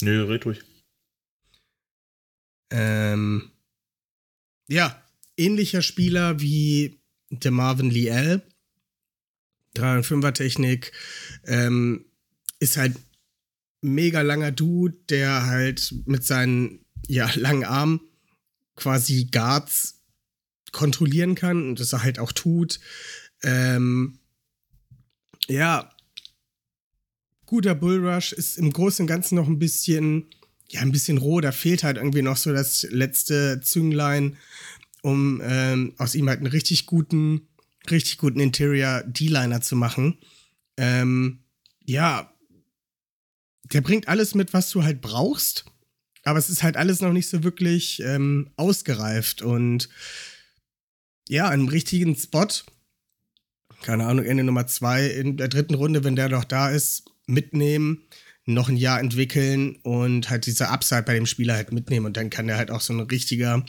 [0.00, 0.62] Nö, red ruhig.
[2.70, 3.50] Ähm,
[4.68, 5.02] ja,
[5.36, 8.42] ähnlicher Spieler wie der Marvin Liel.
[9.76, 10.92] 305er Technik.
[11.44, 12.06] Ähm,
[12.58, 12.96] ist halt
[13.82, 18.00] mega langer Dude, der halt mit seinen ja, langen Armen
[18.74, 20.02] quasi Guards
[20.72, 22.80] kontrollieren kann und das er halt auch tut.
[23.42, 24.18] Ähm,
[25.48, 25.90] ja,
[27.46, 30.26] guter Bullrush ist im Großen und Ganzen noch ein bisschen,
[30.68, 31.40] ja, ein bisschen roh.
[31.40, 34.36] Da fehlt halt irgendwie noch so das letzte Zünglein,
[35.02, 37.48] um ähm, aus ihm halt einen richtig guten,
[37.88, 40.18] richtig guten Interior D-Liner zu machen.
[40.76, 41.44] Ähm,
[41.84, 42.32] ja,
[43.72, 45.64] der bringt alles mit, was du halt brauchst.
[46.24, 49.42] Aber es ist halt alles noch nicht so wirklich ähm, ausgereift.
[49.42, 49.88] Und
[51.28, 52.48] ja, einem richtigen Spot,
[53.82, 58.02] keine Ahnung, Ende Nummer zwei in der dritten Runde, wenn der noch da ist, mitnehmen,
[58.44, 62.06] noch ein Jahr entwickeln und halt diese Upside bei dem Spieler halt mitnehmen.
[62.06, 63.64] Und dann kann der halt auch so eine richtige,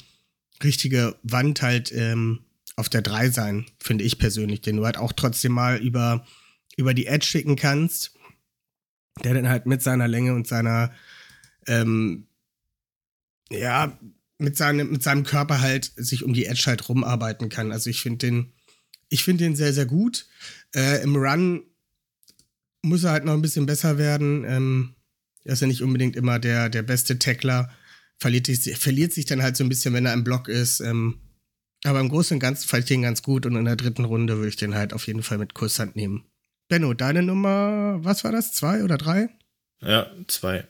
[0.64, 5.14] richtige Wand halt ähm, auf der 3 sein, finde ich persönlich, den du halt auch
[5.14, 6.26] trotzdem mal über,
[6.78, 8.18] über die Edge schicken kannst
[9.24, 10.92] der dann halt mit seiner Länge und seiner,
[11.68, 12.28] ähm,
[13.50, 13.98] ja,
[14.38, 17.72] mit seinem, mit seinem Körper halt sich um die Edge halt rumarbeiten kann.
[17.72, 18.54] Also ich finde den,
[19.10, 20.26] Ich finde ihn sehr, sehr gut.
[20.76, 21.64] Äh, Im Run
[22.82, 24.44] muss er halt noch ein bisschen besser werden.
[24.46, 24.96] Ähm,
[25.44, 27.72] er ist ja nicht unbedingt immer der, der beste Tackler.
[28.20, 30.80] Verliert, verliert sich dann halt so ein bisschen, wenn er im Block ist.
[30.80, 31.20] Ähm,
[31.84, 34.38] aber im Großen und Ganzen fand ich den ganz gut und in der dritten Runde
[34.38, 36.26] würde ich den halt auf jeden Fall mit Kusshand nehmen.
[36.68, 38.52] Benno, deine Nummer, was war das?
[38.52, 39.30] Zwei oder drei?
[39.80, 40.68] Ja, zwei.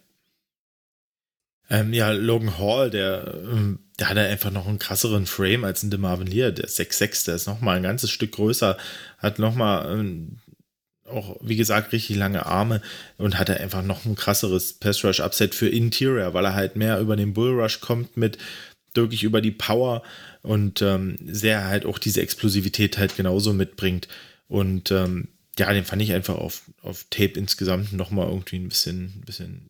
[1.70, 5.90] Ähm, ja, Logan Hall, der, ähm, der hat einfach noch einen krasseren Frame als ein
[5.90, 6.52] DeMarvin Lear.
[6.52, 8.78] Der 6'6, der ist noch mal ein ganzes Stück größer,
[9.18, 10.40] hat noch mal ähm,
[11.06, 12.82] auch, wie gesagt, richtig lange Arme
[13.18, 16.76] und hat er einfach noch ein krasseres Pass Rush Upset für Interior, weil er halt
[16.76, 18.38] mehr über den Bull Rush kommt mit
[18.94, 20.03] wirklich über die Power
[20.41, 24.07] und ähm, sehr halt auch diese Explosivität halt genauso mitbringt.
[24.48, 29.14] Und ähm, ja, den fand ich einfach auf, auf Tape insgesamt nochmal irgendwie ein bisschen,
[29.18, 29.69] ein bisschen,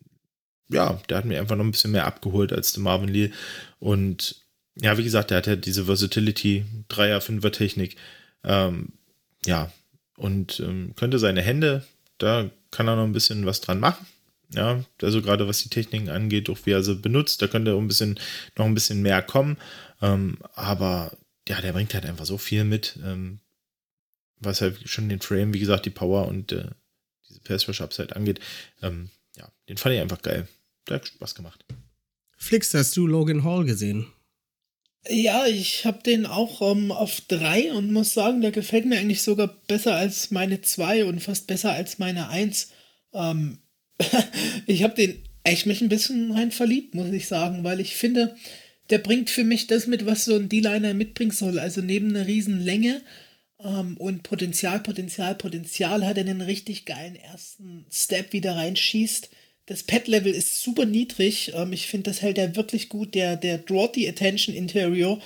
[0.68, 3.30] ja, der hat mir einfach noch ein bisschen mehr abgeholt als der Marvin Lee.
[3.78, 4.36] Und
[4.76, 7.96] ja, wie gesagt, der hat ja diese Versatility, Dreier, Fünfer Technik.
[8.44, 8.92] Ähm,
[9.44, 9.72] ja,
[10.16, 11.84] und ähm, könnte seine Hände,
[12.18, 14.06] da kann er noch ein bisschen was dran machen.
[14.50, 17.88] Ja, also gerade was die Techniken angeht, auch wie er sie benutzt, da könnte ein
[17.88, 18.18] bisschen,
[18.56, 19.58] noch ein bisschen mehr kommen.
[20.00, 21.12] Ähm, aber
[21.48, 23.40] ja, der bringt halt einfach so viel mit, ähm,
[24.40, 26.68] was halt schon den Frame, wie gesagt, die Power und äh,
[27.28, 28.40] diese Pass Rush Upside angeht.
[28.80, 30.48] Ähm, ja, den fand ich einfach geil.
[30.88, 31.64] Der hat Spaß gemacht.
[32.36, 34.06] Flix, hast du Logan Hall gesehen?
[35.08, 39.22] Ja, ich habe den auch um, auf drei und muss sagen, der gefällt mir eigentlich
[39.22, 42.70] sogar besser als meine zwei und fast besser als meine eins.
[43.12, 43.58] Ähm,
[44.66, 48.36] ich habe den echt mich ein bisschen rein verliebt, muss ich sagen, weil ich finde,
[48.90, 51.58] der bringt für mich das mit, was so ein D-Liner mitbringen soll.
[51.58, 53.02] Also neben einer riesen Länge
[53.60, 59.30] ähm, und Potenzial, Potenzial, Potenzial hat er einen richtig geilen ersten Step wieder reinschießt
[59.68, 61.52] das Pet-Level ist super niedrig.
[61.54, 63.14] Ähm, ich finde, das hält er wirklich gut.
[63.14, 65.20] Der, der drawt die Attention Interior.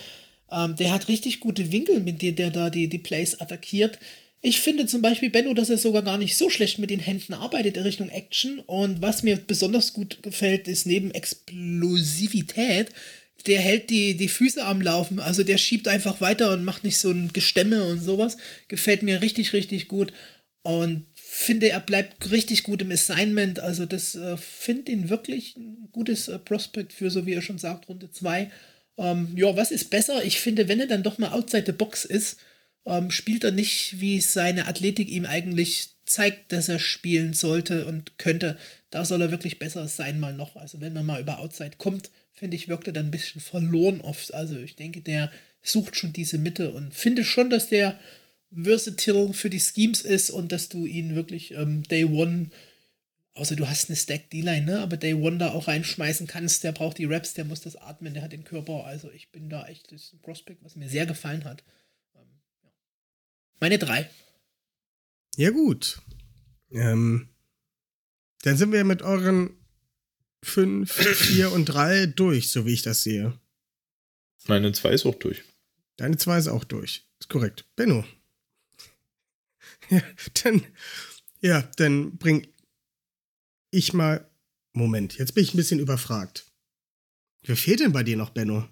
[0.51, 3.99] Ähm, der hat richtig gute Winkel, mit denen der da die, die Plays attackiert.
[4.41, 7.35] Ich finde zum Beispiel, Benno, dass er sogar gar nicht so schlecht mit den Händen
[7.35, 8.59] arbeitet in Richtung Action.
[8.59, 12.89] Und was mir besonders gut gefällt, ist neben Explosivität,
[13.47, 15.21] der hält die, die Füße am Laufen.
[15.21, 18.37] Also der schiebt einfach weiter und macht nicht so ein Gestemme und sowas.
[18.67, 20.13] Gefällt mir richtig, richtig gut.
[20.63, 21.07] Und
[21.43, 23.61] finde, er bleibt richtig gut im Assignment.
[23.61, 27.59] Also das äh, finde ihn wirklich ein gutes äh, Prospect für, so wie er schon
[27.59, 28.51] sagt, Runde 2.
[28.99, 30.25] Ähm, ja, was ist besser?
[30.25, 32.39] Ich finde, wenn er dann doch mal outside the box ist,
[32.85, 38.19] ähm, spielt er nicht, wie seine Athletik ihm eigentlich zeigt, dass er spielen sollte und
[38.19, 38.59] könnte.
[38.91, 40.57] Da soll er wirklich besser sein mal noch.
[40.57, 44.01] Also wenn man mal über Outside kommt, finde ich, wirkt er dann ein bisschen verloren
[44.01, 44.35] oft.
[44.35, 45.31] Also ich denke, der
[45.63, 47.99] sucht schon diese Mitte und finde schon, dass der
[48.55, 52.51] versatile für die Schemes ist und dass du ihn wirklich ähm, Day One,
[53.35, 56.65] außer du hast eine Stack D-Line, ne, aber Day One da auch reinschmeißen kannst.
[56.65, 58.85] Der braucht die Raps, der muss das atmen, der hat den Körper.
[58.85, 61.65] Also ich bin da echt, das ist ein Prospect, was mir sehr gefallen hat.
[62.15, 62.27] Ähm,
[62.63, 62.71] ja.
[63.61, 64.09] Meine drei.
[65.37, 66.03] Ja, gut.
[66.71, 67.29] Ähm,
[68.43, 69.51] dann sind wir mit euren
[70.43, 73.39] fünf, vier und drei durch, so wie ich das sehe.
[74.47, 75.43] Meine zwei ist auch durch.
[75.97, 77.07] Deine zwei ist auch durch.
[77.21, 77.65] Ist korrekt.
[77.77, 78.05] Benno.
[79.93, 80.01] Ja,
[80.43, 80.65] dann,
[81.43, 82.49] ja, dann bring
[83.71, 84.27] ich mal.
[84.73, 86.51] Moment, jetzt bin ich ein bisschen überfragt.
[87.43, 88.67] Wer fehlt denn bei dir noch, Benno?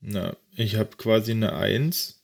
[0.00, 2.20] Na, ich habe quasi eine 1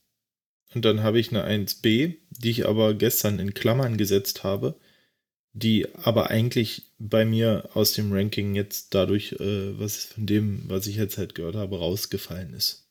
[0.75, 4.81] und dann habe ich eine 1b, die ich aber gestern in Klammern gesetzt habe,
[5.53, 10.89] die aber eigentlich bei mir aus dem Ranking jetzt dadurch, äh, was von dem, was
[10.89, 12.83] ich jetzt halt gehört habe, rausgefallen ist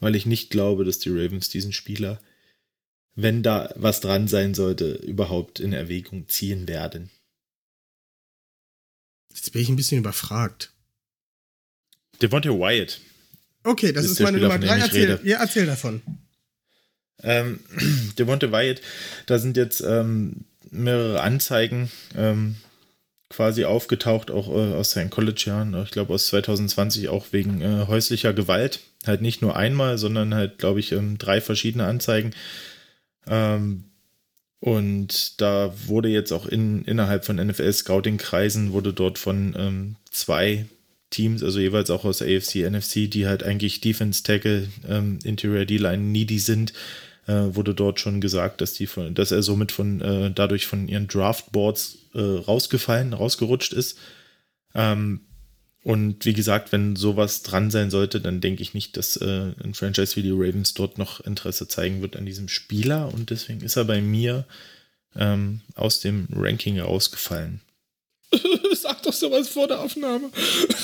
[0.00, 2.20] weil ich nicht glaube, dass die Ravens diesen Spieler,
[3.14, 7.10] wenn da was dran sein sollte, überhaupt in Erwägung ziehen werden.
[9.34, 10.72] Jetzt bin ich ein bisschen überfragt.
[12.22, 13.00] Devontae Wyatt.
[13.64, 14.78] Okay, das ist, ist meine Spieler, Nummer 3.
[14.78, 16.02] Erzähl, ja, erzähl davon.
[17.22, 17.60] Ähm,
[18.18, 18.80] Devontae Wyatt,
[19.26, 22.56] da sind jetzt ähm, mehrere Anzeigen ähm,
[23.28, 28.32] quasi aufgetaucht, auch äh, aus seinen College-Jahren, ich glaube aus 2020 auch wegen äh, häuslicher
[28.32, 28.80] Gewalt.
[29.06, 32.32] Halt nicht nur einmal, sondern halt, glaube ich, ähm, drei verschiedene Anzeigen.
[33.26, 33.84] Ähm,
[34.60, 40.66] und da wurde jetzt auch in, innerhalb von NFL-Scouting-Kreisen, wurde dort von ähm, zwei
[41.10, 46.02] Teams, also jeweils auch aus AFC, NFC, die halt eigentlich Defense Tackle, ähm, Interior D-Line
[46.02, 46.72] needy sind,
[47.26, 50.88] äh, wurde dort schon gesagt, dass die von, dass er somit von äh, dadurch von
[50.88, 53.98] ihren Draftboards äh, rausgefallen, rausgerutscht ist.
[54.74, 55.20] Ähm,
[55.86, 59.72] und wie gesagt, wenn sowas dran sein sollte, dann denke ich nicht, dass äh, ein
[59.72, 63.14] Franchise wie die Ravens dort noch Interesse zeigen wird an diesem Spieler.
[63.14, 64.46] Und deswegen ist er bei mir
[65.14, 67.60] ähm, aus dem Ranking rausgefallen.
[68.74, 70.30] Sag doch sowas vor der Aufnahme.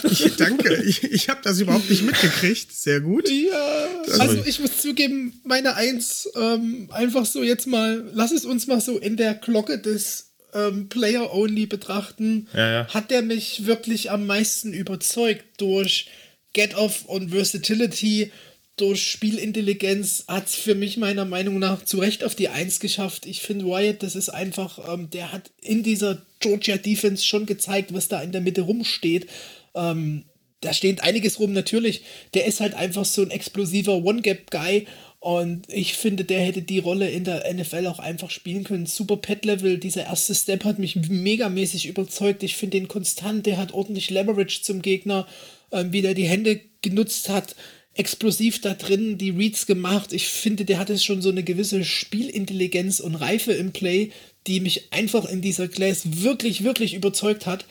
[0.05, 2.71] Ich, danke, ich, ich habe das überhaupt nicht mitgekriegt.
[2.73, 3.29] Sehr gut.
[3.29, 3.89] Ja,
[4.21, 8.81] also ich muss zugeben, meine Eins, ähm, einfach so jetzt mal, lass es uns mal
[8.81, 12.49] so in der Glocke des ähm, Player-Only betrachten.
[12.55, 12.89] Ja, ja.
[12.89, 16.09] Hat der mich wirklich am meisten überzeugt durch
[16.53, 18.31] Get-Off und Versatility
[18.77, 23.27] durch Spielintelligenz hat es für mich meiner Meinung nach zu Recht auf die Eins geschafft.
[23.27, 27.93] Ich finde Wyatt, das ist einfach, ähm, der hat in dieser Georgia Defense schon gezeigt,
[27.93, 29.27] was da in der Mitte rumsteht.
[29.75, 30.25] Ähm,
[30.63, 32.03] da steht einiges rum, natürlich.
[32.35, 34.87] Der ist halt einfach so ein explosiver One-Gap-Guy
[35.23, 38.87] und ich finde, der hätte die Rolle in der NFL auch einfach spielen können.
[38.87, 42.43] Super Pet-Level, dieser erste Step hat mich megamäßig überzeugt.
[42.43, 45.29] Ich finde den konstant, der hat ordentlich Leverage zum Gegner,
[45.71, 47.55] ähm, wie der die Hände genutzt hat
[47.95, 50.13] explosiv da drin die Reads gemacht.
[50.13, 54.11] Ich finde, der hatte schon so eine gewisse Spielintelligenz und Reife im Play,
[54.47, 57.65] die mich einfach in dieser Class wirklich, wirklich überzeugt hat.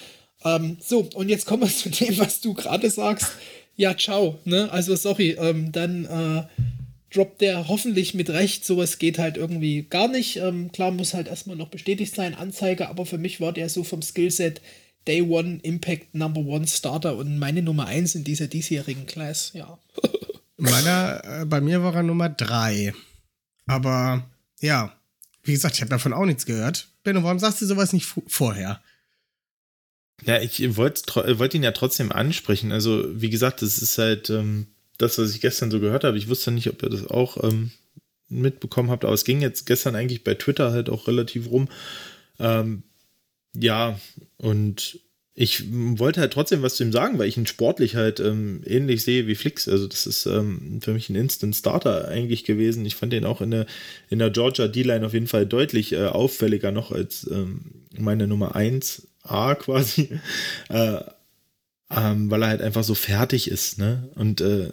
[0.45, 3.31] Ähm, so, und jetzt kommen wir zu dem, was du gerade sagst.
[3.75, 4.39] Ja, ciao.
[4.45, 4.71] Ne?
[4.71, 6.43] Also, sorry, ähm, dann äh,
[7.13, 8.65] droppt der hoffentlich mit Recht.
[8.65, 10.37] Sowas geht halt irgendwie gar nicht.
[10.37, 13.83] Ähm, klar, muss halt erstmal noch bestätigt sein, Anzeige, aber für mich war der so
[13.83, 14.61] vom Skillset
[15.07, 19.79] Day One Impact Number One Starter und meine Nummer 1 in dieser diesjährigen Class, ja.
[20.57, 22.93] Meiner, äh, bei mir war er Nummer 3.
[23.65, 24.29] Aber
[24.59, 24.95] ja,
[25.43, 26.89] wie gesagt, ich habe davon auch nichts gehört.
[27.03, 28.79] Benno, warum sagst du sowas nicht vorher?
[30.23, 32.71] Ja, ich wollte wollt ihn ja trotzdem ansprechen.
[32.71, 34.67] Also, wie gesagt, das ist halt ähm,
[35.01, 36.17] das, was ich gestern so gehört habe.
[36.17, 37.71] Ich wusste nicht, ob ihr das auch ähm,
[38.29, 41.67] mitbekommen habt, aber es ging jetzt gestern eigentlich bei Twitter halt auch relativ rum.
[42.39, 42.83] Ähm,
[43.53, 43.99] ja,
[44.37, 44.99] und
[45.33, 49.03] ich wollte halt trotzdem was zu ihm sagen, weil ich ihn sportlich halt ähm, ähnlich
[49.03, 49.67] sehe wie Flix.
[49.67, 52.85] Also das ist ähm, für mich ein Instant Starter eigentlich gewesen.
[52.85, 53.65] Ich fand den auch in der,
[54.09, 58.55] in der Georgia D-Line auf jeden Fall deutlich äh, auffälliger noch als ähm, meine Nummer
[58.55, 60.19] 1a quasi.
[60.69, 60.99] äh,
[61.95, 64.09] ähm, weil er halt einfach so fertig ist, ne?
[64.15, 64.69] Und, äh,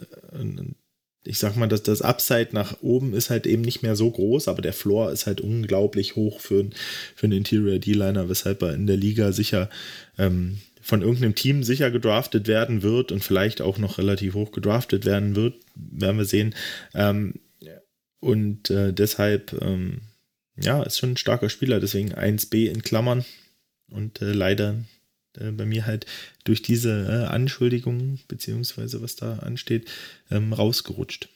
[1.25, 4.47] ich sag mal, dass das Upside nach oben ist halt eben nicht mehr so groß,
[4.47, 6.69] aber der Floor ist halt unglaublich hoch für,
[7.15, 9.69] für einen Interior D-Liner, weshalb er in der Liga sicher
[10.17, 15.05] ähm, von irgendeinem Team sicher gedraftet werden wird und vielleicht auch noch relativ hoch gedraftet
[15.05, 16.55] werden wird, werden wir sehen.
[16.93, 17.35] Ähm,
[18.21, 20.01] und äh, deshalb, ähm,
[20.57, 23.23] ja, ist schon ein starker Spieler, deswegen 1b in Klammern
[23.91, 24.77] und äh, leider
[25.39, 26.05] äh, bei mir halt
[26.43, 29.89] durch diese äh, Anschuldigungen, beziehungsweise was da ansteht,
[30.31, 31.29] ähm, rausgerutscht.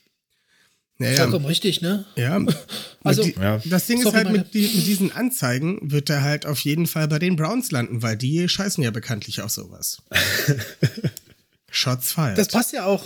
[0.98, 2.06] Naja, Vollkommen richtig, ne?
[2.16, 2.40] Ja.
[3.04, 3.60] also, die, ja.
[3.66, 7.08] das Ding ist halt, mit, die, mit, diesen Anzeigen wird er halt auf jeden Fall
[7.08, 10.02] bei den Browns landen, weil die scheißen ja bekanntlich auf sowas.
[11.72, 12.38] Shots fired.
[12.38, 13.04] Das passt ja auch.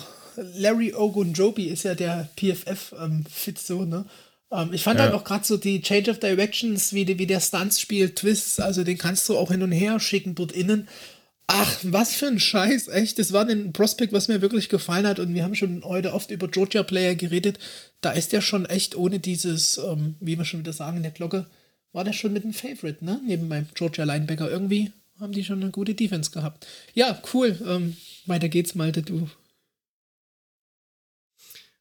[0.55, 4.05] Larry Ogunjobi ist ja der PFF-Fit ähm, so, ne?
[4.51, 5.05] Ähm, ich fand ja.
[5.05, 8.59] halt auch gerade so die Change of Directions, wie, die, wie der Stunts spielt, Twists,
[8.59, 10.87] also den kannst du auch hin und her schicken dort innen.
[11.49, 13.19] Ach, was für ein Scheiß, echt.
[13.19, 15.19] Das war ein Prospect, was mir wirklich gefallen hat.
[15.19, 17.57] Und wir haben schon heute oft über Georgia Player geredet.
[18.01, 21.13] Da ist der schon echt ohne dieses, ähm, wie wir schon wieder sagen in der
[21.13, 21.47] Glocke,
[21.93, 23.21] war der schon mit dem Favorite, ne?
[23.25, 24.51] Neben meinem Georgia Linebacker.
[24.51, 24.91] Irgendwie
[25.21, 26.67] haben die schon eine gute Defense gehabt.
[26.93, 27.57] Ja, cool.
[27.65, 27.95] Ähm,
[28.25, 29.29] weiter geht's, Malte, du.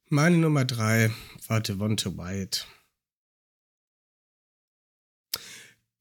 [0.08, 1.10] Meine Nummer drei
[1.48, 2.60] war Devonta White.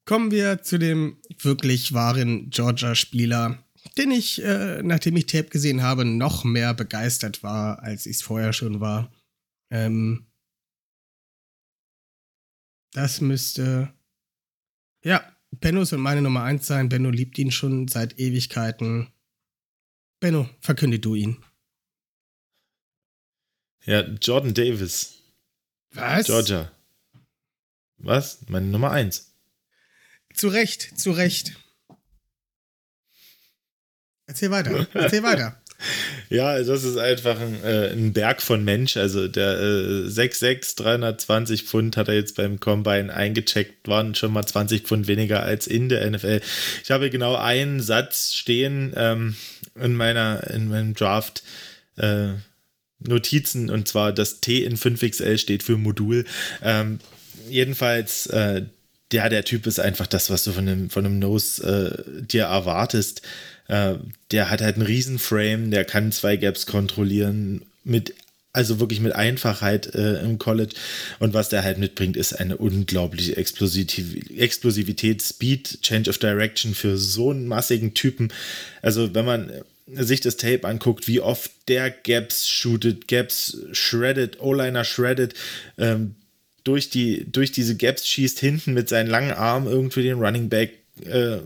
[0.05, 3.63] Kommen wir zu dem wirklich wahren Georgia-Spieler,
[3.97, 8.21] den ich, äh, nachdem ich Tape gesehen habe, noch mehr begeistert war, als ich es
[8.21, 9.11] vorher schon war.
[9.71, 10.27] Ähm,
[12.93, 13.91] das müsste.
[15.03, 16.89] Ja, Benno soll meine Nummer 1 sein.
[16.89, 19.11] Benno liebt ihn schon seit Ewigkeiten.
[20.19, 21.43] Benno, verkünde du ihn.
[23.85, 25.19] Ja, Jordan Davis.
[25.93, 26.25] Was?
[26.25, 26.71] Georgia.
[27.97, 28.39] Was?
[28.47, 29.31] Meine Nummer 1.
[30.33, 31.53] Zu Recht, zu Recht.
[34.27, 35.61] Erzähl weiter, erzähl weiter.
[36.29, 38.97] Ja, das ist einfach ein, äh, ein Berg von Mensch.
[38.97, 44.45] Also der äh, 6'6, 320 Pfund hat er jetzt beim Combine eingecheckt, waren schon mal
[44.45, 46.41] 20 Pfund weniger als in der NFL.
[46.83, 49.35] Ich habe genau einen Satz stehen ähm,
[49.75, 51.43] in meiner, in meinem Draft.
[51.97, 52.33] Äh,
[52.99, 56.25] Notizen und zwar das T in 5XL steht für Modul.
[56.63, 56.99] Ähm,
[57.49, 58.63] jedenfalls, äh,
[59.11, 62.45] ja, der Typ ist einfach das, was du von einem, von einem Nose äh, dir
[62.45, 63.21] erwartest.
[63.67, 63.95] Äh,
[64.31, 68.13] der hat halt einen Riesenframe, der kann zwei Gaps kontrollieren mit
[68.55, 70.75] also wirklich mit Einfachheit äh, im College.
[71.19, 73.85] Und was der halt mitbringt, ist eine unglaubliche Explosiv
[74.37, 78.31] Explosivität, Speed, Change of Direction für so einen massigen Typen.
[78.81, 79.51] Also wenn man
[79.87, 85.33] sich das Tape anguckt, wie oft der Gaps shootet, Gaps shredded, O-Liner shredded,
[85.77, 86.15] ähm,
[86.63, 90.79] durch, die, durch diese Gaps schießt, hinten mit seinen langen Armen irgendwie den Running Back
[91.05, 91.37] äh,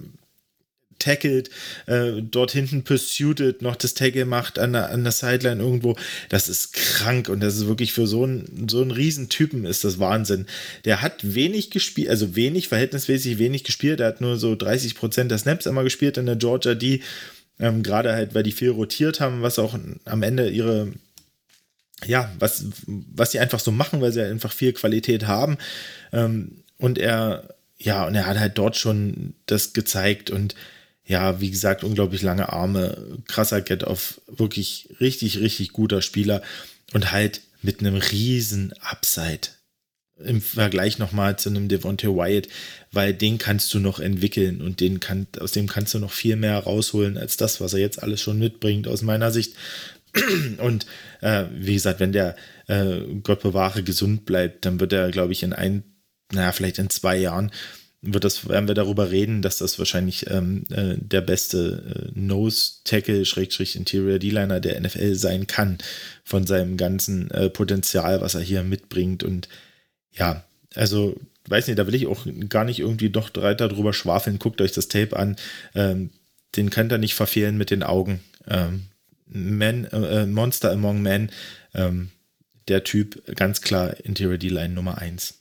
[0.99, 1.49] tackelt,
[1.88, 5.98] äh, dort hinten pursued, noch das Tackle macht an der, an der Sideline irgendwo.
[6.30, 9.99] Das ist krank und das ist wirklich für so einen, so einen Riesentypen ist das
[9.99, 10.45] Wahnsinn.
[10.86, 13.99] Der hat wenig gespielt, also wenig, verhältnismäßig wenig gespielt.
[13.99, 17.02] Er hat nur so 30 Prozent der Snaps immer gespielt in der Georgia, die
[17.60, 20.94] ähm, gerade halt, weil die viel rotiert haben, was auch am Ende ihre
[22.06, 25.57] ja, was, was sie einfach so machen, weil sie einfach viel Qualität haben.
[26.14, 30.56] Ähm, und er, ja, und er hat halt dort schon das gezeigt und
[31.06, 36.41] ja, wie gesagt, unglaublich lange Arme, krasser Get-Off, wirklich richtig, richtig guter Spieler
[36.94, 39.49] und halt mit einem riesen Upside
[40.24, 42.48] im Vergleich nochmal zu einem Devontae Wyatt,
[42.91, 46.36] weil den kannst du noch entwickeln und den kann, aus dem kannst du noch viel
[46.36, 49.56] mehr rausholen als das, was er jetzt alles schon mitbringt, aus meiner Sicht.
[50.58, 50.88] Und
[51.22, 52.36] äh, wie gesagt, wenn der
[52.68, 55.84] äh, Gott bewahre gesund bleibt, dann wird er, glaube ich, in ein,
[56.34, 57.52] naja, vielleicht in zwei Jahren
[58.02, 63.26] wird das, werden wir darüber reden, dass das wahrscheinlich ähm, äh, der beste äh, Nose-Tackle,
[63.26, 65.80] Schrägstrich Interior D-Liner der NFL sein kann,
[66.24, 69.24] von seinem ganzen äh, Potenzial, was er hier mitbringt.
[69.24, 69.50] Und
[70.20, 70.44] ja,
[70.76, 74.38] also, weiß nicht, da will ich auch gar nicht irgendwie noch weiter drüber schwafeln.
[74.38, 75.36] Guckt euch das Tape an.
[75.74, 76.12] Ähm,
[76.56, 78.20] den könnt ihr nicht verfehlen mit den Augen.
[78.48, 78.84] Ähm,
[79.28, 81.32] Man, äh, Monster Among Men,
[81.74, 82.10] ähm,
[82.68, 85.36] der Typ, ganz klar Interior D-Line Nummer 1.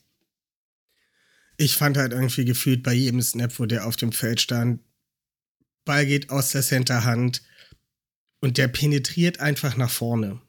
[1.56, 4.80] Ich fand halt irgendwie gefühlt bei jedem Snap, wo der auf dem Feld stand,
[5.84, 7.42] Ball geht aus der Centerhand
[8.40, 10.40] und der penetriert einfach nach vorne.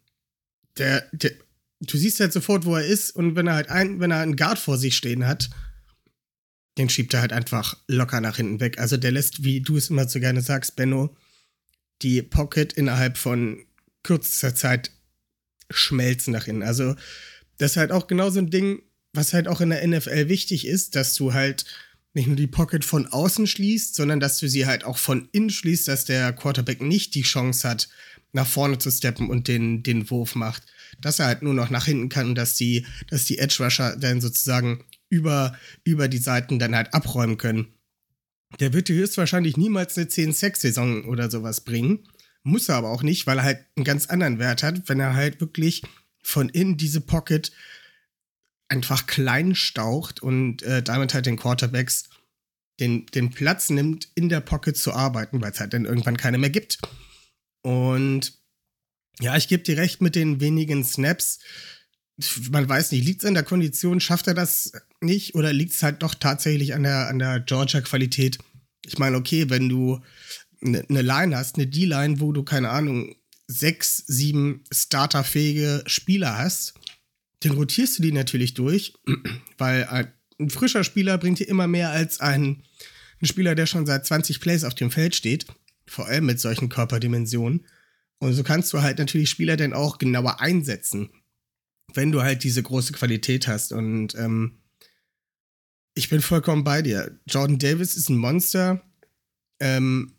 [0.77, 1.31] Der, der,
[1.81, 4.35] du siehst halt sofort, wo er ist und wenn er halt ein, wenn er einen
[4.35, 5.49] Guard vor sich stehen hat,
[6.77, 8.79] den schiebt er halt einfach locker nach hinten weg.
[8.79, 11.15] Also der lässt, wie du es immer so gerne sagst, Benno,
[12.01, 13.65] die Pocket innerhalb von
[14.03, 14.91] kürzester Zeit
[15.69, 16.63] schmelzen nach innen.
[16.63, 16.95] Also
[17.57, 18.81] das ist halt auch genau so ein Ding,
[19.13, 21.65] was halt auch in der NFL wichtig ist, dass du halt
[22.13, 25.49] nicht nur die Pocket von außen schließt, sondern dass du sie halt auch von innen
[25.49, 27.89] schließt, dass der Quarterback nicht die Chance hat,
[28.31, 30.63] nach vorne zu steppen und den, den Wurf macht.
[30.99, 33.95] Dass er halt nur noch nach hinten kann und dass die, dass die Edge Rusher
[33.97, 37.67] dann sozusagen über, über die Seiten dann halt abräumen können.
[38.59, 42.07] Der wird dir höchstwahrscheinlich niemals eine 10-6-Saison oder sowas bringen.
[42.43, 45.13] Muss er aber auch nicht, weil er halt einen ganz anderen Wert hat, wenn er
[45.13, 45.83] halt wirklich
[46.23, 47.51] von innen diese Pocket
[48.69, 52.09] einfach klein staucht und äh, damit halt den Quarterbacks
[52.79, 56.37] den, den Platz nimmt, in der Pocket zu arbeiten, weil es halt dann irgendwann keine
[56.37, 56.79] mehr gibt.
[57.61, 58.38] Und
[59.21, 61.39] ja, ich gebe dir recht mit den wenigen Snaps.
[62.51, 65.83] Man weiß nicht, liegt es an der Kondition, schafft er das nicht oder liegt es
[65.83, 68.39] halt doch tatsächlich an der, an der Georgia-Qualität?
[68.85, 70.01] Ich meine, okay, wenn du
[70.61, 73.15] eine ne Line hast, eine D-Line, wo du, keine Ahnung,
[73.47, 76.73] sechs, sieben starterfähige Spieler hast,
[77.41, 78.93] dann rotierst du die natürlich durch,
[79.57, 82.63] weil ein, frischer Spieler bringt dir immer mehr als ein,
[83.21, 85.45] ein Spieler, der schon seit 20 Plays auf dem Feld steht,
[85.85, 87.65] vor allem mit solchen Körperdimensionen.
[88.19, 91.09] Und so kannst du halt natürlich Spieler dann auch genauer einsetzen,
[91.93, 93.71] wenn du halt diese große Qualität hast.
[93.71, 94.59] Und ähm,
[95.93, 97.19] ich bin vollkommen bei dir.
[97.27, 98.81] Jordan Davis ist ein Monster.
[99.59, 100.13] Ähm,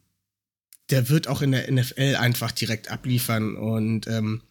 [0.91, 3.55] der wird auch in der NFL einfach direkt abliefern.
[3.57, 4.43] Und ähm,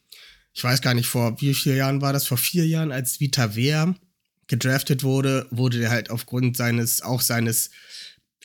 [0.53, 2.27] ich weiß gar nicht, vor wie vielen Jahren war das?
[2.27, 3.95] Vor vier Jahren, als Vita Wehr
[4.47, 7.69] gedraftet wurde, wurde der halt aufgrund seines, auch seines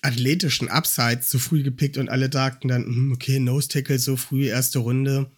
[0.04, 4.46] athletischen Upsides zu früh gepickt und alle sagten dann, hm, okay, Nose Tackle so früh,
[4.46, 5.30] erste Runde.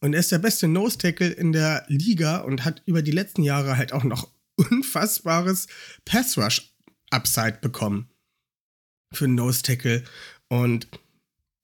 [0.00, 3.42] Und er ist der beste Nose Tackle in der Liga und hat über die letzten
[3.42, 5.66] Jahre halt auch noch unfassbares
[6.04, 6.72] Pass Rush
[7.10, 8.08] Upside bekommen.
[9.12, 10.04] Für einen Nose Tackle.
[10.48, 10.86] Und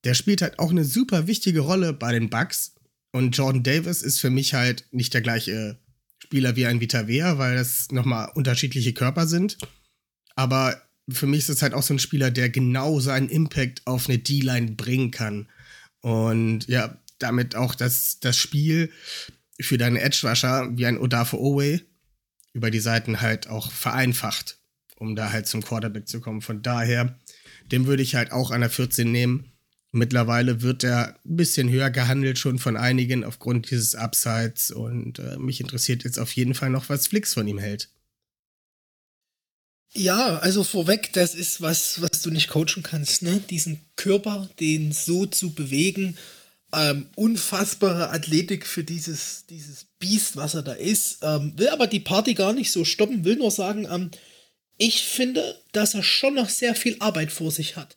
[0.04, 2.74] der spielt halt auch eine super wichtige Rolle bei den Bucks.
[3.12, 5.78] Und Jordan Davis ist für mich halt nicht der gleiche
[6.18, 9.58] Spieler wie ein Vita Vea, weil das nochmal unterschiedliche Körper sind.
[10.34, 14.08] Aber für mich ist es halt auch so ein Spieler, der genau seinen Impact auf
[14.08, 15.48] eine D-Line bringen kann.
[16.00, 18.90] Und ja, damit auch das, das Spiel
[19.60, 21.80] für deine Edge-Rusher wie ein Odafe Owe
[22.52, 24.58] über die Seiten halt auch vereinfacht,
[24.96, 26.40] um da halt zum Quarterback zu kommen.
[26.40, 27.18] Von daher,
[27.70, 29.52] dem würde ich halt auch an der 14 nehmen.
[29.92, 35.38] Mittlerweile wird er ein bisschen höher gehandelt schon von einigen aufgrund dieses Upsides und äh,
[35.38, 37.90] mich interessiert jetzt auf jeden Fall noch, was Flix von ihm hält.
[39.96, 43.40] Ja, also vorweg, das ist was, was du nicht coachen kannst, ne?
[43.48, 46.16] Diesen Körper, den so zu bewegen,
[46.74, 51.18] ähm, unfassbare Athletik für dieses, dieses Biest, was er da ist.
[51.22, 54.10] Ähm, will aber die Party gar nicht so stoppen, will nur sagen, ähm,
[54.78, 57.96] ich finde, dass er schon noch sehr viel Arbeit vor sich hat.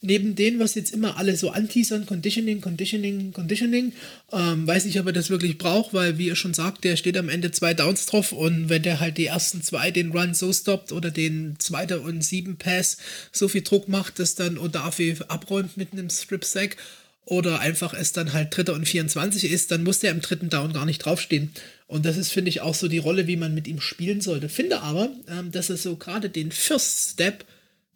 [0.00, 3.92] Neben denen, was jetzt immer alle so anteasern, Conditioning, Conditioning, Conditioning,
[4.32, 7.16] ähm, weiß nicht, ob er das wirklich braucht, weil, wie ihr schon sagt, der steht
[7.16, 10.52] am Ende zwei Downs drauf und wenn der halt die ersten zwei den Run so
[10.52, 12.98] stoppt oder den zweiter und sieben Pass
[13.32, 16.76] so viel Druck macht, dass dann Odafi abräumt mit einem Strip-Sack
[17.24, 20.72] oder einfach es dann halt dritter und 24 ist, dann muss der im dritten Down
[20.72, 21.50] gar nicht draufstehen.
[21.86, 24.48] Und das ist, finde ich, auch so die Rolle, wie man mit ihm spielen sollte.
[24.48, 27.44] Finde aber, ähm, dass er so gerade den First Step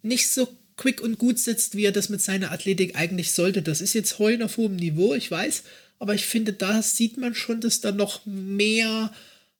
[0.02, 3.62] nicht so quick und gut sitzt, wie er das mit seiner Athletik eigentlich sollte.
[3.62, 5.64] Das ist jetzt heulen auf hohem Niveau, ich weiß,
[5.98, 9.12] aber ich finde, da sieht man schon, dass da noch mehr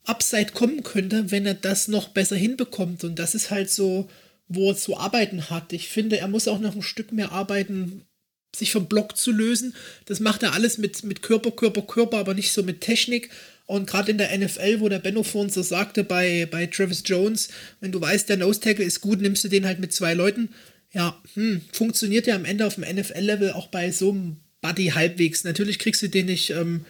[0.05, 3.05] Upside kommen könnte, wenn er das noch besser hinbekommt.
[3.05, 4.09] Und das ist halt so,
[4.49, 5.73] wo er zu arbeiten hat.
[5.73, 8.03] Ich finde, er muss auch noch ein Stück mehr arbeiten,
[8.55, 9.75] sich vom Block zu lösen.
[10.07, 13.31] Das macht er alles mit, mit Körper, Körper, Körper, aber nicht so mit Technik.
[13.67, 17.49] Und gerade in der NFL, wo der Benno vorhin so sagte bei, bei Travis Jones,
[17.81, 20.51] wenn du weißt, der Nose Tackle ist gut, nimmst du den halt mit zwei Leuten
[20.93, 25.45] ja, hm, funktioniert ja am Ende auf dem NFL-Level auch bei so einem Buddy halbwegs.
[25.45, 26.85] Natürlich kriegst du den nicht ähm,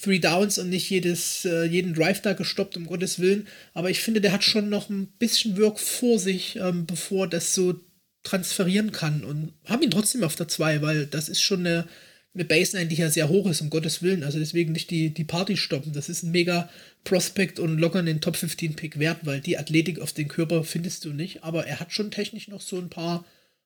[0.00, 3.48] Three Downs und nicht jedes, äh, jeden Drive da gestoppt, um Gottes Willen.
[3.74, 7.54] Aber ich finde, der hat schon noch ein bisschen Work vor sich, ähm, bevor das
[7.54, 7.80] so
[8.22, 9.24] transferieren kann.
[9.24, 11.88] Und habe ihn trotzdem auf der 2, weil das ist schon eine,
[12.34, 14.22] eine Baseline, die ja sehr hoch ist, um Gottes Willen.
[14.22, 15.92] Also deswegen nicht die, die Party stoppen.
[15.92, 16.68] Das ist ein mega
[17.08, 21.06] Prospect und locker einen Top 15 Pick wert, weil die Athletik auf den Körper findest
[21.06, 21.42] du nicht.
[21.42, 23.24] Aber er hat schon technisch noch so ein paar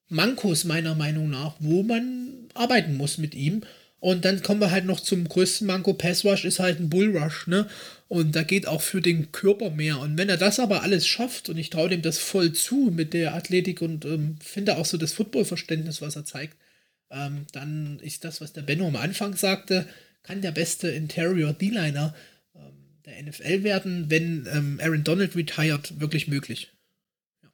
[0.08, 3.62] Mankos meiner Meinung nach, wo man arbeiten muss mit ihm.
[3.98, 5.94] Und dann kommen wir halt noch zum größten Manko.
[5.94, 7.66] Passwash ist halt ein Bullrush, ne?
[8.06, 9.98] Und da geht auch für den Körper mehr.
[9.98, 13.12] Und wenn er das aber alles schafft, und ich traue dem das voll zu mit
[13.12, 16.56] der Athletik und ähm, finde auch so das Footballverständnis, was er zeigt,
[17.10, 19.86] ähm, dann ist das, was der Benno am Anfang sagte,
[20.22, 22.14] kann der beste Interior D-Liner
[23.12, 26.72] der NFL werden, wenn ähm, Aaron Donald retired, wirklich möglich.
[27.42, 27.50] Ja.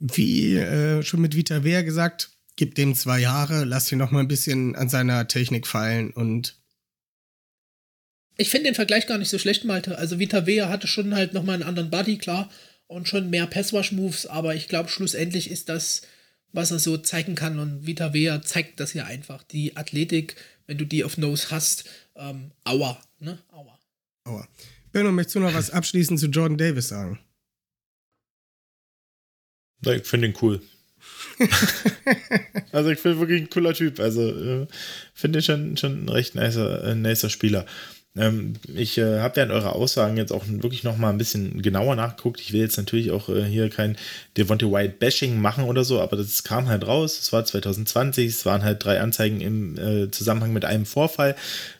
[0.00, 4.20] Wie äh, schon mit Vita Wehr gesagt, gib dem zwei Jahre, lass ihn noch mal
[4.20, 6.58] ein bisschen an seiner Technik fallen und
[8.38, 9.98] ich finde den Vergleich gar nicht so schlecht, Malte.
[9.98, 12.50] Also Vita Vea hatte schon halt nochmal einen anderen Body, klar,
[12.86, 16.02] und schon mehr Passwash-Moves, aber ich glaube, schlussendlich ist das,
[16.50, 19.42] was er so zeigen kann und Vita Vea zeigt das ja einfach.
[19.42, 20.36] Die Athletik,
[20.72, 21.84] wenn du die auf Nose hast,
[22.16, 23.38] ähm, aua, ne?
[23.50, 23.78] Aua.
[24.24, 24.48] Aua.
[24.90, 27.18] Benno, möchtest du noch was abschließend zu Jordan Davis sagen?
[29.84, 30.62] Ich finde ihn cool.
[32.72, 34.00] also ich finde wirklich ein cooler Typ.
[34.00, 34.22] Also
[34.62, 34.66] äh,
[35.12, 37.66] finde ich schon, schon ein recht nicer, äh, nicer Spieler.
[38.14, 41.96] Ähm, ich äh, habe in eurer Aussagen jetzt auch wirklich noch mal ein bisschen genauer
[41.96, 42.40] nachgeguckt.
[42.40, 43.96] Ich will jetzt natürlich auch äh, hier kein
[44.36, 47.18] Devontae White Bashing machen oder so, aber das kam halt raus.
[47.18, 51.36] Es war 2020, es waren halt drei Anzeigen im äh, Zusammenhang mit einem Vorfall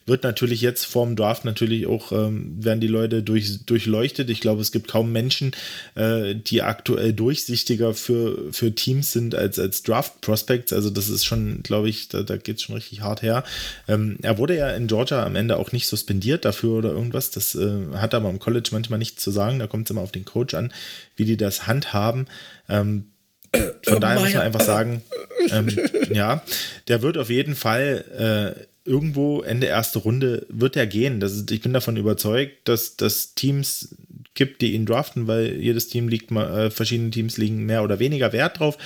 [0.07, 4.31] wird natürlich jetzt vorm Draft natürlich auch, ähm, werden die Leute durch, durchleuchtet.
[4.31, 5.53] Ich glaube, es gibt kaum Menschen,
[5.95, 10.73] äh, die aktuell durchsichtiger für, für Teams sind als, als Draft Prospects.
[10.73, 13.45] Also das ist schon, glaube ich, da, da geht es schon richtig hart her.
[13.87, 17.31] Ähm, er wurde ja in Georgia am Ende auch nicht suspendiert dafür oder irgendwas.
[17.31, 19.59] Das äh, hat aber im College manchmal nichts zu sagen.
[19.59, 20.73] Da kommt es immer auf den Coach an,
[21.17, 22.27] wie die das handhaben.
[22.69, 23.07] Ähm,
[23.87, 25.03] von daher muss man einfach sagen,
[25.51, 25.69] ähm,
[26.11, 26.43] ja,
[26.89, 31.21] der wird auf jeden Fall äh, irgendwo Ende erste Runde wird er gehen.
[31.21, 33.95] Das ist, ich bin davon überzeugt, dass das Teams
[34.35, 37.99] gibt, die ihn draften, weil jedes Team liegt mal, äh, verschiedene Teams liegen mehr oder
[37.99, 38.79] weniger Wert drauf.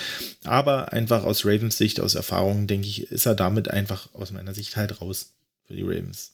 [0.44, 4.54] Aber einfach aus Ravens Sicht, aus Erfahrung, denke ich, ist er damit einfach aus meiner
[4.54, 5.34] Sicht halt raus
[5.66, 6.32] für die Ravens.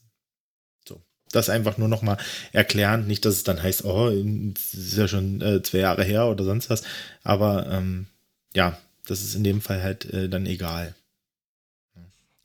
[1.32, 2.18] Das einfach nur nochmal
[2.52, 3.06] erklären.
[3.06, 6.44] Nicht, dass es dann heißt, oh, es ist ja schon äh, zwei Jahre her oder
[6.44, 6.82] sonst was.
[7.24, 8.06] Aber ähm,
[8.54, 10.94] ja, das ist in dem Fall halt äh, dann egal.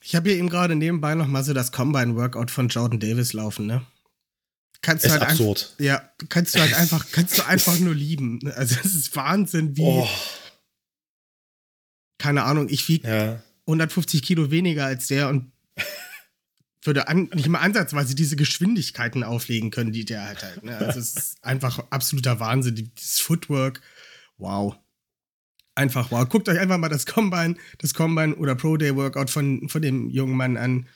[0.01, 3.67] Ich habe hier eben gerade nebenbei noch mal so das Combine-Workout von Jordan Davis laufen,
[3.67, 3.85] ne?
[4.81, 5.73] Kannst du ist halt absurd.
[5.79, 8.39] Einfach, ja, kannst du halt einfach, kannst du einfach nur lieben.
[8.55, 9.83] Also es ist Wahnsinn, wie.
[9.83, 10.07] Oh.
[12.19, 13.43] Keine Ahnung, ich wiege ja.
[13.67, 15.51] 150 Kilo weniger als der und
[16.87, 20.63] würde an, nicht mal ansatzweise diese Geschwindigkeiten auflegen können, die der halt hat.
[20.63, 20.77] Ne?
[20.77, 22.75] Also es ist einfach absoluter Wahnsinn.
[22.75, 23.81] Dieses Footwork,
[24.37, 24.75] wow
[25.77, 26.27] einfach wow.
[26.27, 30.09] Guckt euch einfach mal das Combine, das Combine oder Pro Day Workout von, von dem
[30.09, 30.87] jungen Mann an.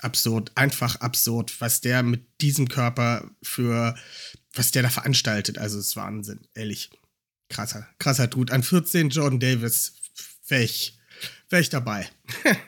[0.00, 3.96] Absurd, einfach absurd, was der mit diesem Körper für,
[4.54, 5.58] was der da veranstaltet.
[5.58, 6.90] Also es ist Wahnsinn, ehrlich.
[7.48, 8.52] Krasser, krasser Dude.
[8.52, 9.94] An 14 Jordan Davis
[10.46, 10.96] wäre ich,
[11.48, 12.08] wär ich dabei.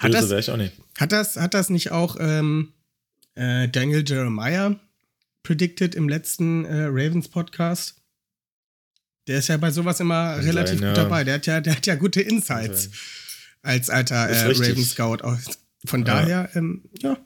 [0.00, 0.72] hat, das, ich auch nicht.
[0.98, 2.72] hat das, hat das nicht auch ähm,
[3.34, 4.78] äh, Daniel Jeremiah
[5.42, 7.96] predicted im letzten äh, Ravens Podcast?
[9.26, 11.04] Der ist ja bei sowas immer Kann relativ sein, gut ja.
[11.04, 11.24] dabei.
[11.24, 12.90] Der hat ja, der hat ja gute Insights
[13.62, 15.18] als alter äh, Raven Scout.
[15.84, 17.16] Von daher, ja, ähm, ja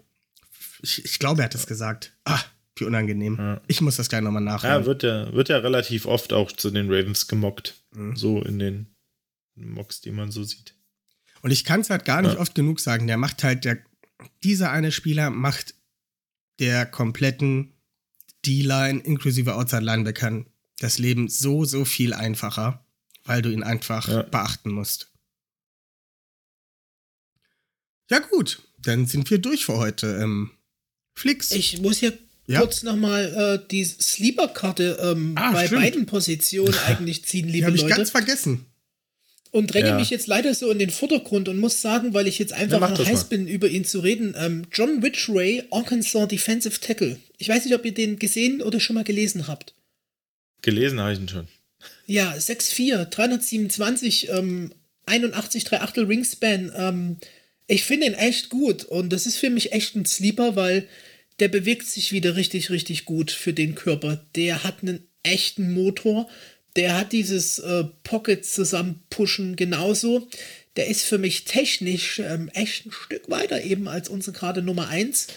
[0.82, 2.12] ich, ich, glaube, er hat es gesagt.
[2.24, 2.40] Ah,
[2.76, 3.36] Wie unangenehm.
[3.38, 3.60] Ja.
[3.68, 4.82] Ich muss das gleich nochmal nachhören.
[4.82, 7.74] Ja, wird ja, wird ja relativ oft auch zu den Ravens gemockt.
[7.92, 8.16] Mhm.
[8.16, 8.94] So in den
[9.54, 10.74] Mocks, die man so sieht.
[11.44, 12.40] Und ich kann es halt gar nicht Ja.
[12.40, 13.06] oft genug sagen.
[13.06, 13.78] Der macht halt, der,
[14.42, 15.74] dieser eine Spieler macht
[16.58, 17.74] der kompletten
[18.46, 20.46] D-Line inklusive Outside-Linebackern
[20.78, 22.86] das Leben so, so viel einfacher,
[23.24, 24.22] weil du ihn einfach Ja.
[24.22, 25.10] beachten musst.
[28.10, 30.18] Ja, gut, dann sind wir durch für heute.
[30.22, 30.50] Ähm,
[31.14, 31.50] Flix.
[31.52, 32.16] Ich muss hier
[32.46, 32.60] Ja.
[32.60, 35.82] kurz nochmal äh, die Sleeper-Karte ähm, Ah, bei stimmt.
[35.82, 37.96] beiden Positionen eigentlich ziehen, die liebe habe ich Leute.
[37.96, 38.64] ganz vergessen.
[39.54, 39.96] Und dränge Ja.
[39.96, 43.06] mich jetzt leider so in den Vordergrund und muss sagen, weil ich jetzt einfach das
[43.06, 43.28] heiß mal.
[43.28, 44.34] bin, über ihn zu reden.
[44.36, 47.20] Ähm, John Ridgway, Arkansas Defensive Tackle.
[47.38, 49.72] Ich weiß nicht, ob ihr den gesehen oder schon mal gelesen habt.
[50.62, 51.46] Gelesen habe ich ihn schon.
[52.04, 54.72] Ja, 6'4, 327, ähm,
[55.06, 56.72] 81, 3 Achtel Wingspan.
[56.76, 57.16] Ähm,
[57.68, 60.88] ich finde ihn echt gut und das ist für mich echt ein Sleeper, weil
[61.38, 64.26] der bewegt sich wieder richtig, richtig gut für den Körper.
[64.34, 66.28] Der hat einen echten Motor.
[66.76, 70.28] Der hat dieses äh, Pocket zusammenpushen genauso.
[70.76, 74.88] Der ist für mich technisch ähm, echt ein Stück weiter eben als unsere gerade Nummer
[74.88, 75.28] 1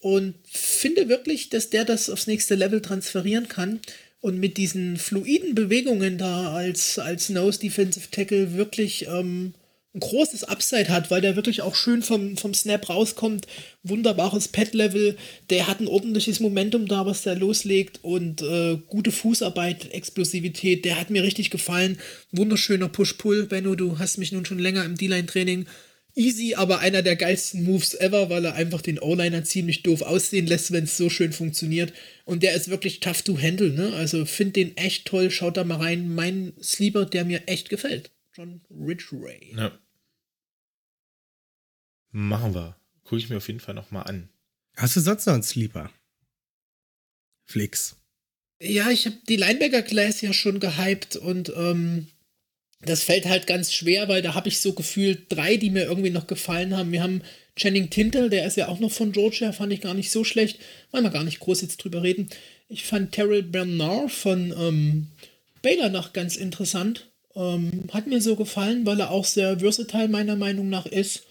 [0.00, 3.80] und finde wirklich, dass der das aufs nächste Level transferieren kann
[4.20, 9.54] und mit diesen fluiden Bewegungen da als, als Nose Defensive Tackle wirklich ähm,
[9.92, 13.46] ein großes Upside hat, weil der wirklich auch schön vom, vom Snap rauskommt.
[13.82, 15.16] Wunderbares Pad-Level.
[15.50, 20.84] Der hat ein ordentliches Momentum da, was der loslegt und äh, gute Fußarbeit, Explosivität.
[20.84, 21.98] Der hat mir richtig gefallen.
[22.30, 23.46] Wunderschöner Push-Pull.
[23.46, 25.66] Benno, du hast mich nun schon länger im D-Line-Training.
[26.14, 30.46] Easy, aber einer der geilsten Moves ever, weil er einfach den O-Liner ziemlich doof aussehen
[30.46, 31.92] lässt, wenn es so schön funktioniert.
[32.24, 33.92] Und der ist wirklich tough to handle, ne?
[33.94, 35.30] Also find den echt toll.
[35.30, 36.14] Schaut da mal rein.
[36.14, 38.10] Mein Sleeper, der mir echt gefällt.
[38.40, 39.52] John Ridgway.
[39.54, 39.78] Ja.
[42.10, 42.76] Machen wir.
[43.04, 44.30] Gucke ich mir auf jeden Fall nochmal an.
[44.76, 45.90] Hast du sonst noch einen Sleeper?
[47.44, 47.96] Flix.
[48.58, 52.06] Ja, ich habe die Linebacker Class ja schon gehypt und ähm,
[52.80, 56.08] das fällt halt ganz schwer, weil da habe ich so gefühlt drei, die mir irgendwie
[56.08, 56.92] noch gefallen haben.
[56.92, 57.20] Wir haben
[57.56, 60.60] Channing Tintel, der ist ja auch noch von Georgia, fand ich gar nicht so schlecht.
[60.92, 62.30] Wollen wir gar nicht groß jetzt drüber reden.
[62.68, 65.08] Ich fand Terrell Bernard von ähm,
[65.60, 67.09] Baylor noch ganz interessant.
[67.36, 71.24] Ähm, hat mir so gefallen, weil er auch sehr versatile meiner Meinung nach ist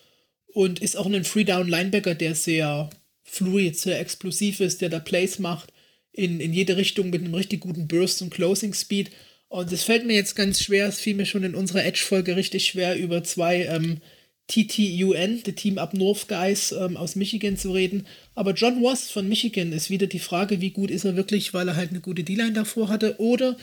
[0.54, 2.90] und ist auch ein Free-Down-Linebacker, der sehr
[3.24, 5.72] fluid, sehr explosiv ist, der da Plays macht
[6.12, 9.12] in, in jede Richtung mit einem richtig guten Burst und Closing Speed.
[9.48, 12.66] Und es fällt mir jetzt ganz schwer, es fiel mir schon in unserer Edge-Folge richtig
[12.66, 14.00] schwer, über zwei ähm,
[14.48, 18.08] TTUN, the Team Up North Guys ähm, aus Michigan zu reden.
[18.36, 21.68] Aber John Ross von Michigan ist wieder die Frage, wie gut ist er wirklich, weil
[21.68, 23.58] er halt eine gute D-Line davor hatte, oder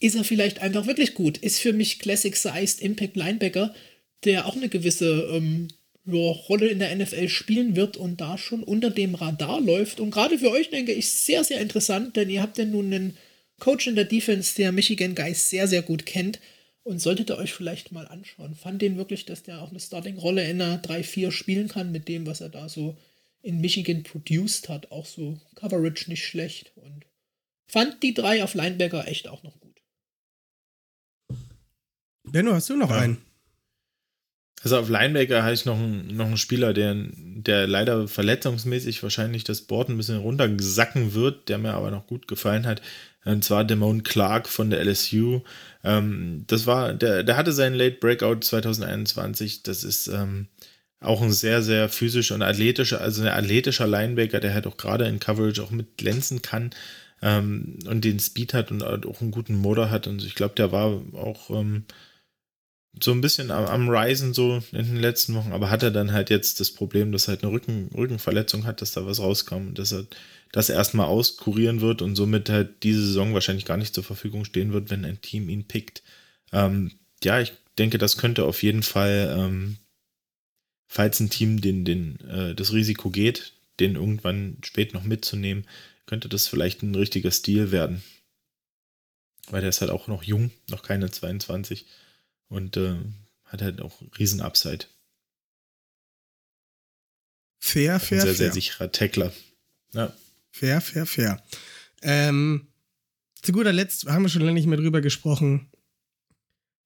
[0.00, 1.38] ist er vielleicht einfach wirklich gut?
[1.38, 3.74] Ist für mich Classic-Sized Impact Linebacker,
[4.24, 5.68] der auch eine gewisse ähm,
[6.06, 10.00] Rolle in der NFL spielen wird und da schon unter dem Radar läuft.
[10.00, 13.16] Und gerade für euch denke ich sehr, sehr interessant, denn ihr habt ja nun einen
[13.58, 16.40] Coach in der Defense, der Michigan Guys sehr, sehr gut kennt
[16.82, 18.54] und solltet ihr euch vielleicht mal anschauen.
[18.54, 22.26] Fand den wirklich, dass der auch eine Starting-Rolle in einer 3-4 spielen kann mit dem,
[22.26, 22.96] was er da so
[23.40, 24.90] in Michigan produced hat.
[24.92, 27.06] Auch so Coverage nicht schlecht und
[27.66, 29.63] fand die drei auf Linebacker echt auch noch gut.
[32.24, 32.96] Benno, hast du noch Ja.
[32.98, 33.18] einen?
[34.62, 39.44] Also auf Linebacker habe ich noch einen, noch einen Spieler, der, der leider verletzungsmäßig wahrscheinlich
[39.44, 42.80] das Board ein bisschen runtersacken wird, der mir aber noch gut gefallen hat.
[43.26, 45.42] Und zwar Damone Clark von der LSU.
[45.82, 49.62] Ähm, das war, der, der hatte seinen Late Breakout 2021.
[49.64, 50.48] Das ist ähm,
[51.00, 55.06] auch ein sehr, sehr physisch und athletischer, also ein athletischer Linebacker, der halt auch gerade
[55.06, 56.70] in Coverage auch mit glänzen kann
[57.20, 60.06] ähm, und den Speed hat und auch einen guten Motor hat.
[60.06, 61.84] Und ich glaube, der war auch ähm,
[63.02, 66.12] so ein bisschen am, am Risen so in den letzten Wochen, aber hat er dann
[66.12, 69.68] halt jetzt das Problem, dass er halt eine Rücken, Rückenverletzung hat, dass da was rauskommt
[69.68, 70.06] und dass er
[70.52, 74.72] das erstmal auskurieren wird und somit halt diese Saison wahrscheinlich gar nicht zur Verfügung stehen
[74.72, 76.02] wird, wenn ein Team ihn pickt.
[76.52, 76.92] Ähm,
[77.24, 79.78] ja, ich denke, das könnte auf jeden Fall, ähm,
[80.86, 85.66] falls ein Team den, den, äh, das Risiko geht, den irgendwann spät noch mitzunehmen,
[86.06, 88.04] könnte das vielleicht ein richtiger Stil werden.
[89.50, 91.86] Weil der ist halt auch noch jung, noch keine 22
[92.48, 92.96] und äh,
[93.44, 94.86] hat halt auch riesen Upside.
[97.60, 98.34] Fair, fair, sehr, fair.
[98.34, 99.32] sehr sicherer Tackler.
[99.92, 100.12] Ja.
[100.50, 101.42] Fair, fair, fair.
[102.02, 102.68] Ähm,
[103.42, 105.70] zu guter Letzt haben wir schon lange nicht mehr drüber gesprochen.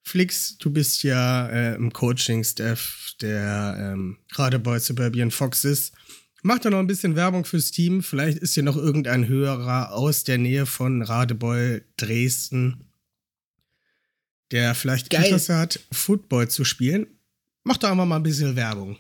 [0.03, 5.93] Flix, du bist ja äh, im Coaching-Staff der ähm, Radebeul Suburban Foxes.
[6.43, 8.03] Mach doch noch ein bisschen Werbung fürs Team.
[8.03, 12.88] Vielleicht ist ja noch irgendein Hörer aus der Nähe von Radebeul Dresden,
[14.51, 15.25] der vielleicht Geil.
[15.25, 17.07] Interesse hat, Football zu spielen.
[17.65, 18.97] Mach doch einfach mal ein bisschen Werbung.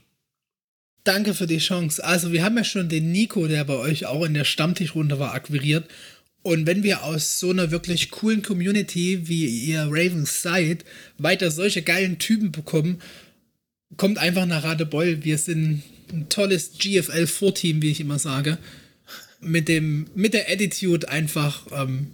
[1.04, 2.04] danke für die Chance.
[2.04, 5.32] Also, wir haben ja schon den Nico, der bei euch auch in der Stammtischrunde war,
[5.32, 5.88] akquiriert.
[6.42, 10.84] Und wenn wir aus so einer wirklich coolen Community, wie ihr Ravens seid,
[11.18, 13.00] weiter solche geilen Typen bekommen,
[13.96, 15.24] kommt einfach nach Radebeul.
[15.24, 18.58] Wir sind ein tolles GFL-Vorteam, wie ich immer sage.
[19.40, 22.08] Mit, dem, mit der Attitude einfach ähm,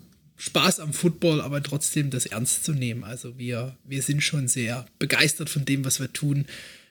[0.44, 3.02] Spaß am Football, aber trotzdem das ernst zu nehmen.
[3.02, 6.44] Also wir, wir sind schon sehr begeistert von dem, was wir tun.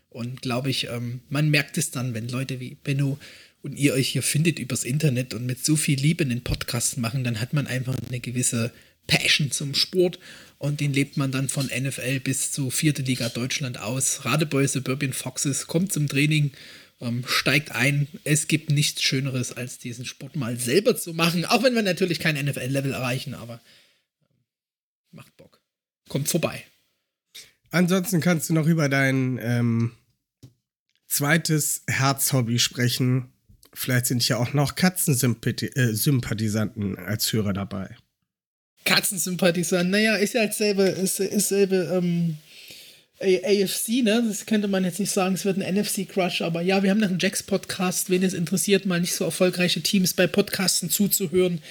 [0.09, 3.19] Und glaube ich, ähm, man merkt es dann, wenn Leute wie Benno
[3.61, 7.23] und ihr euch hier findet übers Internet und mit so viel Liebe einen Podcast machen,
[7.23, 8.73] dann hat man einfach eine gewisse
[9.05, 10.17] Passion zum Sport
[10.57, 14.25] und den lebt man dann von NFL bis zu vierte Liga Deutschland aus.
[14.25, 16.53] Radebeul Suburban Foxes kommt zum Training,
[17.03, 18.07] ähm, steigt ein.
[18.23, 22.19] Es gibt nichts Schöneres, als diesen Sport mal selber zu machen, auch wenn wir natürlich
[22.19, 23.59] kein NFL-Level erreichen, aber ähm,
[25.11, 25.61] macht Bock.
[26.09, 26.63] Kommt vorbei.
[27.71, 29.93] Ansonsten kannst du noch über dein ähm,
[31.07, 33.31] zweites Herzhobby sprechen.
[33.73, 37.95] Vielleicht sind ja auch noch Katzensympathisanten äh, als Hörer dabei.
[38.85, 42.37] Katzensympathisant, naja, ist ja dasselbe, ist, ist selbe ähm,
[43.23, 44.23] AFC, ne?
[44.27, 47.09] Das könnte man jetzt nicht sagen, es wird ein NFC-Crush, aber ja, wir haben noch
[47.09, 51.61] einen Jacks-Podcast, wen es interessiert, mal nicht so erfolgreiche Teams bei Podcasten zuzuhören.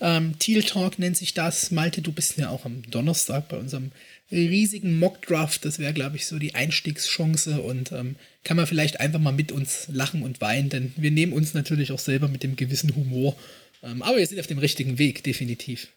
[0.00, 1.70] Ähm, Teal Talk nennt sich das.
[1.70, 3.92] Malte, du bist ja auch am Donnerstag bei unserem
[4.30, 5.64] riesigen Mock-Draft.
[5.64, 9.52] Das wäre, glaube ich, so die Einstiegschance und ähm, kann man vielleicht einfach mal mit
[9.52, 13.36] uns lachen und weinen, denn wir nehmen uns natürlich auch selber mit dem gewissen Humor.
[13.82, 15.88] Ähm, aber wir sind auf dem richtigen Weg, definitiv.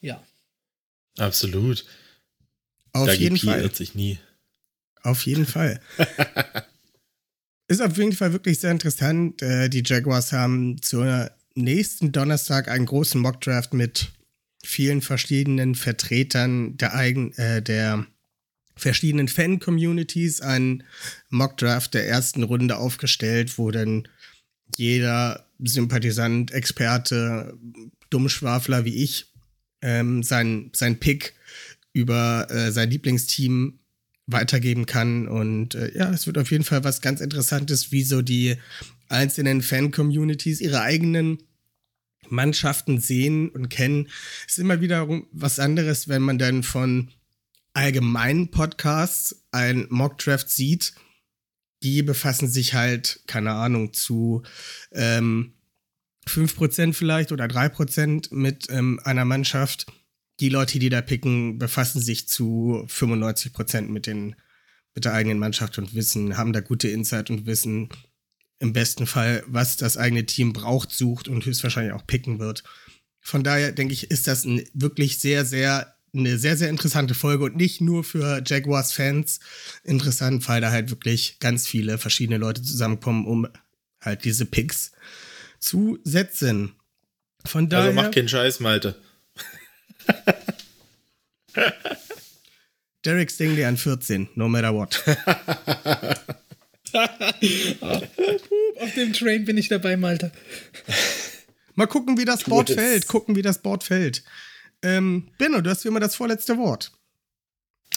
[0.00, 0.22] Ja.
[1.18, 1.84] Absolut.
[2.92, 3.62] Auf da jeden Fall.
[3.62, 4.18] irrt sich nie.
[5.02, 5.80] Auf jeden Fall.
[7.68, 9.40] Ist auf jeden Fall wirklich sehr interessant.
[9.42, 14.12] Äh, die Jaguars haben zur nächsten Donnerstag einen großen Mockdraft mit
[14.62, 18.06] vielen verschiedenen Vertretern der eigen, äh, der
[18.76, 20.84] verschiedenen Fan-Communities einen
[21.30, 24.08] Mockdraft der ersten Runde aufgestellt, wo dann
[24.76, 27.56] jeder Sympathisant, Experte,
[28.10, 29.32] Dummschwafler wie ich
[29.82, 31.34] ähm, sein, sein Pick
[31.92, 33.78] über äh, sein Lieblingsteam
[34.32, 35.28] weitergeben kann.
[35.28, 38.56] Und äh, ja, es wird auf jeden Fall was ganz Interessantes, wie so die
[39.08, 41.38] einzelnen Fan-Communities ihre eigenen
[42.28, 44.08] Mannschaften sehen und kennen.
[44.46, 47.10] Es ist immer wieder was anderes, wenn man dann von
[47.74, 50.94] allgemeinen Podcasts ein Mockdraft sieht.
[51.82, 54.42] Die befassen sich halt, keine Ahnung, zu
[54.92, 55.54] ähm,
[56.28, 59.86] 5% vielleicht oder 3% mit ähm, einer Mannschaft.
[60.42, 64.34] Die Leute, die da picken, befassen sich zu 95% mit, den,
[64.92, 67.90] mit der eigenen Mannschaft und wissen, haben da gute Insight und wissen
[68.58, 72.64] im besten Fall, was das eigene Team braucht, sucht und höchstwahrscheinlich auch picken wird.
[73.20, 77.44] Von daher denke ich, ist das ein wirklich sehr, sehr, eine sehr, sehr interessante Folge
[77.44, 79.38] und nicht nur für Jaguars-Fans
[79.84, 83.46] interessant, weil da halt wirklich ganz viele verschiedene Leute zusammenkommen, um
[84.00, 84.90] halt diese Picks
[85.60, 86.72] zu setzen.
[87.44, 87.90] Von daher.
[87.90, 89.00] Also mach keinen Scheiß, Malte.
[93.04, 95.02] Derek Stingley an 14, no matter what.
[98.80, 100.30] Auf dem Train bin ich dabei, Malte.
[101.74, 103.08] Mal gucken, wie das Board fällt.
[103.08, 104.22] Gucken, wie das Board fällt.
[104.82, 106.92] Ähm, Benno, du hast wie immer das vorletzte Wort.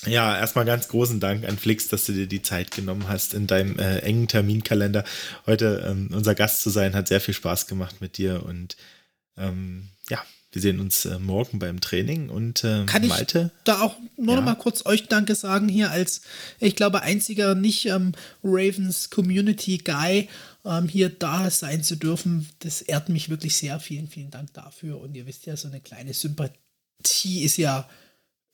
[0.06, 3.48] Ja, erstmal ganz großen Dank an Flix, dass du dir die Zeit genommen hast, in
[3.48, 5.03] deinem äh, engen Terminkalender
[5.45, 6.95] heute ähm, unser Gast zu sein.
[6.95, 8.77] Hat sehr viel Spaß gemacht mit dir und
[9.38, 9.90] ähm,
[10.56, 13.52] wir sehen uns äh, morgen beim Training und äh, Kann Malte.
[13.53, 14.36] Ich da auch nur ja.
[14.38, 16.22] noch mal kurz euch Danke sagen hier als,
[16.60, 18.14] ich glaube, einziger nicht ähm,
[18.44, 20.30] Ravens Community Guy
[20.64, 22.49] ähm, hier da sein zu dürfen.
[22.60, 23.80] Das ehrt mich wirklich sehr.
[23.80, 24.99] Vielen, vielen Dank dafür.
[24.99, 27.88] Und ihr wisst ja, so eine kleine Sympathie ist ja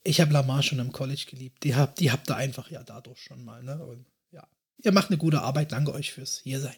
[0.04, 1.62] ich habe Lamar schon im College geliebt.
[1.64, 3.62] Die habt, die habt ihr einfach ja dadurch schon mal.
[3.62, 3.84] Ne?
[3.84, 4.46] Und ja,
[4.82, 5.72] ihr macht eine gute Arbeit.
[5.72, 6.76] Danke euch fürs Hiersein.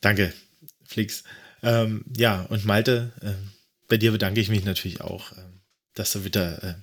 [0.00, 0.32] Danke,
[0.84, 1.24] Flix.
[1.66, 3.32] Ähm, ja, und Malte, äh,
[3.88, 5.42] bei dir bedanke ich mich natürlich auch, äh,
[5.94, 6.74] dass du wieder äh,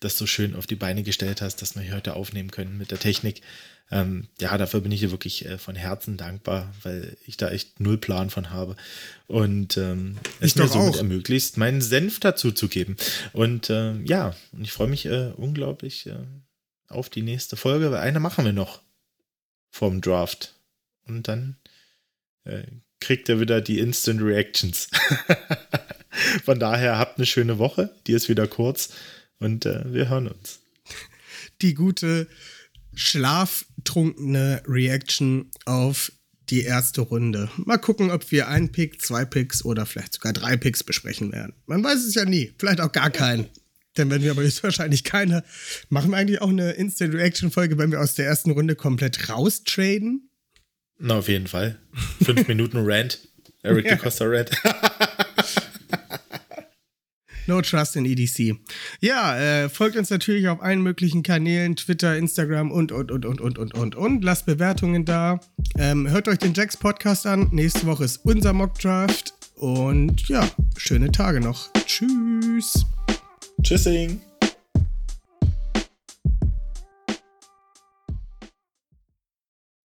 [0.00, 2.90] das so schön auf die Beine gestellt hast, dass wir hier heute aufnehmen können mit
[2.90, 3.42] der Technik.
[3.92, 7.78] Ähm, ja, dafür bin ich dir wirklich äh, von Herzen dankbar, weil ich da echt
[7.78, 8.74] null Plan von habe.
[9.28, 10.98] Und ähm, es mir somit auch.
[10.98, 12.96] ermöglicht, meinen Senf dazu zu geben.
[13.32, 16.16] Und äh, ja, und ich freue mich äh, unglaublich äh,
[16.88, 18.82] auf die nächste Folge, weil eine machen wir noch
[19.70, 20.56] vom Draft.
[21.06, 21.56] Und dann
[22.44, 22.64] äh,
[23.04, 24.88] kriegt er wieder die Instant Reactions.
[26.44, 27.94] von daher habt eine schöne Woche.
[28.06, 28.90] Die ist wieder kurz.
[29.38, 30.60] Und äh, wir hören uns.
[31.60, 32.28] Die gute
[32.94, 36.12] schlaftrunkene Reaction auf
[36.50, 37.50] die erste Runde.
[37.56, 41.54] Mal gucken, ob wir ein Pick, zwei Picks oder vielleicht sogar drei Picks besprechen werden.
[41.66, 42.52] Man weiß es ja nie.
[42.58, 43.46] Vielleicht auch gar keinen.
[43.96, 45.44] Denn wenn wir aber jetzt wahrscheinlich keine,
[45.88, 49.28] machen wir eigentlich auch eine Instant Reaction Folge, wenn wir aus der ersten Runde komplett
[49.28, 50.30] raustraden?
[50.98, 51.78] Na, auf jeden Fall.
[52.22, 53.20] Fünf Minuten Rant.
[53.62, 53.94] Eric ja.
[53.96, 54.50] DeCosta Rant.
[57.46, 58.58] No Trust in EDC.
[59.00, 63.40] Ja, äh, folgt uns natürlich auf allen möglichen Kanälen, Twitter, Instagram und, und, und, und,
[63.40, 64.24] und, und, und, und.
[64.24, 65.40] Lasst Bewertungen da.
[65.76, 67.48] Ähm, hört euch den Jacks Podcast an.
[67.52, 69.34] Nächste Woche ist unser Mock Draft.
[69.56, 71.70] Und ja, schöne Tage noch.
[71.86, 72.86] Tschüss.
[73.62, 74.20] Tschüssing.